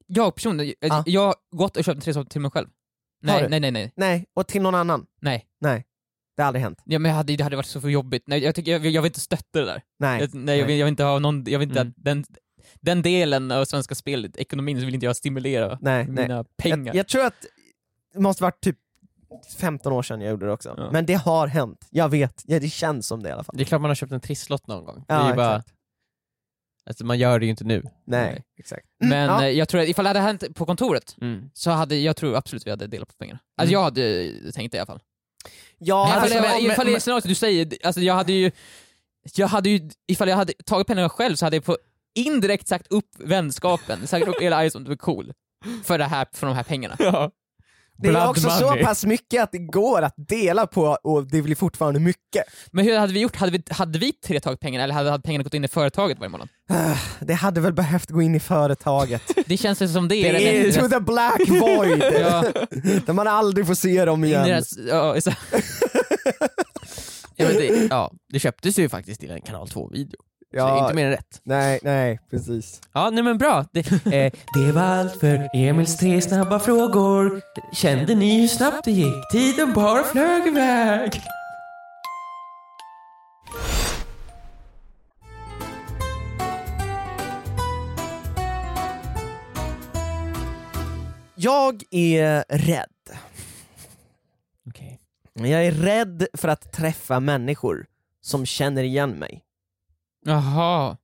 Jag 0.06 0.34
personligen, 0.34 0.74
Ja. 0.80 1.02
jag 1.06 1.26
har 1.26 1.34
gått 1.56 1.76
och 1.76 1.84
köpt 1.84 1.94
en 1.96 2.00
trisslott 2.00 2.30
till 2.30 2.40
mig 2.40 2.50
själv. 2.50 2.68
Nej, 3.22 3.46
nej, 3.48 3.60
nej, 3.60 3.70
nej. 3.70 3.92
Nej, 3.96 4.26
och 4.34 4.46
till 4.46 4.62
någon 4.62 4.74
annan? 4.74 5.06
Nej. 5.20 5.46
Nej. 5.60 5.84
Det 6.36 6.42
har 6.42 6.46
aldrig 6.48 6.62
hänt? 6.62 6.82
Ja, 6.84 6.98
men 6.98 7.12
hade, 7.14 7.36
det 7.36 7.44
hade 7.44 7.56
varit 7.56 7.66
så 7.66 7.80
för 7.80 7.88
jobbigt. 7.88 8.22
Nej, 8.26 8.44
jag, 8.44 8.54
tycker, 8.54 8.72
jag, 8.72 8.86
jag 8.86 9.02
vill 9.02 9.08
inte 9.10 9.20
stötta 9.20 9.60
det 9.60 9.64
där. 9.66 9.82
Nej. 9.98 10.20
Jag, 10.20 10.34
nej, 10.34 10.58
jag, 10.58 10.66
vill, 10.66 10.78
jag 10.78 10.84
vill 10.86 10.92
inte 10.92 11.04
ha 11.04 11.18
någon, 11.18 11.44
jag 11.46 11.58
vill 11.58 11.68
inte 11.68 11.80
Mm. 11.80 11.90
att 11.98 12.04
den, 12.04 12.24
den 12.80 13.02
delen 13.02 13.50
av 13.50 13.64
svenska 13.64 13.94
spelet, 13.94 14.36
ekonomin, 14.36 14.78
så 14.80 14.84
vill 14.84 14.94
inte 14.94 15.06
jag 15.06 15.16
stimulera 15.16 15.78
Nej, 15.80 16.06
nej. 16.08 16.24
mina 16.28 16.44
pengar. 16.44 16.86
Jag, 16.86 16.94
jag 16.96 17.08
tror 17.08 17.24
att 17.26 17.44
det 18.14 18.20
måste 18.20 18.42
varit 18.42 18.60
typ 18.60 18.76
15 19.58 19.92
år 19.92 20.02
sedan 20.02 20.20
jag 20.20 20.30
gjorde 20.30 20.46
det 20.46 20.52
också. 20.52 20.74
Ja. 20.76 20.90
Men 20.92 21.06
det 21.06 21.14
har 21.14 21.46
hänt, 21.46 21.86
jag 21.90 22.08
vet. 22.08 22.42
Ja, 22.46 22.60
det 22.60 22.68
känns 22.68 23.06
som 23.06 23.22
det 23.22 23.28
i 23.28 23.32
alla 23.32 23.44
fall. 23.44 23.56
Det 23.56 23.62
är 23.62 23.64
klart 23.64 23.80
man 23.80 23.90
har 23.90 23.94
köpt 23.94 24.12
en 24.12 24.20
trisslott 24.20 24.66
någon 24.66 24.84
gång. 24.84 25.04
Ja, 25.08 25.14
det 25.18 25.24
är 25.24 25.28
ju 25.30 25.34
bara, 25.36 25.56
exakt. 25.56 25.74
alltså, 26.86 27.04
man 27.04 27.18
gör 27.18 27.38
det 27.38 27.44
ju 27.46 27.50
inte 27.50 27.64
nu. 27.64 27.82
Nej, 27.82 27.92
Nej. 28.32 28.44
exakt. 28.58 28.86
Men 29.04 29.28
ja. 29.28 29.42
eh, 29.44 29.48
jag 29.50 29.68
tror 29.68 29.80
att 29.80 29.88
ifall 29.88 30.04
det 30.04 30.08
hade 30.08 30.20
hänt 30.20 30.54
på 30.54 30.66
kontoret, 30.66 31.16
Mm. 31.20 31.50
så 31.54 31.70
hade 31.70 31.96
jag 31.96 32.16
tror 32.16 32.36
absolut 32.36 32.66
vi 32.66 32.70
hade 32.70 32.86
delat 32.86 33.08
på 33.08 33.14
pengarna. 33.18 33.38
Alltså 33.56 33.72
jag 33.72 33.82
hade 33.82 34.30
tänkt 34.52 34.72
det 34.72 34.76
i 34.76 34.78
alla 34.80 34.86
fall. 34.86 35.00
Ja, 35.78 36.08
ifall 36.08 36.20
alltså, 36.22 36.40
men- 36.40 36.72
ifall 36.72 36.86
det 36.86 36.94
är 36.94 37.00
scenariot 37.00 37.24
du 37.24 37.34
säger, 37.34 37.78
alltså 37.84 38.00
jag 38.00 38.14
hade 38.14 38.32
ju, 38.32 38.50
jag 39.36 39.46
hade 39.48 39.70
ju, 39.70 39.90
ifall 40.08 40.28
jag 40.28 40.36
hade 40.36 40.52
tagit 40.66 40.86
pengarna 40.86 41.08
själv 41.08 41.36
så 41.36 41.46
hade 41.46 41.56
jag 41.56 41.64
på 41.64 41.76
indirekt 42.14 42.68
sagt 42.68 42.86
upp 42.92 43.08
vänskapen, 43.18 44.06
sagt 44.06 44.28
upp 44.28 44.40
hela 44.40 44.66
Ison, 44.66 44.84
du 44.84 44.92
är 44.92 44.96
cool. 44.96 45.32
För 45.84 45.98
det 45.98 46.04
här, 46.04 46.26
för 46.32 46.46
de 46.46 46.56
här 46.56 46.62
pengarna. 46.62 46.96
Ja. 46.98 47.30
Det 47.98 48.08
är 48.08 48.28
också 48.28 48.50
så 48.50 48.66
money. 48.70 48.84
pass 48.84 49.04
mycket 49.04 49.42
att 49.42 49.52
det 49.52 49.58
går 49.58 50.02
att 50.02 50.14
dela 50.16 50.66
på 50.66 50.82
och 51.02 51.26
det 51.30 51.42
blir 51.42 51.54
fortfarande 51.56 52.00
mycket. 52.00 52.44
Men 52.72 52.84
hur 52.84 52.98
hade 52.98 53.12
vi 53.12 53.20
gjort? 53.20 53.36
Hade 53.36 53.52
vi, 53.52 53.62
hade 53.70 53.98
vi 53.98 54.12
tre 54.12 54.40
tagit 54.40 54.60
pengarna 54.60 54.84
eller 54.84 54.94
hade, 54.94 55.10
hade 55.10 55.22
pengarna 55.22 55.42
gått 55.44 55.54
in 55.54 55.64
i 55.64 55.68
företaget 55.68 56.18
varje 56.18 56.30
månad? 56.30 56.48
Det 57.20 57.34
hade 57.34 57.60
väl 57.60 57.72
behövt 57.72 58.10
gå 58.10 58.22
in 58.22 58.34
i 58.34 58.40
företaget. 58.40 59.22
Det 59.46 59.56
känns 59.56 59.82
ju 59.82 59.88
som 59.88 60.08
det 60.08 60.16
är 60.16 60.32
Det 60.32 60.58
är 60.58 60.62
den- 60.62 60.82
to 60.82 60.88
the 60.88 61.00
black 61.00 61.40
void, 61.48 62.02
Ja, 62.20 62.42
där 63.06 63.12
man 63.12 63.26
aldrig 63.26 63.66
får 63.66 63.74
se 63.74 64.04
dem 64.04 64.24
igen. 64.24 64.44
deras, 64.48 64.78
ja, 64.88 65.20
så, 65.20 65.30
Ja, 67.36 67.46
men 67.46 67.54
det, 67.56 67.86
ja, 67.90 68.12
det 68.32 68.38
köptes 68.38 68.78
ju 68.78 68.88
faktiskt 68.88 69.20
till 69.20 69.30
en 69.30 69.40
kanal 69.40 69.66
2-video. 69.66 70.16
Så 70.54 70.58
Ja, 70.58 70.82
inte 70.82 70.94
mer 70.94 71.04
än 71.06 71.10
rätt. 71.10 71.40
nej, 71.42 71.80
nej, 71.82 72.20
precis. 72.30 72.80
Ja, 72.92 73.10
nej 73.10 73.22
men 73.24 73.38
bra. 73.38 73.64
Det, 73.72 73.92
eh, 73.92 74.32
det 74.54 74.72
var 74.72 74.82
allt 74.82 75.20
för 75.20 75.48
Emils 75.54 75.96
tre 75.96 76.20
snabba 76.20 76.58
frågor. 76.58 77.40
Kände 77.72 78.14
ni 78.14 78.40
hur 78.40 78.48
snabbt 78.48 78.84
det 78.84 78.90
gick? 78.90 79.30
Tiden 79.32 79.72
bara 79.72 80.04
flög 80.04 80.46
iväg. 80.46 81.20
Jag 91.36 91.82
är 91.90 92.44
rädd. 92.48 93.18
Okej. 94.68 95.00
Jag 95.32 95.66
är 95.66 95.72
rädd 95.72 96.26
för 96.34 96.48
att 96.48 96.72
träffa 96.72 97.20
människor 97.20 97.86
som 98.20 98.46
känner 98.46 98.82
igen 98.82 99.10
mig. 99.10 99.42
Jaha. 100.24 100.96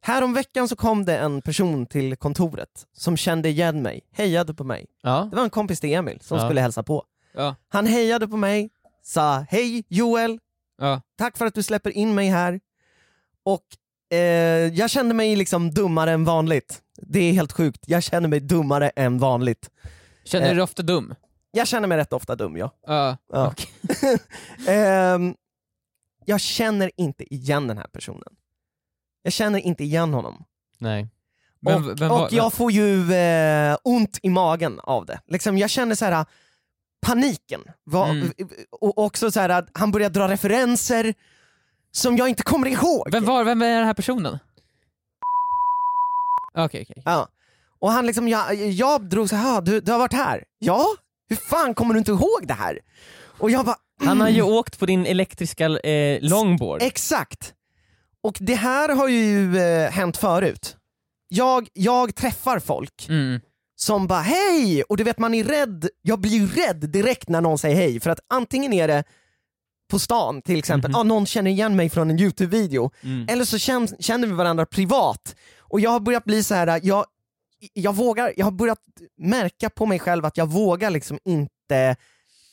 Härom 0.00 0.34
veckan 0.34 0.68
så 0.68 0.76
kom 0.76 1.04
det 1.04 1.18
en 1.18 1.42
person 1.42 1.86
till 1.86 2.16
kontoret 2.16 2.86
som 2.92 3.16
kände 3.16 3.48
igen 3.48 3.82
mig, 3.82 4.00
hejade 4.12 4.54
på 4.54 4.64
mig. 4.64 4.86
Ja. 5.02 5.28
Det 5.30 5.36
var 5.36 5.44
en 5.44 5.50
kompis 5.50 5.80
till 5.80 5.94
Emil 5.94 6.18
som 6.20 6.38
Ja. 6.38 6.44
skulle 6.44 6.60
hälsa 6.60 6.82
på. 6.82 7.04
Ja, 7.34 7.54
Han 7.68 7.86
hejade 7.86 8.28
på 8.28 8.36
mig, 8.36 8.70
sa 9.02 9.46
hej 9.50 9.84
Joel, 9.88 10.38
tack 11.18 11.36
för 11.36 11.46
att 11.46 11.54
du 11.54 11.62
släpper 11.62 11.90
in 11.90 12.14
mig 12.14 12.28
här. 12.28 12.60
Och 13.44 13.64
eh, 14.16 14.18
jag 14.74 14.90
kände 14.90 15.14
mig 15.14 15.36
liksom 15.36 15.70
dummare 15.70 16.10
än 16.12 16.24
vanligt. 16.24 16.82
Det 17.02 17.20
är 17.20 17.32
helt 17.32 17.52
sjukt, 17.52 17.84
jag 17.86 18.02
känner 18.02 18.28
mig 18.28 18.40
dummare 18.40 18.88
än 18.96 19.18
vanligt. 19.18 19.70
Känner 20.24 20.44
Eh. 20.46 20.50
du 20.50 20.54
dig 20.54 20.62
ofta 20.62 20.82
dum? 20.82 21.14
Jag 21.50 21.66
känner 21.68 21.88
mig 21.88 21.98
rätt 21.98 22.12
ofta 22.12 22.36
dum 22.36 22.56
ja. 22.56 22.70
Ja. 22.86 23.16
ja. 23.32 23.54
Ehm, 24.72 25.34
jag 26.24 26.40
känner 26.40 26.90
inte 26.96 27.34
igen 27.34 27.66
den 27.68 27.78
här 27.78 27.86
personen. 27.92 28.32
Jag 29.26 29.32
känner 29.32 29.58
inte 29.58 29.84
igen 29.84 30.14
honom. 30.14 30.44
Nej. 30.78 31.08
Vem, 31.60 31.84
och 31.88 32.00
vem 32.00 32.10
och 32.10 32.18
var, 32.18 32.28
jag 32.32 32.52
får 32.52 32.72
ju 32.72 33.12
eh, 33.14 33.76
ont 33.82 34.18
i 34.22 34.28
magen 34.28 34.80
av 34.82 35.06
det. 35.06 35.20
Liksom, 35.26 35.58
jag 35.58 35.70
känner 35.70 35.94
så 35.94 36.04
här 36.04 36.26
paniken. 37.06 37.60
Va, 37.84 38.08
Mm. 38.08 38.32
Och 38.80 38.98
också 38.98 39.30
så 39.30 39.40
här 39.40 39.48
att 39.48 39.68
han 39.72 39.90
börjar 39.90 40.10
dra 40.10 40.28
referenser 40.28 41.14
som 41.92 42.16
jag 42.16 42.28
inte 42.28 42.42
kommer 42.42 42.66
ihåg. 42.66 43.08
vem, 43.12 43.24
var, 43.24 43.44
vem 43.44 43.62
är 43.62 43.76
den 43.76 43.86
här 43.86 43.94
personen? 43.94 44.38
Okej, 46.54 46.86
okej. 46.90 47.02
Ja. 47.04 47.28
Och 47.78 47.90
han 47.92 48.06
liksom, 48.06 48.28
jag, 48.28 48.54
jag 48.54 49.08
drog 49.08 49.28
så 49.28 49.36
här, 49.36 49.60
du, 49.60 49.80
du 49.80 49.92
har 49.92 49.98
varit 49.98 50.12
här? 50.12 50.44
Ja? 50.58 50.86
Hur 51.28 51.36
fan 51.36 51.74
kommer 51.74 51.94
du 51.94 51.98
inte 51.98 52.10
ihåg 52.10 52.40
det 52.42 52.54
här? 52.54 52.80
Och 53.38 53.50
jag 53.50 53.64
bara, 53.64 53.76
Han 54.04 54.20
har 54.20 54.28
ju 54.28 54.42
åkt 54.42 54.78
på 54.78 54.86
din 54.86 55.06
elektriska 55.06 55.64
eh, 55.78 56.18
longboard. 56.22 56.82
Exakt! 56.82 57.52
Och 58.26 58.36
det 58.40 58.54
här 58.54 58.88
har 58.88 59.08
ju 59.08 59.58
eh, 59.58 59.90
hänt 59.90 60.16
förut. 60.16 60.76
Jag, 61.28 61.68
jag 61.72 62.14
träffar 62.14 62.58
folk 62.58 63.06
Mm. 63.08 63.40
som 63.76 64.06
bara 64.06 64.20
hej! 64.20 64.82
Och 64.82 64.96
du 64.96 65.04
vet 65.04 65.18
man 65.18 65.34
är 65.34 65.44
rädd, 65.44 65.88
jag 66.02 66.20
blir 66.20 66.30
ju 66.30 66.46
rädd 66.46 66.76
direkt 66.90 67.28
när 67.28 67.40
någon 67.40 67.58
säger 67.58 67.76
hej 67.76 68.00
för 68.00 68.10
att 68.10 68.20
antingen 68.28 68.72
är 68.72 68.88
det 68.88 69.04
på 69.90 69.98
stan 69.98 70.42
till 70.42 70.58
exempel, 70.58 70.90
Mhm. 70.90 71.00
ah, 71.00 71.02
någon 71.02 71.26
känner 71.26 71.50
igen 71.50 71.76
mig 71.76 71.90
från 71.90 72.10
en 72.10 72.18
YouTube-video 72.20 72.90
Mm. 73.02 73.26
eller 73.28 73.44
så 73.44 73.58
känn, 73.58 73.88
känner 74.00 74.26
vi 74.26 74.34
varandra 74.34 74.66
privat 74.66 75.36
och 75.60 75.80
jag 75.80 75.90
har 75.90 76.00
börjat 76.00 76.24
bli 76.24 76.42
så 76.44 76.54
här. 76.54 76.80
jag, 76.82 77.04
jag 77.72 77.94
vågar, 77.96 78.32
jag 78.36 78.46
har 78.46 78.50
börjat 78.52 78.78
märka 79.18 79.70
på 79.70 79.86
mig 79.86 79.98
själv 79.98 80.24
att 80.24 80.36
jag 80.36 80.46
vågar 80.46 80.90
liksom 80.90 81.18
inte 81.24 81.96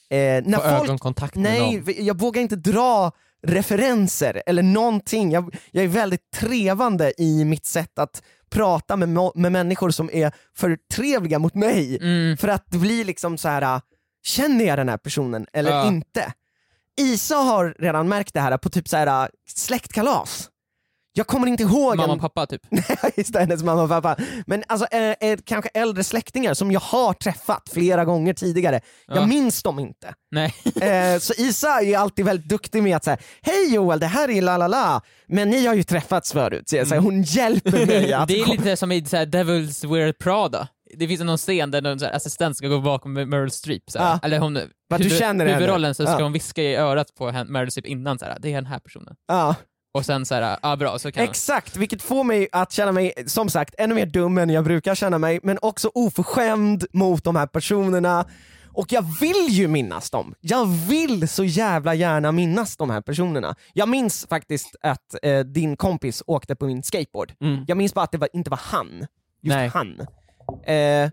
eh, 0.10 0.44
när 0.46 0.58
Få 0.58 0.62
folk 0.78 0.84
ögonkontakt 0.84 1.36
med 1.36 1.44
Nej, 1.44 1.78
någon. 1.78 2.06
jag 2.06 2.20
vågar 2.20 2.42
inte 2.42 2.56
dra 2.56 3.12
referenser 3.48 4.44
eller 4.46 4.64
någonting. 4.64 5.32
Jag, 5.32 5.56
jag 5.72 5.84
är 5.84 5.88
väldigt 5.88 6.32
trevande 6.32 7.14
i 7.22 7.46
mitt 7.46 7.66
sätt 7.66 8.00
att 8.00 8.24
prata 8.50 8.96
med, 8.98 9.10
med 9.36 9.52
människor 9.52 9.90
som 9.90 10.10
är 10.14 10.32
för 10.56 10.78
trevliga 10.94 11.40
mot 11.40 11.56
mig. 11.56 11.98
Mm. 12.02 12.38
För 12.38 12.48
att 12.48 12.64
det 12.68 12.78
blir 12.78 13.06
liksom 13.06 13.38
så 13.38 13.50
här. 13.50 13.82
känner 14.24 14.66
jag 14.66 14.78
den 14.78 14.90
här 14.90 14.98
personen 14.98 15.46
eller 15.54 15.72
Ja. 15.72 15.88
inte? 15.88 16.34
Isa 17.02 17.36
har 17.36 17.76
redan 17.80 18.10
märkt 18.10 18.34
det 18.34 18.40
här 18.42 18.58
på 18.58 18.70
typ 18.70 18.88
så 18.88 18.98
här 18.98 19.30
släktkalas. 19.50 20.50
Jag 21.16 21.28
kommer 21.28 21.48
inte 21.48 21.64
ihåg 21.64 21.98
Mamma 21.98 22.04
en 22.04 22.10
och 22.20 22.20
pappa 22.22 22.46
typ. 22.46 22.62
Just 23.18 23.34
det, 23.34 23.40
hennes 23.40 23.64
mamma 23.64 23.84
och 23.84 23.90
pappa. 23.90 24.16
Men 24.48 24.64
alltså 24.68 24.88
eh, 24.92 25.30
eh, 25.30 25.40
kanske 25.46 25.70
äldre 25.74 26.04
släktingar 26.04 26.54
som 26.54 26.72
jag 26.72 26.80
har 26.80 27.14
träffat 27.14 27.70
flera 27.74 28.06
gånger 28.06 28.34
tidigare. 28.34 28.82
Ja. 29.08 29.16
Jag 29.16 29.28
minns 29.28 29.64
dem 29.64 29.80
inte. 29.80 30.14
Nej. 30.32 30.54
Eh, 30.82 31.20
så 31.20 31.34
Isa 31.38 31.82
är 31.82 31.98
alltid 31.98 32.26
väldigt 32.26 32.50
duktig 32.50 32.84
med 32.84 32.96
att 32.96 33.04
säga 33.04 33.18
Hej 33.42 33.74
Joel, 33.76 34.00
det 34.00 34.06
här 34.08 34.30
är 34.30 34.42
la 34.42 34.58
la 34.58 34.68
la, 34.68 35.02
men 35.28 35.50
ni 35.50 35.66
har 35.66 35.74
ju 35.74 35.84
träffats 35.84 36.34
förut. 36.34 36.70
Så 36.70 36.76
jag, 36.76 36.88
så 36.88 36.94
här, 36.94 37.02
hon 37.02 37.22
hjälper 37.22 37.86
mig 37.86 38.14
att... 38.14 38.28
Det 38.28 38.40
är 38.42 38.46
lite 38.48 38.76
som 38.78 38.92
i 38.92 39.06
så 39.06 39.18
här, 39.18 39.26
Devil's 39.26 39.94
Wear 39.94 40.12
Prada. 40.12 40.68
Det 40.98 41.08
finns 41.08 41.22
någon 41.22 41.38
scen 41.38 41.72
där 41.72 41.82
någon 41.82 42.04
assistent 42.04 42.58
ska 42.58 42.68
gå 42.68 42.80
bakom 42.80 43.14
Meryl 43.14 43.52
Streep, 43.52 43.84
så 43.88 44.00
här. 44.00 44.10
Ja. 44.12 44.20
eller 44.24 44.40
hon, 44.40 44.60
Vad 44.88 45.02
du 45.02 45.10
känner 45.10 45.46
henne. 45.46 45.54
huvudrollen 45.58 45.96
så 45.96 46.04
ska 46.04 46.12
Ja. 46.18 46.24
hon 46.24 46.34
viska 46.34 46.62
i 46.64 46.76
örat 46.76 47.16
på 47.16 47.32
Meryl 47.48 47.72
Streep 47.72 47.86
innan 47.86 48.20
så 48.20 48.26
här, 48.26 48.38
det 48.40 48.50
är 48.50 48.56
den 48.56 48.66
här 48.66 48.80
personen. 48.80 49.16
ja, 49.28 49.56
Och 49.94 50.06
sen 50.06 50.26
så 50.26 50.36
här, 50.36 50.58
ja 50.62 50.76
bra, 50.76 51.00
så 51.00 51.12
kan 51.12 51.24
exakt, 51.24 51.78
vilket 51.78 52.02
får 52.02 52.24
mig 52.24 52.48
att 52.52 52.72
känna 52.72 52.92
mig, 52.92 53.14
som 53.28 53.50
sagt, 53.50 53.76
ännu 53.78 53.96
mer 53.96 54.06
dum 54.06 54.38
än 54.38 54.50
jag 54.50 54.64
brukar 54.64 54.96
känna 54.96 55.18
mig, 55.18 55.40
men 55.44 55.60
också 55.62 55.92
oförskämd 55.94 56.86
mot 56.94 57.24
de 57.24 57.36
här 57.36 57.48
personerna. 57.48 58.26
Och 58.76 58.92
jag 58.92 59.06
vill 59.20 59.48
ju 59.50 59.68
minnas 59.68 60.10
dem. 60.10 60.36
Jag 60.42 60.66
vill 60.66 61.28
så 61.28 61.44
jävla 61.44 61.94
gärna 61.94 62.32
minnas 62.32 62.78
de 62.78 62.90
här 62.90 63.02
personerna. 63.02 63.56
Jag 63.74 63.90
minns 63.90 64.28
faktiskt 64.30 64.76
att 64.82 65.16
eh, 65.24 65.40
din 65.40 65.78
kompis 65.78 66.24
åkte 66.28 66.56
på 66.56 66.66
min 66.66 66.84
skateboard. 66.84 67.34
Mm. 67.42 67.66
Jag 67.68 67.78
minns 67.78 67.94
bara 67.94 68.04
att 68.04 68.12
det 68.12 68.18
var, 68.18 68.30
inte 68.34 68.50
var 68.50 68.62
han. 68.64 69.08
Just 69.42 69.56
Nej. 69.56 69.68
han. 69.68 70.00
Eh, 70.66 71.12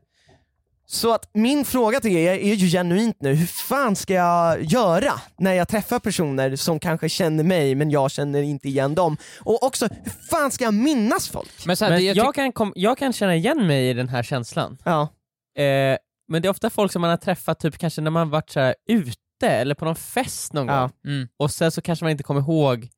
så 0.93 1.15
att 1.15 1.31
min 1.35 1.65
fråga 1.65 2.01
till 2.01 2.17
er 2.17 2.33
är 2.33 2.55
ju 2.55 2.67
genuint 2.69 3.17
nu, 3.21 3.35
hur 3.35 3.47
fan 3.47 3.97
ska 3.97 4.15
jag 4.15 4.63
göra 4.63 5.13
när 5.39 5.53
jag 5.53 5.69
träffar 5.69 5.99
personer 5.99 6.57
som 6.57 6.81
kanske 6.81 7.09
känner 7.09 7.45
mig 7.45 7.75
men 7.75 7.91
jag 7.91 8.11
känner 8.11 8.43
inte 8.43 8.69
igen 8.69 8.95
dem? 8.95 9.17
Och 9.41 9.63
också, 9.63 9.89
hur 10.05 10.11
fan 10.31 10.51
ska 10.51 10.65
jag 10.65 10.75
minnas 10.75 11.29
folk? 11.29 11.67
Men 11.67 11.77
så 11.77 11.85
här, 11.85 11.93
Men 11.93 12.01
det, 12.01 12.05
jag, 12.07 12.17
jag 12.17 12.35
kan 12.35 12.53
kom, 12.53 12.73
jag 12.77 12.99
kan 12.99 13.13
känna 13.13 13.35
igen 13.37 13.67
mig 13.67 13.89
i 13.91 13.93
den 13.93 14.09
här 14.09 14.23
känslan. 14.23 14.79
Ja. 14.85 15.01
Eh, 15.63 15.97
men 16.29 16.43
det 16.43 16.49
är 16.49 16.51
ofta 16.51 16.71
folk 16.71 16.93
som 16.93 17.01
man 17.01 17.11
har 17.11 17.17
träffat 17.17 17.61
typ 17.61 17.79
kanske 17.79 18.01
när 18.01 18.11
man 18.11 18.31
varit 18.31 18.51
så 18.51 18.61
här 18.61 18.75
ute 18.89 19.49
eller 19.49 19.75
på 19.75 19.85
någon 19.85 19.97
fest 19.97 20.53
någon 20.53 20.67
Ja. 20.69 20.81
gång. 20.81 20.91
mm. 21.07 21.29
Och 21.39 21.51
sen 21.51 21.71
så 21.73 21.81
kanske 21.83 22.05
man 22.05 22.11
inte 22.13 22.23
kommer 22.25 22.41
ihåg 22.41 22.89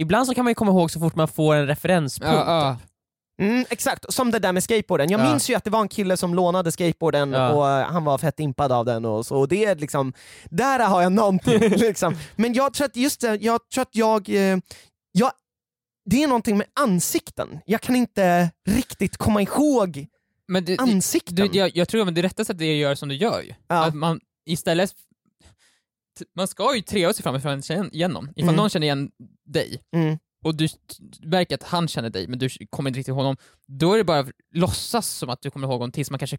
Ibland 0.00 0.26
så 0.26 0.34
kan 0.34 0.44
man 0.44 0.50
ju 0.50 0.54
komma 0.54 0.70
ihåg 0.70 0.90
så 0.90 1.00
fort 1.00 1.14
man 1.14 1.28
får 1.28 1.54
en 1.54 1.66
referenspunkt. 1.66 2.34
ja, 2.34 2.44
ja. 2.46 2.76
Mm, 3.38 3.64
exakt, 3.70 4.12
som 4.14 4.30
det 4.30 4.38
där 4.38 4.52
med 4.52 4.64
skateboarden. 4.64 5.10
Jag 5.10 5.20
Ja. 5.20 5.30
minns 5.30 5.50
ju 5.50 5.54
att 5.54 5.64
det 5.64 5.70
var 5.70 5.80
en 5.80 5.88
kille 5.88 6.16
som 6.16 6.34
lånade 6.34 6.72
skateboarden 6.72 7.32
Ja. 7.32 7.52
och 7.52 7.68
eh, 7.70 7.86
han 7.86 8.04
var 8.04 8.18
fett 8.18 8.40
impad 8.40 8.72
av 8.72 8.84
den 8.84 9.04
och 9.04 9.26
så. 9.26 9.36
Och 9.38 9.48
det 9.48 9.64
är 9.64 9.76
liksom, 9.76 10.12
där 10.50 10.80
har 10.86 11.02
jag 11.02 11.12
någonting. 11.12 11.58
liksom. 11.76 12.16
Men 12.36 12.52
jag 12.54 12.72
tror 12.74 12.84
att 12.84 12.96
just 12.96 13.20
det, 13.20 13.34
jag 13.40 13.68
tror 13.74 13.82
att 13.82 13.96
jag, 13.96 14.28
eh, 14.28 14.58
jag, 15.12 15.30
det 16.10 16.22
är 16.22 16.26
någonting 16.26 16.58
med 16.58 16.66
ansikten. 16.80 17.60
Jag 17.66 17.80
kan 17.80 17.96
inte 17.96 18.50
riktigt 18.68 19.16
komma 19.16 19.42
ihåg 19.42 20.06
Men 20.48 20.64
det, 20.64 20.78
ansikten. 20.80 21.34
du, 21.36 21.58
jag, 21.58 21.76
jag 21.76 21.88
tror 21.88 22.08
att 22.08 22.14
det 22.14 22.22
rätta 22.22 22.44
sättet 22.44 22.62
är 22.62 22.70
att 22.72 22.76
göra 22.78 22.96
som 22.96 23.08
du 23.08 23.14
gör 23.14 23.42
ju. 23.42 23.54
Ja. 23.68 23.84
Att 23.84 23.94
man 23.94 24.20
istället, 24.46 24.90
man 26.36 26.48
ska 26.48 26.74
ju 26.76 26.82
treva 26.82 27.12
sig 27.12 27.22
fram 27.22 27.40
för 27.40 27.48
att 27.48 27.64
känna 27.64 27.88
igen 27.88 28.10
någon. 28.10 28.28
Ifall 28.36 28.42
Mm. 28.48 28.56
någon 28.56 28.70
känner 28.70 28.86
igen 28.86 29.10
dig, 29.46 29.82
Mm. 29.96 30.18
Och 30.44 30.54
du 30.54 30.68
märker 31.22 31.54
att 31.54 31.62
han 31.62 31.88
känner 31.88 32.10
dig, 32.10 32.28
men 32.28 32.38
du 32.38 32.48
kommer 32.70 32.90
inte 32.90 32.98
riktigt 32.98 33.08
ihåg 33.08 33.18
honom, 33.18 33.36
då 33.66 33.92
är 33.94 33.98
det 33.98 34.04
bara 34.04 34.18
att 34.18 34.30
låtsas 34.54 35.08
som 35.08 35.30
att 35.30 35.42
du 35.42 35.50
kommer 35.50 35.66
ihåg 35.68 35.80
honom 35.80 35.92
tills 35.92 36.10
man 36.10 36.18
kanske 36.18 36.38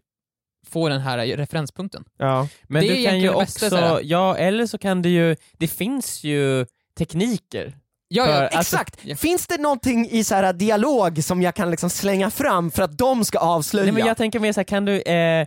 får 0.66 0.90
den 0.90 1.00
här 1.00 1.18
referenspunkten. 1.18 2.04
Ja. 2.18 2.48
Men 2.68 2.82
Det 2.82 2.94
du 2.96 3.04
kan 3.04 3.20
ju 3.20 3.28
bästa, 3.32 3.66
också, 3.66 3.76
så 3.76 4.00
ja 4.02 4.36
eller 4.36 4.66
så 4.66 4.78
kan 4.78 5.02
det 5.02 5.08
ju, 5.08 5.36
det 5.58 5.68
finns 5.68 6.24
ju 6.24 6.66
tekniker. 6.98 7.76
Ja, 8.08 8.26
ja, 8.28 8.48
alltså- 8.48 8.58
Exakt! 8.76 8.98
ja. 9.02 9.16
Finns 9.16 9.46
det 9.46 9.58
någonting 9.60 10.08
i 10.10 10.24
så 10.24 10.34
här 10.34 10.52
dialog 10.52 11.24
som 11.24 11.42
jag 11.42 11.54
kan 11.54 11.70
liksom 11.70 11.90
slänga 11.90 12.30
fram 12.30 12.70
för 12.70 12.82
att 12.82 12.98
de 12.98 13.24
ska 13.24 13.38
avslöja? 13.38 13.84
Nej 13.84 13.94
men 13.94 14.06
jag 14.06 14.16
tänker 14.16 14.40
mer 14.40 14.52
såhär, 14.52 14.64
kan 14.64 14.84
du, 14.84 15.00
eh, 15.00 15.46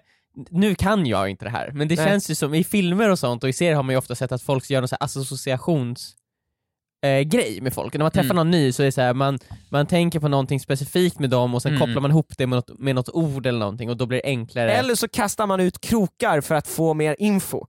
nu 0.49 0.75
kan 0.75 1.05
jag 1.05 1.29
inte 1.29 1.45
det 1.45 1.51
här, 1.51 1.71
men 1.71 1.87
det 1.87 1.95
Nej. 1.95 2.05
känns 2.05 2.29
ju 2.29 2.35
som, 2.35 2.53
i 2.53 2.63
filmer 2.63 3.09
och 3.09 3.19
sånt 3.19 3.43
och 3.43 3.49
i 3.49 3.53
serier 3.53 3.75
har 3.75 3.83
man 3.83 3.93
ju 3.93 3.97
ofta 3.97 4.15
sett 4.15 4.31
att 4.31 4.41
folk 4.41 4.69
gör 4.69 4.81
någon 4.81 4.87
här 4.91 5.03
associations 5.03 6.15
eh, 7.03 7.19
grej 7.21 7.59
med 7.61 7.73
folk. 7.73 7.93
När 7.93 8.01
man 8.03 8.11
träffar 8.11 8.25
Mm. 8.25 8.35
någon 8.35 8.51
ny 8.51 8.71
så 8.71 8.81
är 8.83 8.85
det 8.85 8.91
så 8.91 9.01
här, 9.01 9.13
man, 9.13 9.39
man 9.69 9.85
tänker 9.87 10.19
på 10.19 10.27
någonting 10.27 10.59
specifikt 10.59 11.19
med 11.19 11.29
dem 11.29 11.55
och 11.55 11.61
sen 11.61 11.71
Mm. 11.75 11.79
kopplar 11.87 12.01
man 12.01 12.11
ihop 12.11 12.33
det 12.37 12.47
med 12.47 12.57
något, 12.57 12.79
med 12.79 12.95
något 12.95 13.09
ord 13.09 13.45
eller 13.45 13.59
någonting 13.59 13.89
och 13.89 13.97
då 13.97 14.05
blir 14.05 14.21
det 14.23 14.27
enklare. 14.29 14.73
Eller 14.73 14.95
så 14.95 15.07
kastar 15.07 15.47
man 15.47 15.59
ut 15.59 15.81
krokar 15.81 16.41
för 16.41 16.55
att 16.55 16.67
få 16.67 16.93
mer 16.93 17.15
info. 17.19 17.65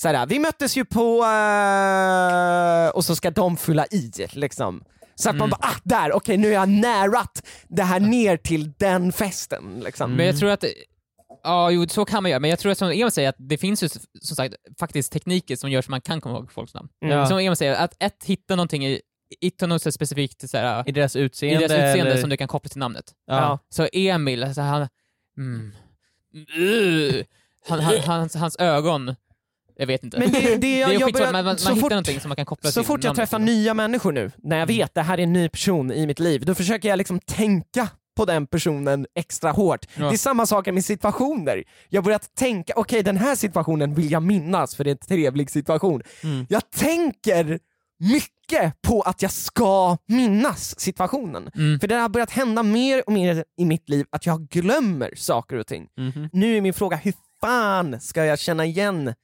Så 0.00 0.08
här, 0.08 0.26
vi 0.26 0.38
möttes 0.38 0.76
ju 0.76 0.84
på... 0.84 1.24
eh, 1.24 2.88
och 2.88 3.04
så 3.04 3.16
ska 3.16 3.30
de 3.30 3.56
fylla 3.56 3.86
i 3.86 4.12
liksom. 4.32 4.82
Så 5.14 5.28
att 5.30 5.36
man 5.36 5.48
Mm. 5.48 5.58
bara, 5.60 5.68
ah 5.68 5.76
där, 5.84 6.12
okej 6.12 6.36
nu 6.36 6.46
har 6.48 6.54
jag 6.54 6.68
närat 6.68 7.42
det 7.68 7.82
här 7.82 8.00
ner 8.00 8.36
till 8.36 8.72
den 8.78 9.12
festen. 9.12 9.80
Liksom. 9.84 10.04
Mm. 10.04 10.16
Men 10.16 10.26
jag 10.26 10.38
tror 10.38 10.50
att, 10.50 10.64
ja 11.46 11.70
jo 11.70 11.88
så 11.88 12.04
kan 12.04 12.22
man 12.22 12.30
göra, 12.30 12.40
men 12.40 12.50
jag 12.50 12.58
tror 12.58 12.72
att 12.72 12.78
som 12.78 12.88
Emil 12.88 13.10
säger, 13.10 13.28
att 13.28 13.36
det 13.38 13.58
finns 13.58 13.82
ju 13.82 13.88
som 14.22 14.36
sagt 14.36 14.54
faktiskt 14.78 15.12
tekniker 15.12 15.56
som 15.56 15.70
gör 15.70 15.82
så 15.82 15.90
man 15.90 16.00
kan 16.00 16.20
komma 16.20 16.34
ihåg 16.38 16.52
folks 16.52 16.74
namn. 16.74 16.88
Ja. 16.98 17.26
Som 17.26 17.38
Emil 17.38 17.56
säger, 17.56 17.74
att 17.74 18.02
ett, 18.02 18.24
hitta 18.24 18.56
någonting 18.56 18.86
i, 18.86 19.00
hitta 19.40 19.66
något 19.66 19.82
så 19.82 19.92
specifikt 19.92 20.50
så 20.50 20.56
här, 20.56 20.88
I 20.88 20.92
deras 20.92 21.16
i 21.16 21.20
utseende, 21.20 21.58
deras 21.58 21.72
utseende 21.72 22.10
eller, 22.10 22.20
som 22.20 22.30
du 22.30 22.36
kan 22.36 22.48
koppla 22.48 22.68
till 22.68 22.78
namnet. 22.78 23.12
ja. 23.26 23.58
Så 23.68 23.88
Emil, 23.92 24.44
alltså 24.44 24.60
han, 24.60 24.88
mm, 25.38 25.72
uh, 26.58 27.24
han, 27.68 27.80
han, 27.80 28.00
hans, 28.00 28.34
hans 28.34 28.56
ögon, 28.56 29.14
jag 29.76 29.86
vet 29.86 30.04
inte. 30.04 30.18
Men 30.18 30.32
det, 30.32 30.40
det, 30.40 30.56
det 30.56 30.82
är 30.82 30.92
jag 30.92 31.12
börjar, 31.12 31.32
man, 31.32 31.44
man 31.44 31.58
så 31.58 31.68
hittar 31.68 31.80
fort, 31.80 31.90
någonting 31.90 32.20
som 32.20 32.28
man 32.28 32.36
kan 32.36 32.46
koppla 32.46 32.70
så 32.70 32.80
till 32.80 32.86
fort 32.86 33.04
jag 33.04 33.08
namnet. 33.08 33.16
träffar 33.16 33.38
nya 33.38 33.74
människor 33.74 34.12
nu, 34.12 34.30
när 34.36 34.58
jag 34.58 34.66
vet 34.66 34.94
det 34.94 35.02
här 35.02 35.18
är 35.18 35.22
en 35.22 35.32
ny 35.32 35.48
person 35.48 35.92
i 35.92 36.06
mitt 36.06 36.20
liv, 36.20 36.44
då 36.44 36.54
försöker 36.54 36.88
jag 36.88 36.96
liksom 36.96 37.20
tänka 37.20 37.88
på 38.16 38.24
den 38.24 38.46
personen 38.46 39.06
extra 39.14 39.50
hårt. 39.50 39.86
Ja. 39.94 40.08
Det 40.08 40.14
är 40.14 40.18
samma 40.18 40.46
sak 40.46 40.66
med 40.66 40.84
situationer. 40.84 41.64
Jag 41.88 42.04
börjar 42.04 42.20
tänka, 42.34 42.72
okej 42.76 43.02
den 43.02 43.16
här 43.16 43.34
situationen 43.34 43.94
vill 43.94 44.10
jag 44.10 44.22
minnas 44.22 44.74
för 44.74 44.84
det 44.84 44.90
är 44.90 44.92
en 44.92 44.98
trevlig 44.98 45.50
situation. 45.50 46.02
Mm. 46.22 46.46
Jag 46.48 46.70
tänker 46.70 47.58
mycket 47.98 48.82
på 48.82 49.02
att 49.02 49.22
jag 49.22 49.32
ska 49.32 49.96
minnas 50.06 50.80
situationen. 50.80 51.50
Mm. 51.54 51.80
För 51.80 51.88
det 51.88 51.94
har 51.94 52.08
börjat 52.08 52.30
hända 52.30 52.62
mer 52.62 53.02
och 53.06 53.12
mer 53.12 53.44
i 53.58 53.64
mitt 53.64 53.88
liv 53.88 54.06
att 54.10 54.26
jag 54.26 54.48
glömmer 54.48 55.10
saker 55.16 55.56
och 55.56 55.66
ting. 55.66 55.88
Mhm. 55.96 56.28
Nu 56.32 56.56
är 56.56 56.60
min 56.60 56.74
fråga, 56.74 56.96
hur 56.96 57.14
fan 57.40 58.00
ska 58.00 58.24
jag 58.24 58.38
känna 58.38 58.64
igen 58.64 59.14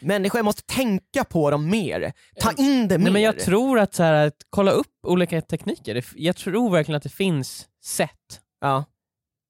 människor? 0.00 0.42
Måste 0.42 0.62
tänka 0.62 1.24
på 1.24 1.50
dem 1.50 1.70
mer, 1.70 2.12
ta 2.40 2.52
in 2.52 2.88
det 2.88 2.98
mer. 2.98 3.04
Nej 3.04 3.12
men 3.12 3.22
jag 3.22 3.38
tror 3.38 3.78
att, 3.78 3.94
så 3.94 4.02
här, 4.02 4.26
att 4.26 4.36
kolla 4.50 4.70
upp 4.70 4.86
olika 5.06 5.40
tekniker, 5.42 6.04
jag 6.16 6.36
tror 6.36 6.70
verkligen 6.70 6.96
att 6.96 7.02
det 7.02 7.08
finns 7.08 7.68
sätt 7.84 8.40
ja. 8.60 8.84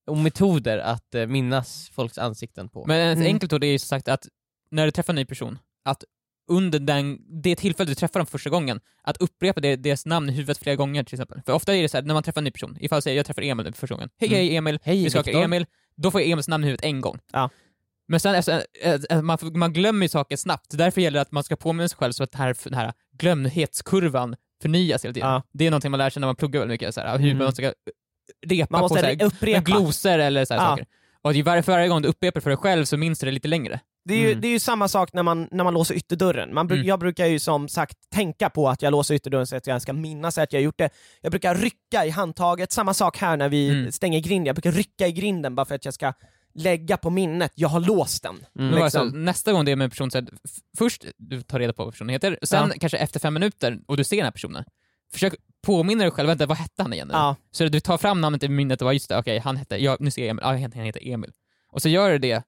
och 0.07 0.17
metoder 0.17 0.79
att 0.79 1.14
eh, 1.14 1.27
minnas 1.27 1.91
folks 1.95 2.19
ansikten 2.19 2.69
på. 2.69 2.85
Men 2.87 3.09
ett 3.12 3.17
Mm. 3.19 3.27
enkelt 3.27 3.53
ord 3.53 3.64
är 3.64 3.69
ju 3.69 3.79
som 3.79 3.87
sagt 3.89 4.09
att 4.09 4.27
när 4.71 4.85
du 4.85 4.91
träffar 4.91 5.12
en 5.12 5.17
ny 5.17 5.25
person, 5.25 5.59
att 5.85 6.05
under 6.49 6.79
den, 6.79 7.19
det 7.43 7.57
tillfället 7.57 7.89
du 7.89 7.95
träffar 7.95 8.21
dem 8.21 8.27
första 8.27 8.51
gången, 8.51 8.81
att 9.03 9.17
upprepa 9.17 9.61
det, 9.61 9.77
deras 9.77 10.07
namn 10.07 10.29
i 10.29 10.33
huvudet 10.33 10.59
flera 10.59 10.77
gånger 10.77 11.05
till 11.05 11.14
exempel. 11.14 11.41
För 11.47 11.53
ofta 11.53 11.77
är 11.77 11.83
det 11.83 11.89
så 11.89 11.97
här, 11.97 12.05
när 12.05 12.14
man 12.14 12.23
träffar 12.23 12.41
en 12.41 12.45
ny 12.45 12.51
person, 12.51 12.77
ifall 12.81 12.97
jag 12.97 13.03
säger 13.03 13.17
jag 13.17 13.27
träffar 13.27 13.43
Emil 13.43 13.64
för 13.67 13.73
första 13.73 13.95
gången, 13.95 14.09
hej 14.19 14.29
Mm. 14.29 14.39
hej 14.39 14.57
Emil, 14.57 14.79
Hej 14.83 15.05
vi 15.05 15.11
skakar. 15.11 15.33
Emil, 15.43 15.67
då 15.97 16.11
får 16.11 16.21
jag 16.21 16.31
Emils 16.31 16.49
namn 16.49 16.64
i 16.64 16.67
huvudet 16.67 16.85
en 16.85 17.01
gång. 17.01 17.19
Ja. 17.33 17.51
Men 18.09 18.20
sen, 18.20 18.34
alltså, 18.34 18.52
äh, 18.82 18.94
äh, 19.11 19.22
man, 19.22 19.38
får- 19.38 19.50
man 19.59 19.72
glömmer 19.72 20.02
ju 20.04 20.09
saker 20.09 20.36
snabbt, 20.36 20.66
därför 20.70 21.00
gäller 21.00 21.18
det 21.18 21.22
att 21.22 21.32
man 21.32 21.44
ska 21.44 21.57
påminna 21.57 21.88
sig 21.88 21.98
själv 21.98 22.12
så 22.12 22.22
att 22.22 22.32
det 22.32 22.38
här, 22.38 22.57
den 22.64 22.74
här 22.74 22.92
glömdhetskurvan 23.18 24.36
förnyas 24.62 25.04
hela 25.04 25.14
tiden. 25.14 25.28
Ja. 25.28 25.42
Det 25.52 25.66
är 25.66 25.70
någonting 25.70 25.90
man 25.90 25.98
lär 25.98 26.11
sig 26.11 26.20
när 26.20 26.28
man 26.28 26.36
pluggar 26.36 26.61
väldigt 26.61 26.74
mycket, 26.80 26.94
så 26.94 27.00
här, 27.00 27.18
hur 27.18 27.30
Mm. 27.30 27.44
man 27.44 27.54
ska 27.54 27.72
repa 28.46 28.66
Man 28.70 28.78
på 28.80 28.84
måste 28.84 29.00
så 29.00 29.07
här, 29.07 29.22
upprepa. 29.24 29.61
glosor 29.61 30.18
eller 30.18 30.44
så 30.44 30.54
Ja. 30.54 30.59
saker. 30.61 30.86
Och 31.22 31.32
ju 31.32 31.42
varje, 31.42 31.62
varje 31.62 31.88
gång 31.88 32.02
du 32.02 32.09
upprepar 32.09 32.40
för 32.40 32.50
dig 32.50 32.57
själv 32.57 32.84
så 32.84 32.96
minns 32.96 33.18
du 33.18 33.26
det 33.26 33.32
lite 33.32 33.48
längre. 33.48 33.80
Det 34.04 34.14
är, 34.14 34.18
ju, 34.18 34.26
Mm. 34.28 34.40
det 34.40 34.48
är 34.48 34.52
ju 34.52 34.59
samma 34.59 34.88
sak 34.88 35.12
när 35.12 35.22
man, 35.22 35.48
när 35.50 35.64
man 35.64 35.74
låser 35.74 35.94
ytterdörren. 35.94 36.54
Man, 36.54 36.70
Mm. 36.70 36.86
Jag 36.86 36.98
brukar 37.00 37.26
ju 37.26 37.38
som 37.38 37.68
sagt 37.68 37.96
tänka 38.14 38.50
på 38.50 38.68
att 38.68 38.82
jag 38.82 38.90
låser 38.90 39.14
ytterdörren 39.14 39.46
så 39.46 39.57
att 39.57 39.66
jag 39.66 39.82
ska 39.82 39.92
minnas 39.92 40.38
att 40.38 40.52
jag 40.52 40.61
har 40.61 40.64
gjort 40.64 40.78
det. 40.78 40.90
Jag 41.20 41.30
brukar 41.32 41.54
rycka 41.54 42.04
i 42.07 42.11
handtaget, 42.11 42.72
samma 42.72 42.94
sak 42.94 43.18
här 43.18 43.36
när 43.36 43.48
vi 43.48 43.68
Mm. 43.70 43.92
stänger 43.92 44.20
grinden. 44.20 44.46
Jag 44.46 44.57
brukar 44.57 44.72
rycka 44.72 45.07
i 45.07 45.12
grinden 45.12 45.54
bara 45.54 45.66
för 45.66 45.74
att 45.74 45.84
jag 45.84 45.94
ska 45.94 46.12
lägga 46.57 46.96
på 46.96 47.11
minnet, 47.11 47.52
jag 47.54 47.68
har 47.68 47.80
låst 47.80 48.22
den. 48.22 48.46
Mm. 48.59 48.82
Liksom. 48.82 49.11
så, 49.11 49.16
nästa 49.16 49.52
gång 49.52 49.64
det 49.64 49.72
är 49.72 49.76
med 49.76 49.84
en 49.84 49.90
person, 49.90 50.11
så 50.11 50.18
att 50.18 50.24
f- 50.44 50.50
först 50.78 51.04
du 51.16 51.42
tar 51.42 51.59
reda 51.59 51.72
på 51.72 51.84
vad 51.84 51.92
personen 51.94 52.09
heter, 52.11 52.38
sen 52.42 52.72
kanske 52.80 52.98
efter 52.98 53.20
fem 53.20 53.34
minuter 53.34 53.78
och 53.86 53.96
du 53.96 54.04
ser 54.04 54.16
den 54.16 54.24
här 54.24 54.30
personen, 54.32 54.64
försök 55.12 55.34
påminna 55.66 56.02
dig 56.02 56.11
själv, 56.11 56.26
vänta 56.28 56.46
vad 56.46 56.57
hette 56.59 56.82
han 56.82 56.92
igen 56.92 57.09
nu? 57.09 57.14
Ja. 57.14 57.36
Så 57.50 57.64
du 57.68 57.80
tar 57.80 57.98
fram 57.98 58.20
namnet 58.20 58.42
i 58.42 58.48
minnet 58.48 58.82
och 58.82 58.86
bara 58.86 58.92
just 58.92 59.09
det, 59.09 59.18
okej 59.18 59.38
han 59.38 59.57
hette, 59.57 59.76
ja, 59.76 59.96
nu 60.00 60.11
ser 60.11 60.22
jag 60.22 60.30
Emil, 60.30 60.42
ja, 60.42 60.48
han 60.48 60.84
heter 60.84 61.09
Emil. 61.09 61.32
Och 61.68 61.82
så 61.82 61.88
gör 61.88 62.11
du 62.11 62.18
det 62.18 62.42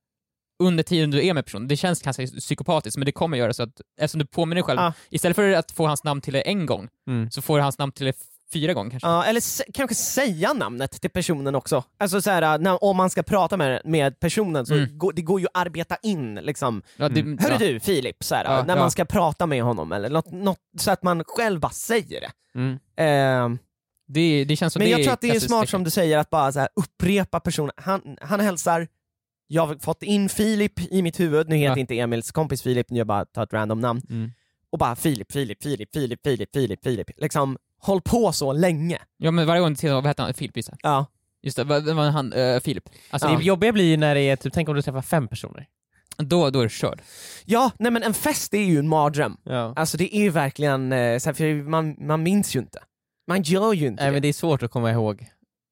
under 0.63 0.83
tiden 0.83 1.11
du 1.11 1.27
är 1.27 1.35
med 1.35 1.45
personen. 1.45 1.69
Det 1.69 1.77
känns 1.77 2.03
kanske 2.03 2.27
psykopatiskt 2.27 2.97
men 2.97 3.07
det 3.07 3.13
kommer 3.13 3.37
göra 3.39 3.53
så 3.53 3.63
att 3.63 3.81
eftersom 4.01 4.19
du 4.19 4.27
påminner 4.27 4.55
dig 4.55 4.63
själv, 4.63 4.81
Ja. 4.81 4.93
istället 5.11 5.37
för 5.37 5.51
att 5.53 5.71
få 5.73 5.87
hans 5.87 6.05
namn 6.05 6.21
till 6.21 6.33
dig 6.33 6.43
en 6.47 6.67
gång, 6.67 6.89
Mm. 7.09 7.31
så 7.31 7.43
får 7.43 7.57
du 7.59 7.63
hans 7.63 7.79
namn 7.79 7.93
till 7.93 8.05
dig 8.05 8.15
fyra 8.53 8.75
gånger 8.75 8.91
kanske. 8.91 9.09
Ja, 9.09 9.25
eller 9.25 9.39
s- 9.39 9.63
kanske 9.75 9.95
säga 9.95 10.53
namnet 10.53 11.01
till 11.01 11.11
personen 11.11 11.55
också. 11.55 11.85
Alltså 11.99 12.21
så 12.23 12.31
här, 12.31 12.59
när, 12.59 12.85
om 12.85 12.97
man 12.97 13.11
ska 13.11 13.23
prata 13.23 13.57
med, 13.57 13.83
med 13.85 14.21
personen 14.21 14.67
så 14.67 14.75
Mm. 14.75 14.99
går, 14.99 15.13
det 15.13 15.23
går 15.23 15.41
ju 15.41 15.47
att 15.47 15.67
arbeta 15.67 15.97
in 16.03 16.35
liksom. 16.35 16.83
Ja, 16.97 17.09
det, 17.09 17.21
Hörru 17.23 17.53
ja. 17.53 17.59
du 17.59 17.81
Filip, 17.81 18.25
så 18.25 18.35
här, 18.35 18.45
Ja, 18.45 18.65
när 18.67 18.77
ja. 18.77 18.81
man 18.83 18.91
ska 18.91 19.05
prata 19.05 19.47
med 19.47 19.63
honom 19.63 19.93
eller 19.93 20.11
något, 20.11 20.33
något, 20.33 20.59
så 20.81 20.91
att 20.91 21.03
man 21.03 21.25
själv 21.27 21.61
bara 21.61 21.73
säger 21.73 22.21
det. 22.21 22.31
Mm. 22.55 22.79
Ehm, 22.97 23.59
Det, 24.11 24.45
det 24.45 24.57
känns 24.57 24.73
som 24.73 24.81
Men 24.81 24.87
det 24.87 24.91
jag 24.93 25.03
tror 25.03 25.13
att 25.13 25.21
det 25.21 25.27
är 25.27 25.31
klassiskt 25.31 25.49
smart 25.51 25.61
tecken. 25.61 25.71
som 25.71 25.85
du 25.85 25.91
säger 25.91 26.19
att 26.19 26.31
bara 26.31 26.53
så 26.53 26.59
här, 26.59 26.69
upprepa 26.77 27.41
personen. 27.41 27.73
Han, 27.77 28.17
han 28.21 28.41
hälsar, 28.41 28.89
jag 29.47 29.67
har 29.67 29.75
fått 29.75 30.03
in 30.03 30.29
Filip 30.29 30.81
i 30.93 31.03
mitt 31.03 31.21
huvud, 31.21 31.49
nu 31.49 31.57
heter 31.57 31.75
Ja. 31.77 31.81
inte 31.81 31.99
Emils 31.99 32.33
kompis 32.33 32.63
Filip, 32.63 32.91
nu 32.91 32.99
jag 32.99 33.07
bara 33.07 33.25
tar 33.25 33.43
ett 33.43 33.53
random 33.53 33.81
namn. 33.81 34.03
Mm. 34.11 34.31
Och 34.73 34.79
bara 34.79 34.97
Filip, 34.97 35.33
Filip, 35.33 35.63
Filip, 35.63 35.89
Filip, 35.93 36.21
Filip, 36.25 36.51
Filip, 36.55 36.83
Filip. 36.85 37.11
Liksom, 37.17 37.59
håll 37.81 38.01
på 38.01 38.33
så 38.33 38.53
länge. 38.53 38.99
Ja 39.17 39.31
men 39.31 39.47
varje 39.47 39.61
gång 39.61 39.71
du 39.71 39.77
tittar, 39.77 39.95
vad 39.95 40.07
hette 40.07 40.23
han? 40.23 40.35
Filip 40.35 40.57
gissar 40.57 40.77
jag. 40.83 40.91
Ja. 40.93 41.07
Just 41.43 41.57
det, 41.57 41.65
vad 41.65 41.85
vad 41.85 41.97
var 41.97 42.05
han? 42.11 42.33
Uh, 42.33 42.61
Filip. 42.61 42.89
Alltså, 43.11 43.29
Det 43.29 43.43
jobbiga 43.45 43.73
blir 43.73 43.85
ju 43.85 43.97
när 43.97 44.15
det 44.15 44.21
är, 44.21 44.37
typ, 44.37 44.53
tänk 44.53 44.69
om 44.69 44.75
du 44.75 44.83
träffar 44.83 45.03
fem 45.03 45.29
personer. 45.29 45.67
då, 46.17 46.51
då 46.51 46.59
är 46.61 46.63
det 46.65 46.69
körd. 46.71 47.01
Ja, 47.45 47.71
nej 47.79 47.93
men 47.93 48.03
en 48.03 48.15
fest 48.15 48.55
är 48.55 48.63
ju 48.63 48.79
en 48.79 48.89
mardröm. 48.89 49.37
Ja. 49.43 49.73
Alltså 49.77 49.97
det 49.97 50.17
är 50.17 50.21
ju 50.21 50.31
verkligen, 50.31 50.93
eh, 50.93 51.19
så 51.19 51.29
här, 51.29 51.35
för 51.35 51.63
man, 51.63 51.97
man 51.99 52.23
minns 52.23 52.57
ju 52.57 52.61
inte. 52.61 52.79
Man 53.29 53.43
gör 53.43 53.73
ju 53.73 53.87
inte 53.87 54.03
Nej 54.03 54.07
det. 54.11 54.13
men 54.13 54.23
det 54.23 54.29
är 54.29 54.33
svårt 54.33 54.63
att 54.63 54.71
komma 54.71 54.91
ihåg 54.93 55.27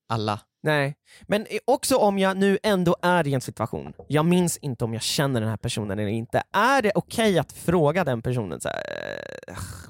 alla. 0.09 0.41
Nej. 0.67 0.95
Men 1.23 1.47
också 1.65 1.97
om 1.97 2.19
jag 2.19 2.37
nu 2.37 2.59
ändå 2.63 2.97
är 3.03 3.27
i 3.27 3.35
en 3.35 3.41
situation, 3.41 3.93
jag 4.09 4.25
minns 4.25 4.57
inte 4.57 4.85
om 4.85 4.93
jag 4.93 5.03
känner 5.03 5.41
den 5.41 5.51
här 5.51 5.57
personen 5.57 5.99
eller 5.99 6.09
inte, 6.09 6.43
är 6.53 6.83
det 6.83 6.93
okej 6.95 7.39
att 7.39 7.53
fråga 7.53 8.05
den 8.05 8.23
personen 8.23 8.61
så 8.61 8.69
här, 8.69 8.83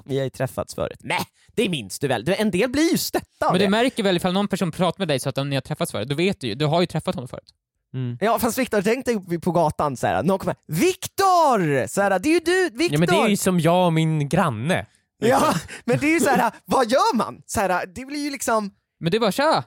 vi 0.05 0.16
har 0.16 0.24
ju 0.24 0.31
träffats 0.31 0.74
förut. 0.74 0.99
Nej, 1.01 1.20
det 1.55 1.68
minns 1.68 1.99
du 1.99 2.09
väl? 2.09 2.24
Du, 2.24 2.35
en 2.35 2.51
del 2.51 2.70
blir 2.70 2.93
ju 2.93 2.99
stötta 2.99 3.47
av 3.47 3.53
Men 3.53 3.59
det. 3.59 3.66
du 3.66 3.70
märker 3.70 4.03
väl 4.03 4.16
ifall 4.16 4.33
någon 4.33 4.49
person 4.49 4.72
pratar 4.72 4.99
med 4.99 5.09
dig 5.09 5.20
så 5.20 5.29
att 5.29 5.37
ni 5.37 5.55
har 5.55 5.61
träffats 5.61 5.93
förut, 5.93 6.09
då 6.09 6.14
vet 6.14 6.41
du 6.41 6.47
ju, 6.47 6.55
du 6.55 6.66
har 6.66 6.81
ju 6.81 6.87
träffat 6.87 7.14
honom 7.14 7.29
förut. 7.29 7.51
Mm. 7.95 8.18
Ja 8.20 8.39
fast 8.39 8.59
Viktor, 8.59 8.83
tänk 8.83 9.07
dig 9.07 9.41
på 9.41 9.53
gatan 9.53 9.97
så 9.97 10.07
här, 10.07 10.22
någon 10.22 10.39
kommer 10.39 10.57
Viktor! 10.66 11.59
Det 12.20 12.29
är 12.29 12.33
ju 12.33 12.41
du, 12.41 12.70
Viktor! 12.70 12.93
Ja 12.95 12.99
men 12.99 13.09
det 13.09 13.16
är 13.16 13.29
ju 13.29 13.37
som 13.37 13.61
jag 13.61 13.87
och 13.87 13.93
min 13.93 14.29
granne. 14.29 14.87
Ja, 15.18 15.55
men 15.85 15.99
det 15.99 16.07
är 16.07 16.14
ju 16.14 16.20
så 16.20 16.31
här, 16.31 16.53
vad 16.64 16.91
gör 16.91 17.16
man? 17.16 17.43
Så 17.47 17.61
här, 17.61 17.87
det 17.87 18.05
blir 18.05 18.24
ju 18.24 18.31
liksom, 18.31 18.70
Men 19.01 19.11
det 19.11 19.18
är 19.18 19.20
bara 19.20 19.33
tja! 19.33 19.64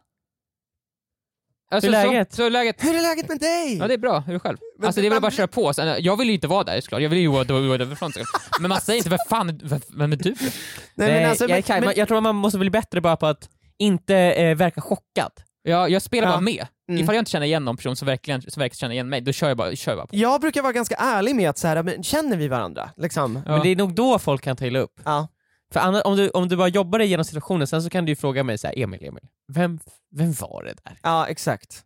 Alltså, 1.71 1.89
Hur 1.89 1.97
är 1.97 2.05
läget? 2.07 2.31
Så, 2.31 2.35
så 2.35 2.43
är 2.43 2.49
läget? 2.49 2.83
hur 2.83 2.95
är 2.95 3.01
läget 3.01 3.29
med 3.29 3.39
dig? 3.39 3.77
Ja 3.77 3.87
det 3.87 3.93
är 3.93 3.97
bra, 3.97 4.19
hur 4.19 4.29
är 4.29 4.33
det 4.33 4.39
själv? 4.39 4.57
Men 4.77 4.85
alltså 4.87 5.01
det- 5.01 5.07
är 5.07 5.11
väl 5.11 5.21
bara 5.21 5.27
att 5.27 5.33
köra 5.33 5.47
på, 5.47 5.73
Sen, 5.73 5.95
jag 6.03 6.17
vill 6.17 6.27
ju 6.27 6.33
inte 6.33 6.47
vara 6.47 6.63
där 6.63 6.81
såklart, 6.81 7.01
jag 7.01 7.09
vill 7.09 7.19
ju 7.19 7.27
vara 7.27 7.43
vara 7.67 7.77
därifrån. 7.77 8.11
Men 8.59 8.69
man 8.69 8.81
säger 8.81 8.97
inte, 8.97 9.09
vad 9.09 9.19
fan, 9.29 9.59
vem- 9.63 9.81
vem 9.97 10.11
är 10.11 10.15
du? 10.15 10.29
Nej, 10.29 10.51
Nej, 10.95 11.21
men 11.21 11.29
alltså, 11.29 11.43
jag, 11.43 11.51
men, 11.51 11.63
kan, 11.63 11.79
men, 11.83 11.93
jag 11.95 12.07
tror 12.07 12.17
att 12.17 12.23
man 12.23 12.35
måste 12.35 12.59
bli 12.59 12.69
bättre 12.69 13.01
bara 13.01 13.17
på 13.17 13.25
att 13.27 13.49
inte 13.77 14.15
eh, 14.15 14.55
verka 14.55 14.81
chockad. 14.81 15.31
Jag, 15.63 15.89
jag 15.89 16.01
spelar 16.01 16.27
Ja. 16.27 16.31
bara 16.31 16.41
med. 16.41 16.67
Mm. 16.89 17.01
Ifall 17.03 17.15
jag 17.15 17.21
inte 17.21 17.31
känner 17.31 17.45
igen 17.45 17.65
någon 17.65 17.77
person 17.77 17.95
som 17.95 18.05
verkligen, 18.05 18.41
som 18.41 18.59
verkligen 18.61 18.77
känner 18.77 18.93
igen 18.93 19.09
mig, 19.09 19.21
då 19.21 19.31
kör 19.31 19.47
jag 19.47 19.57
bara, 19.57 19.75
kör 19.75 19.91
jag 19.91 19.99
bara 19.99 20.07
på. 20.07 20.15
jag 20.15 20.41
brukar 20.41 20.61
vara 20.61 20.73
ganska 20.73 20.95
ärlig 20.95 21.35
med 21.35 21.49
att 21.49 21.57
så 21.57 21.67
här, 21.67 21.83
men 21.83 22.03
känner 22.03 22.37
vi 22.37 22.47
varandra? 22.47 22.89
Liksom. 22.97 23.41
Ja. 23.45 23.51
Men 23.51 23.61
det 23.61 23.69
är 23.69 23.75
nog 23.75 23.93
då 23.95 24.19
folk 24.19 24.41
kan 24.43 24.55
ta 24.55 24.65
illa 24.65 24.79
upp. 24.79 25.01
Ja. 25.05 25.27
För 25.73 25.79
annars, 25.79 26.01
om, 26.05 26.15
du, 26.15 26.29
om 26.29 26.47
du 26.47 26.55
bara 26.57 26.67
jobbar 26.67 26.99
dig 26.99 27.07
igenom 27.07 27.25
situationen, 27.25 27.67
sen 27.67 27.81
så 27.81 27.89
kan 27.89 28.05
du 28.05 28.11
ju 28.11 28.15
fråga 28.15 28.43
mig 28.43 28.57
så 28.57 28.67
här, 28.67 28.79
Emil, 28.79 29.03
Emil, 29.03 29.23
vem, 29.53 29.79
vem 30.15 30.33
var 30.33 30.63
det 30.63 30.73
där? 30.85 30.99
Ja, 31.03 31.27
exakt. 31.27 31.83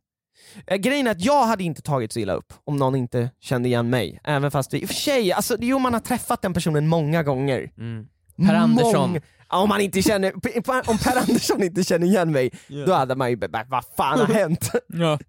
Eh, 0.68 0.78
grejen 0.78 1.08
är 1.08 1.12
att 1.12 1.22
jag 1.26 1.46
hade 1.46 1.64
inte 1.64 1.82
tagit 1.82 2.12
så 2.14 2.20
illa 2.20 2.34
upp 2.34 2.54
om 2.64 2.78
någon 2.78 2.96
inte 2.96 3.30
kände 3.40 3.70
igen 3.70 3.90
mig. 3.90 4.20
Även 4.24 4.52
fast 4.52 4.74
vi, 4.74 4.82
i 4.82 4.86
och 4.86 4.88
för 4.88 4.96
sig, 4.96 5.34
alltså, 5.34 5.58
jo 5.60 5.80
man 5.80 5.94
har 5.94 6.00
träffat 6.00 6.42
den 6.42 6.54
personen 6.54 6.88
många 6.88 7.24
gånger. 7.24 7.70
Per 8.48 8.54
Andersson. 8.56 9.10
Mång- 9.14 9.22
Ja, 9.50 9.58
om, 9.60 9.70
man 9.70 9.82
inte 9.82 10.02
känner, 10.02 10.34
om 10.90 10.98
Per 10.98 11.18
Andersson 11.18 11.64
inte 11.64 11.84
känner 11.84 12.08
igen 12.08 12.32
mig, 12.32 12.52
då 12.86 12.94
hade 12.94 13.16
man 13.16 13.30
ju 13.30 13.36
bara, 13.38 13.64
vad 13.70 13.86
fan 13.98 14.20
har 14.20 14.26
hänt? 14.34 14.72
Ja. 14.88 15.20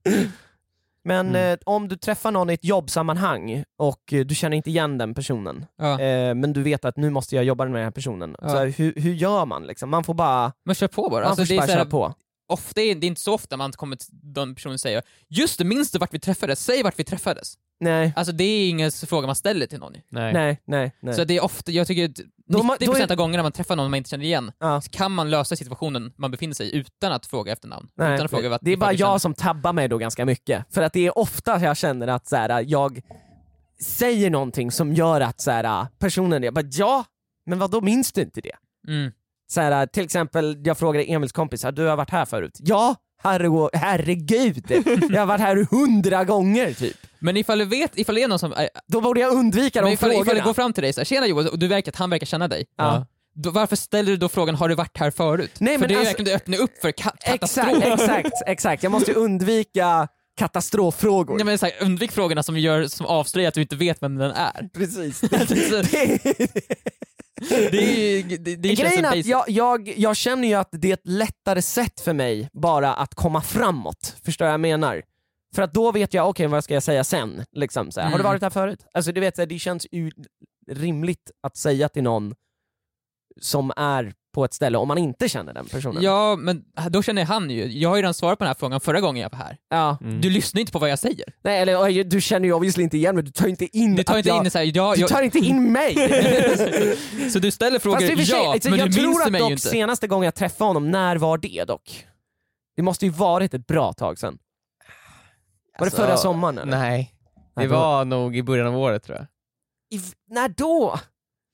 Men 1.04 1.28
Mm. 1.28 1.52
eh, 1.52 1.58
om 1.66 1.88
du 1.88 1.96
träffar 1.96 2.30
någon 2.30 2.50
i 2.50 2.54
ett 2.54 2.64
jobbsammanhang 2.64 3.64
och 3.78 4.12
eh, 4.12 4.24
du 4.24 4.34
känner 4.34 4.56
inte 4.56 4.70
igen 4.70 4.98
den 4.98 5.14
personen, 5.14 5.66
Ja. 5.78 6.00
eh, 6.00 6.34
men 6.34 6.52
du 6.52 6.62
vet 6.62 6.84
att 6.84 6.96
nu 6.96 7.10
måste 7.10 7.34
jag 7.36 7.44
jobba 7.44 7.64
med 7.64 7.74
den 7.74 7.84
här 7.84 7.90
personen. 7.90 8.36
Ja. 8.42 8.48
Så 8.48 8.56
här, 8.56 8.66
hur, 8.66 8.94
hur 8.96 9.14
gör 9.14 9.46
man 9.46 9.66
liksom? 9.66 9.90
Man 9.90 10.04
får 10.04 10.14
bara, 10.14 10.52
Men 10.64 10.74
kör 10.74 10.88
på 10.88 11.08
bara. 11.08 11.20
man 11.20 11.30
Alltså, 11.30 11.46
får 11.46 11.56
bara 11.56 11.66
köra 11.66 11.84
på. 11.84 12.14
ofta 12.48 12.80
är, 12.80 12.94
det 12.94 13.06
är 13.06 13.08
inte 13.08 13.20
så 13.20 13.34
ofta 13.34 13.56
man 13.56 13.72
kommer 13.72 13.96
till 13.96 14.08
den 14.12 14.54
personen 14.54 14.74
och 14.74 14.80
säger 14.80 15.02
Just 15.28 15.58
det, 15.58 15.64
minns 15.64 15.90
du 15.90 15.98
vart 15.98 16.14
vi 16.14 16.18
träffades? 16.18 16.64
Säg 16.64 16.82
vart 16.82 16.98
vi 16.98 17.04
träffades. 17.04 17.54
Nej, 17.80 18.12
Alltså 18.16 18.32
det 18.32 18.44
är 18.44 18.68
ingen 18.70 18.90
fråga 18.90 19.26
man 19.26 19.36
ställer 19.36 19.66
till 19.66 19.78
någon. 19.78 19.92
Nej. 20.08 20.32
nej, 20.32 20.60
nej. 20.64 20.92
nej. 21.00 21.14
Så 21.14 21.24
det 21.24 21.36
är 21.36 21.44
ofta, 21.44 21.72
jag 21.72 21.86
tycker 21.86 22.04
att 22.04 22.10
90% 22.10 22.24
Då 22.46 22.62
man- 22.62 22.76
då 22.80 22.94
är- 22.96 23.10
av 23.12 23.16
gångerna 23.16 23.42
man 23.42 23.52
träffar 23.52 23.76
någon 23.76 23.90
man 23.90 23.98
inte 23.98 24.10
känner 24.10 24.24
igen, 24.24 24.52
Ja. 24.58 24.80
så 24.80 24.90
kan 24.90 25.12
man 25.12 25.30
lösa 25.30 25.56
situationen 25.56 26.12
man 26.16 26.30
befinner 26.30 26.54
sig 26.54 26.66
i 26.66 26.76
utan 26.76 27.12
att 27.12 27.26
fråga 27.26 27.52
efter 27.52 27.68
namn. 27.68 27.88
Nej, 27.94 28.14
utan 28.14 28.24
att 28.24 28.30
fråga 28.30 28.48
vart 28.48 28.60
det 28.64 28.72
är 28.72 28.76
bara 28.76 28.90
känner- 28.90 29.00
jag 29.00 29.20
som 29.20 29.34
tabbar 29.34 29.72
mig 29.72 29.88
då 29.88 29.98
ganska 29.98 30.24
mycket. 30.24 30.64
För 30.74 30.82
att 30.82 30.92
det 30.92 31.06
är 31.06 31.18
ofta 31.18 31.60
jag 31.60 31.76
känner 31.76 32.06
att 32.08 32.26
så 32.28 32.36
här, 32.36 32.64
jag 32.68 33.00
säger 33.80 34.30
någonting 34.30 34.70
som 34.70 34.92
gör 34.92 35.20
att 35.20 35.40
så 35.40 35.50
här, 35.50 35.86
personen, 35.98 36.42
jag 36.42 36.54
bara 36.54 36.64
ja, 36.70 37.04
men 37.46 37.58
vad 37.58 37.70
då 37.70 37.80
minns 37.80 38.12
du 38.12 38.20
inte 38.22 38.40
det? 38.40 38.56
Mm. 38.88 39.12
Så 39.46 39.60
här, 39.60 39.86
till 39.86 40.04
exempel, 40.04 40.60
jag 40.64 40.78
frågade 40.78 41.04
Emils 41.04 41.32
kompis, 41.32 41.62
"Har 41.64 41.72
du 41.72 41.86
har 41.86 41.96
varit 41.96 42.10
här 42.10 42.24
förut? 42.24 42.58
Ja, 42.60 42.94
herregud. 43.22 44.64
jag 45.10 45.20
har 45.20 45.26
varit 45.26 45.40
här 45.40 45.66
hundra 45.70 46.24
gånger 46.24 46.72
typ. 46.72 46.96
Men 47.24 47.36
ifall 47.36 47.58
du 47.58 47.64
vet, 47.64 47.98
ifall 47.98 48.14
det 48.14 48.22
är 48.22 48.28
någon 48.28 48.38
som, 48.38 48.52
äh, 48.52 48.66
Då 48.86 49.00
borde 49.00 49.20
jag 49.20 49.32
undvika 49.32 49.80
men 49.82 49.90
de 49.90 49.94
ifall, 49.94 50.10
ifall 50.10 50.24
frågorna. 50.24 50.40
det 50.40 50.44
går 50.46 50.54
fram 50.54 50.72
till 50.72 50.82
dig 50.82 50.92
såhär, 50.92 51.04
tjena 51.04 51.26
Johan, 51.26 51.48
och 51.48 51.58
du 51.58 51.66
verkar 51.68 51.92
att 51.92 51.96
han 51.96 52.10
verkar 52.10 52.26
känna 52.26 52.48
dig, 52.48 52.64
Ja. 52.76 53.06
då, 53.34 53.50
varför 53.50 53.76
ställer 53.76 54.10
du 54.10 54.16
då 54.16 54.28
frågan, 54.28 54.54
har 54.54 54.68
du 54.68 54.74
varit 54.74 54.98
här 54.98 55.10
förut? 55.10 55.50
Nej, 55.58 55.74
För 55.74 55.80
men 55.80 55.88
det 55.88 55.94
är 55.94 55.98
alltså- 55.98 56.10
verkligen, 56.10 56.24
du 56.30 56.34
öppnar 56.34 56.58
upp 56.58 56.78
för 56.82 56.88
ka- 56.92 57.16
katastrof. 57.24 57.68
Exakt, 57.84 58.00
exakt, 58.00 58.42
exakt. 58.46 58.82
Jag 58.82 58.92
måste 58.92 59.10
ju 59.10 59.16
undvika 59.16 60.08
katastroffrågor. 60.38 61.36
Nej, 61.36 61.44
men 61.44 61.58
så 61.58 61.66
här, 61.66 61.74
undvik 61.80 62.12
frågorna 62.12 62.42
som, 62.42 62.58
gör, 62.58 62.86
som 62.86 63.06
avslöjar 63.06 63.48
att 63.48 63.54
du 63.54 63.60
inte 63.62 63.76
vet 63.76 64.02
vem 64.02 64.14
den 64.18 64.30
är. 64.30 64.68
Precis. 64.74 65.20
Det, 67.70 67.78
är, 67.78 68.16
ju- 68.16 68.36
det, 68.38 68.56
det 68.56 68.68
känns 68.76 68.78
Grejen 68.80 68.92
som 68.96 69.04
är 69.04 69.08
att 69.08 69.14
basic. 69.14 69.26
jag, 69.26 69.44
jag, 69.50 69.88
jag 69.96 70.16
känner 70.16 70.48
ju 70.48 70.54
att 70.54 70.68
det 70.72 70.90
är 70.90 70.94
ett 70.94 71.06
lättare 71.08 71.62
sätt 71.62 72.00
för 72.00 72.12
mig 72.12 72.48
bara 72.52 72.94
att 72.94 73.14
komma 73.14 73.42
framåt. 73.42 74.16
Förstår 74.24 74.44
du 74.44 74.46
vad 74.48 74.52
jag 74.52 74.60
menar? 74.60 75.02
För 75.54 75.62
att 75.62 75.74
då 75.74 75.92
vet 75.92 76.14
jag, 76.14 76.28
okej 76.28 76.46
vad 76.46 76.64
ska 76.64 76.74
jag 76.74 76.82
säga 76.82 77.04
sen? 77.04 77.44
Liksom, 77.52 77.90
så 77.92 78.00
här, 78.00 78.06
Har 78.10 78.18
du 78.18 78.20
Mm. 78.22 78.30
varit 78.32 78.42
här 78.42 78.50
förut? 78.50 78.86
Alltså 78.94 79.12
du 79.12 79.20
vet, 79.20 79.36
så 79.36 79.42
här, 79.42 79.46
det 79.46 79.58
känns 79.58 79.86
ju 79.92 80.10
rimligt 80.70 81.30
att 81.42 81.56
säga 81.56 81.88
till 81.88 82.02
någon 82.02 82.34
som 83.40 83.72
är 83.76 84.12
på 84.34 84.44
ett 84.44 84.54
ställe 84.54 84.78
om 84.78 84.88
man 84.88 84.98
inte 84.98 85.28
känner 85.28 85.54
den 85.54 85.66
personen. 85.66 86.02
Ja, 86.02 86.36
men 86.36 86.64
då 86.90 87.02
känner 87.02 87.24
han 87.24 87.50
ju, 87.50 87.66
jag 87.66 87.88
har 87.88 87.96
ju 87.96 88.02
redan 88.02 88.14
svarat 88.14 88.38
på 88.38 88.44
den 88.44 88.48
här 88.48 88.54
frågan 88.54 88.80
förra 88.80 89.00
gången 89.00 89.22
jag 89.22 89.30
var 89.30 89.38
här. 89.38 89.56
Ja. 89.70 89.98
Mm. 90.00 90.20
Du 90.20 90.30
lyssnar 90.30 90.60
inte 90.60 90.72
på 90.72 90.78
vad 90.78 90.90
jag 90.90 90.98
säger. 90.98 91.24
Nej, 91.44 91.60
eller 91.62 92.04
du 92.04 92.20
känner 92.20 92.46
ju 92.48 92.52
obviously 92.54 92.82
inte 92.82 92.96
igen 92.96 93.14
mig, 93.14 93.24
du 93.24 93.30
tar 93.30 93.46
inte 93.48 93.76
in 93.78 93.94
Du 93.96 94.02
tar 94.02 94.16
inte 94.18 94.28
jag, 94.28 94.38
in 94.38 94.44
det 94.44 94.50
såhär, 94.50 94.70
ja, 94.74 94.94
Du 94.94 95.00
jag, 95.00 95.10
tar 95.10 95.22
inte 95.22 95.38
in 95.38 95.72
mig! 95.72 95.94
så 97.32 97.38
du 97.38 97.50
ställer 97.50 97.78
frågor, 97.78 98.00
Fast 98.00 98.08
för 98.18 98.24
sig, 98.24 98.34
ja, 98.38 98.52
alltså, 98.52 98.70
men 98.70 98.78
jag 98.78 98.90
du 98.90 99.02
minns 99.02 99.16
tror 99.16 99.22
att 99.26 99.32
mig 99.32 99.38
ju 99.40 99.44
dock 99.44 99.50
inte. 99.50 99.68
senaste 99.68 100.06
gången 100.06 100.24
jag 100.24 100.34
träffade 100.34 100.68
honom, 100.68 100.90
när 100.90 101.16
var 101.16 101.38
det 101.38 101.64
dock? 101.64 102.06
Det 102.76 102.82
måste 102.82 103.04
ju 103.06 103.10
varit 103.12 103.54
ett 103.54 103.66
bra 103.66 103.92
tag 103.92 104.18
sedan. 104.18 104.38
Var 105.78 105.86
Alltså, 105.86 106.00
det 106.00 106.06
förra 106.06 106.16
sommaren 106.16 106.58
eller? 106.58 106.78
Nej, 106.78 107.14
det 107.34 107.40
Nej, 107.54 107.66
då- 107.66 107.74
var 107.74 108.04
nog 108.04 108.36
i 108.36 108.42
början 108.42 108.66
av 108.66 108.76
året 108.78 109.02
tror 109.02 109.18
jag. 109.18 109.26
I, 110.00 110.02
när 110.30 110.48
då? 110.48 110.98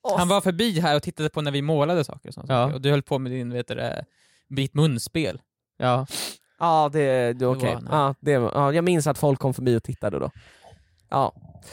Åh, 0.08 0.18
Han 0.18 0.28
var 0.28 0.40
förbi 0.40 0.80
här 0.80 0.96
och 0.96 1.02
tittade 1.02 1.28
på 1.28 1.40
när 1.42 1.50
vi 1.50 1.62
målade 1.62 2.04
saker 2.04 2.28
och 2.28 2.34
sånt. 2.34 2.48
Ja. 2.48 2.72
Och 2.74 2.80
du 2.80 2.90
höll 2.90 3.02
på 3.02 3.18
med 3.18 3.32
din, 3.32 3.52
vet 3.52 3.68
du, 3.68 3.74
det, 3.74 4.04
ditt 4.48 4.74
munspel. 4.74 5.40
Ja. 5.78 6.06
Ja, 6.58 6.90
det, 6.92 7.32
det 7.32 7.46
var 7.46 7.74
han. 7.74 7.88
Ja, 7.90 8.14
det 8.20 8.30
ja, 8.32 8.72
jag 8.72 8.84
minns 8.84 9.06
att 9.06 9.18
folk 9.18 9.38
kom 9.40 9.54
förbi 9.54 9.76
och 9.76 9.82
tittade 9.82 10.18
då. 10.18 10.30
Ja. 11.10 11.32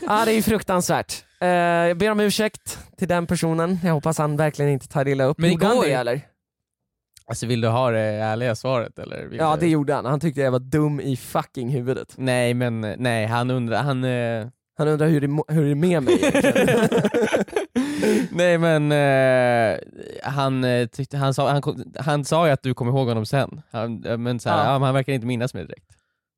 ja, 0.00 0.24
det 0.24 0.32
är 0.32 0.34
ju 0.36 0.42
fruktansvärt. 0.42 1.24
Eh, 1.40 1.48
jag 1.48 1.98
ber 1.98 2.10
om 2.10 2.20
ursäkt 2.20 2.78
till 2.96 3.08
den 3.08 3.26
personen, 3.26 3.78
jag 3.84 3.92
hoppas 3.92 4.18
han 4.18 4.36
verkligen 4.36 4.70
inte 4.70 4.88
tar 4.88 5.08
illa 5.08 5.24
upp. 5.24 5.38
Men 5.38 5.50
igår- 5.50 5.84
det 5.84 5.92
eller? 5.92 6.20
Alltså 7.28 7.46
vill 7.46 7.60
du 7.60 7.68
ha 7.68 7.90
det 7.90 8.00
ärliga 8.00 8.54
svaret 8.54 8.98
eller? 8.98 9.28
Ja 9.32 9.56
det 9.60 9.68
gjorde 9.68 9.94
han, 9.94 10.04
han 10.04 10.20
tyckte 10.20 10.40
jag 10.40 10.50
var 10.50 10.58
dum 10.58 11.00
i 11.00 11.16
fucking 11.16 11.68
huvudet. 11.70 12.14
Nej 12.16 12.54
men 12.54 12.80
nej, 12.98 13.26
han 13.26 13.50
undrar, 13.50 13.82
han... 13.82 14.04
eh, 14.04 14.46
Han 14.78 14.88
undrar 14.88 15.06
hur 15.08 15.20
det, 15.20 15.54
hur 15.54 15.64
det 15.64 15.70
är 15.70 15.74
med 15.74 16.02
mig 16.02 16.18
nej 18.30 18.58
men 18.58 18.92
eh, 18.92 19.78
han, 20.22 20.64
eh, 20.64 20.86
tyckte, 20.86 21.16
han, 21.16 21.34
sa, 21.34 21.50
han, 21.50 21.62
han 21.98 22.24
sa 22.24 22.46
ju 22.46 22.52
att 22.52 22.62
du 22.62 22.74
kommer 22.74 22.92
ihåg 22.92 23.08
honom 23.08 23.26
sen, 23.26 23.60
han, 23.70 24.04
eh, 24.04 24.16
men, 24.18 24.40
så 24.40 24.48
här, 24.48 24.58
Ja. 24.64 24.72
ja. 24.72 24.78
han 24.84 24.94
verkar 24.94 25.12
inte 25.12 25.26
minnas 25.26 25.54
mig 25.54 25.66
direkt. 25.66 25.86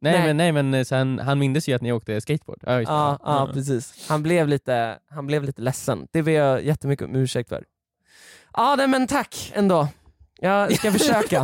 Nej, 0.02 0.12
Nej. 0.12 0.26
men, 0.26 0.36
nej 0.36 0.52
men 0.52 0.74
eh, 0.74 0.84
sen, 0.84 1.18
han 1.18 1.38
mindes 1.38 1.68
ju 1.68 1.74
att 1.74 1.82
ni 1.82 1.92
åkte 1.92 2.20
skateboard. 2.20 2.58
Ja, 2.66 2.82
ja 2.82 3.18
Ja. 3.24 3.50
precis. 3.52 4.06
Han 4.08 4.22
blev, 4.22 4.48
lite, 4.48 4.98
han 5.10 5.26
blev 5.26 5.44
lite 5.44 5.62
ledsen. 5.62 6.06
Det 6.12 6.22
ber 6.22 6.32
jag 6.32 6.64
jättemycket 6.64 7.04
om 7.06 7.16
ursäkt 7.16 7.48
för. 7.48 7.64
Ja 8.56 8.74
nej, 8.78 8.88
men 8.88 9.06
tack 9.06 9.52
ändå. 9.54 9.88
Jag 10.40 10.76
ska 10.76 10.92
försöka. 10.98 11.36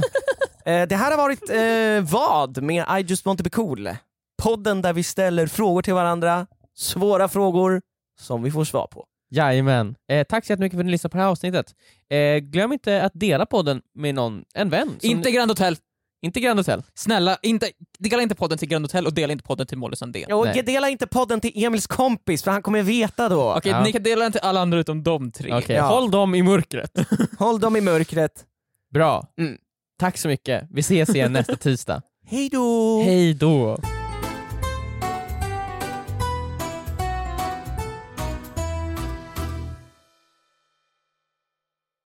Eh, 0.65 0.89
det 0.89 0.97
här 0.97 1.11
har 1.11 1.17
varit 1.17 1.51
eh, 1.51 2.13
vad 2.13 2.63
med 2.63 2.85
I 2.99 3.03
just 3.03 3.27
want 3.27 3.39
to 3.39 3.45
be 3.45 3.51
cool? 3.51 3.89
Podden 4.43 4.83
där 4.83 4.93
vi 4.93 5.03
ställer 5.03 5.47
frågor 5.47 5.83
till 5.83 5.95
varandra, 5.95 6.47
svåra 6.75 7.29
frågor 7.29 7.83
som 8.21 8.43
vi 8.43 8.51
får 8.51 8.65
svar 8.65 8.87
på. 8.87 9.05
Jajamän. 9.31 9.95
Eh, 10.13 10.25
tack 10.25 10.45
så 10.47 10.53
jättemycket 10.53 10.77
för 10.77 10.81
att 10.81 10.87
ni 10.87 10.93
lyssnade 10.93 11.11
på 11.13 11.17
det 11.17 11.23
här 11.23 11.31
avsnittet. 11.31 11.75
Eh, 12.11 12.37
glöm 12.37 12.73
inte 12.73 13.03
att 13.03 13.13
dela 13.15 13.47
podden 13.47 13.81
med 13.95 14.15
någon, 14.15 14.45
en 14.55 14.71
vän. 14.71 14.89
som- 15.01 15.11
Inte 15.11 15.31
Grand 15.31 15.51
Hotel. 15.51 15.77
inte 16.23 16.41
Grand 16.41 16.59
Hotel. 16.61 16.83
Snälla, 16.95 17.39
inte, 17.43 17.71
dela 17.99 18.23
inte 18.23 18.35
podden 18.35 18.59
till 18.59 18.69
Grand 18.69 18.85
Hotel 18.85 19.07
och 19.07 19.15
dela 19.15 19.33
inte 19.33 19.45
podden 19.45 19.67
till 19.67 19.79
Molly 19.79 19.97
Sandén. 19.97 20.33
Och 20.33 20.45
Nej. 20.47 20.63
dela 20.63 20.89
inte 20.89 21.07
podden 21.07 21.41
till 21.41 21.65
Emils 21.65 21.87
kompis 21.87 22.43
för 22.43 22.51
han 22.51 22.63
kommer 22.63 22.83
veta 22.83 23.29
då. 23.29 23.55
Okej, 23.57 23.73
Ja. 23.73 23.83
ni 23.85 23.93
kan 23.93 24.03
dela 24.03 24.23
den 24.23 24.33
till 24.33 24.41
alla 24.41 24.61
andra 24.61 24.79
utom 24.79 25.03
de 25.03 25.33
tre. 25.33 25.53
Okej, 25.55 25.77
Ja. 25.77 25.83
håll 25.87 26.11
dem 26.11 26.35
i 26.35 26.43
mörkret. 26.43 26.91
Håll 27.39 27.61
dem 27.61 27.77
i 27.77 27.81
mörkret. 27.81 28.45
Bra. 28.95 29.33
Mm. 29.41 29.59
Tack 29.99 30.19
så 30.19 30.29
mycket. 30.29 30.69
Vi 30.71 30.81
ses 30.81 31.09
igen 31.15 31.33
nästa 31.33 31.57
tisdag. 31.57 32.03
Hej 32.27 32.49
då! 32.49 33.03
Hej 33.05 33.35
då. 33.35 33.79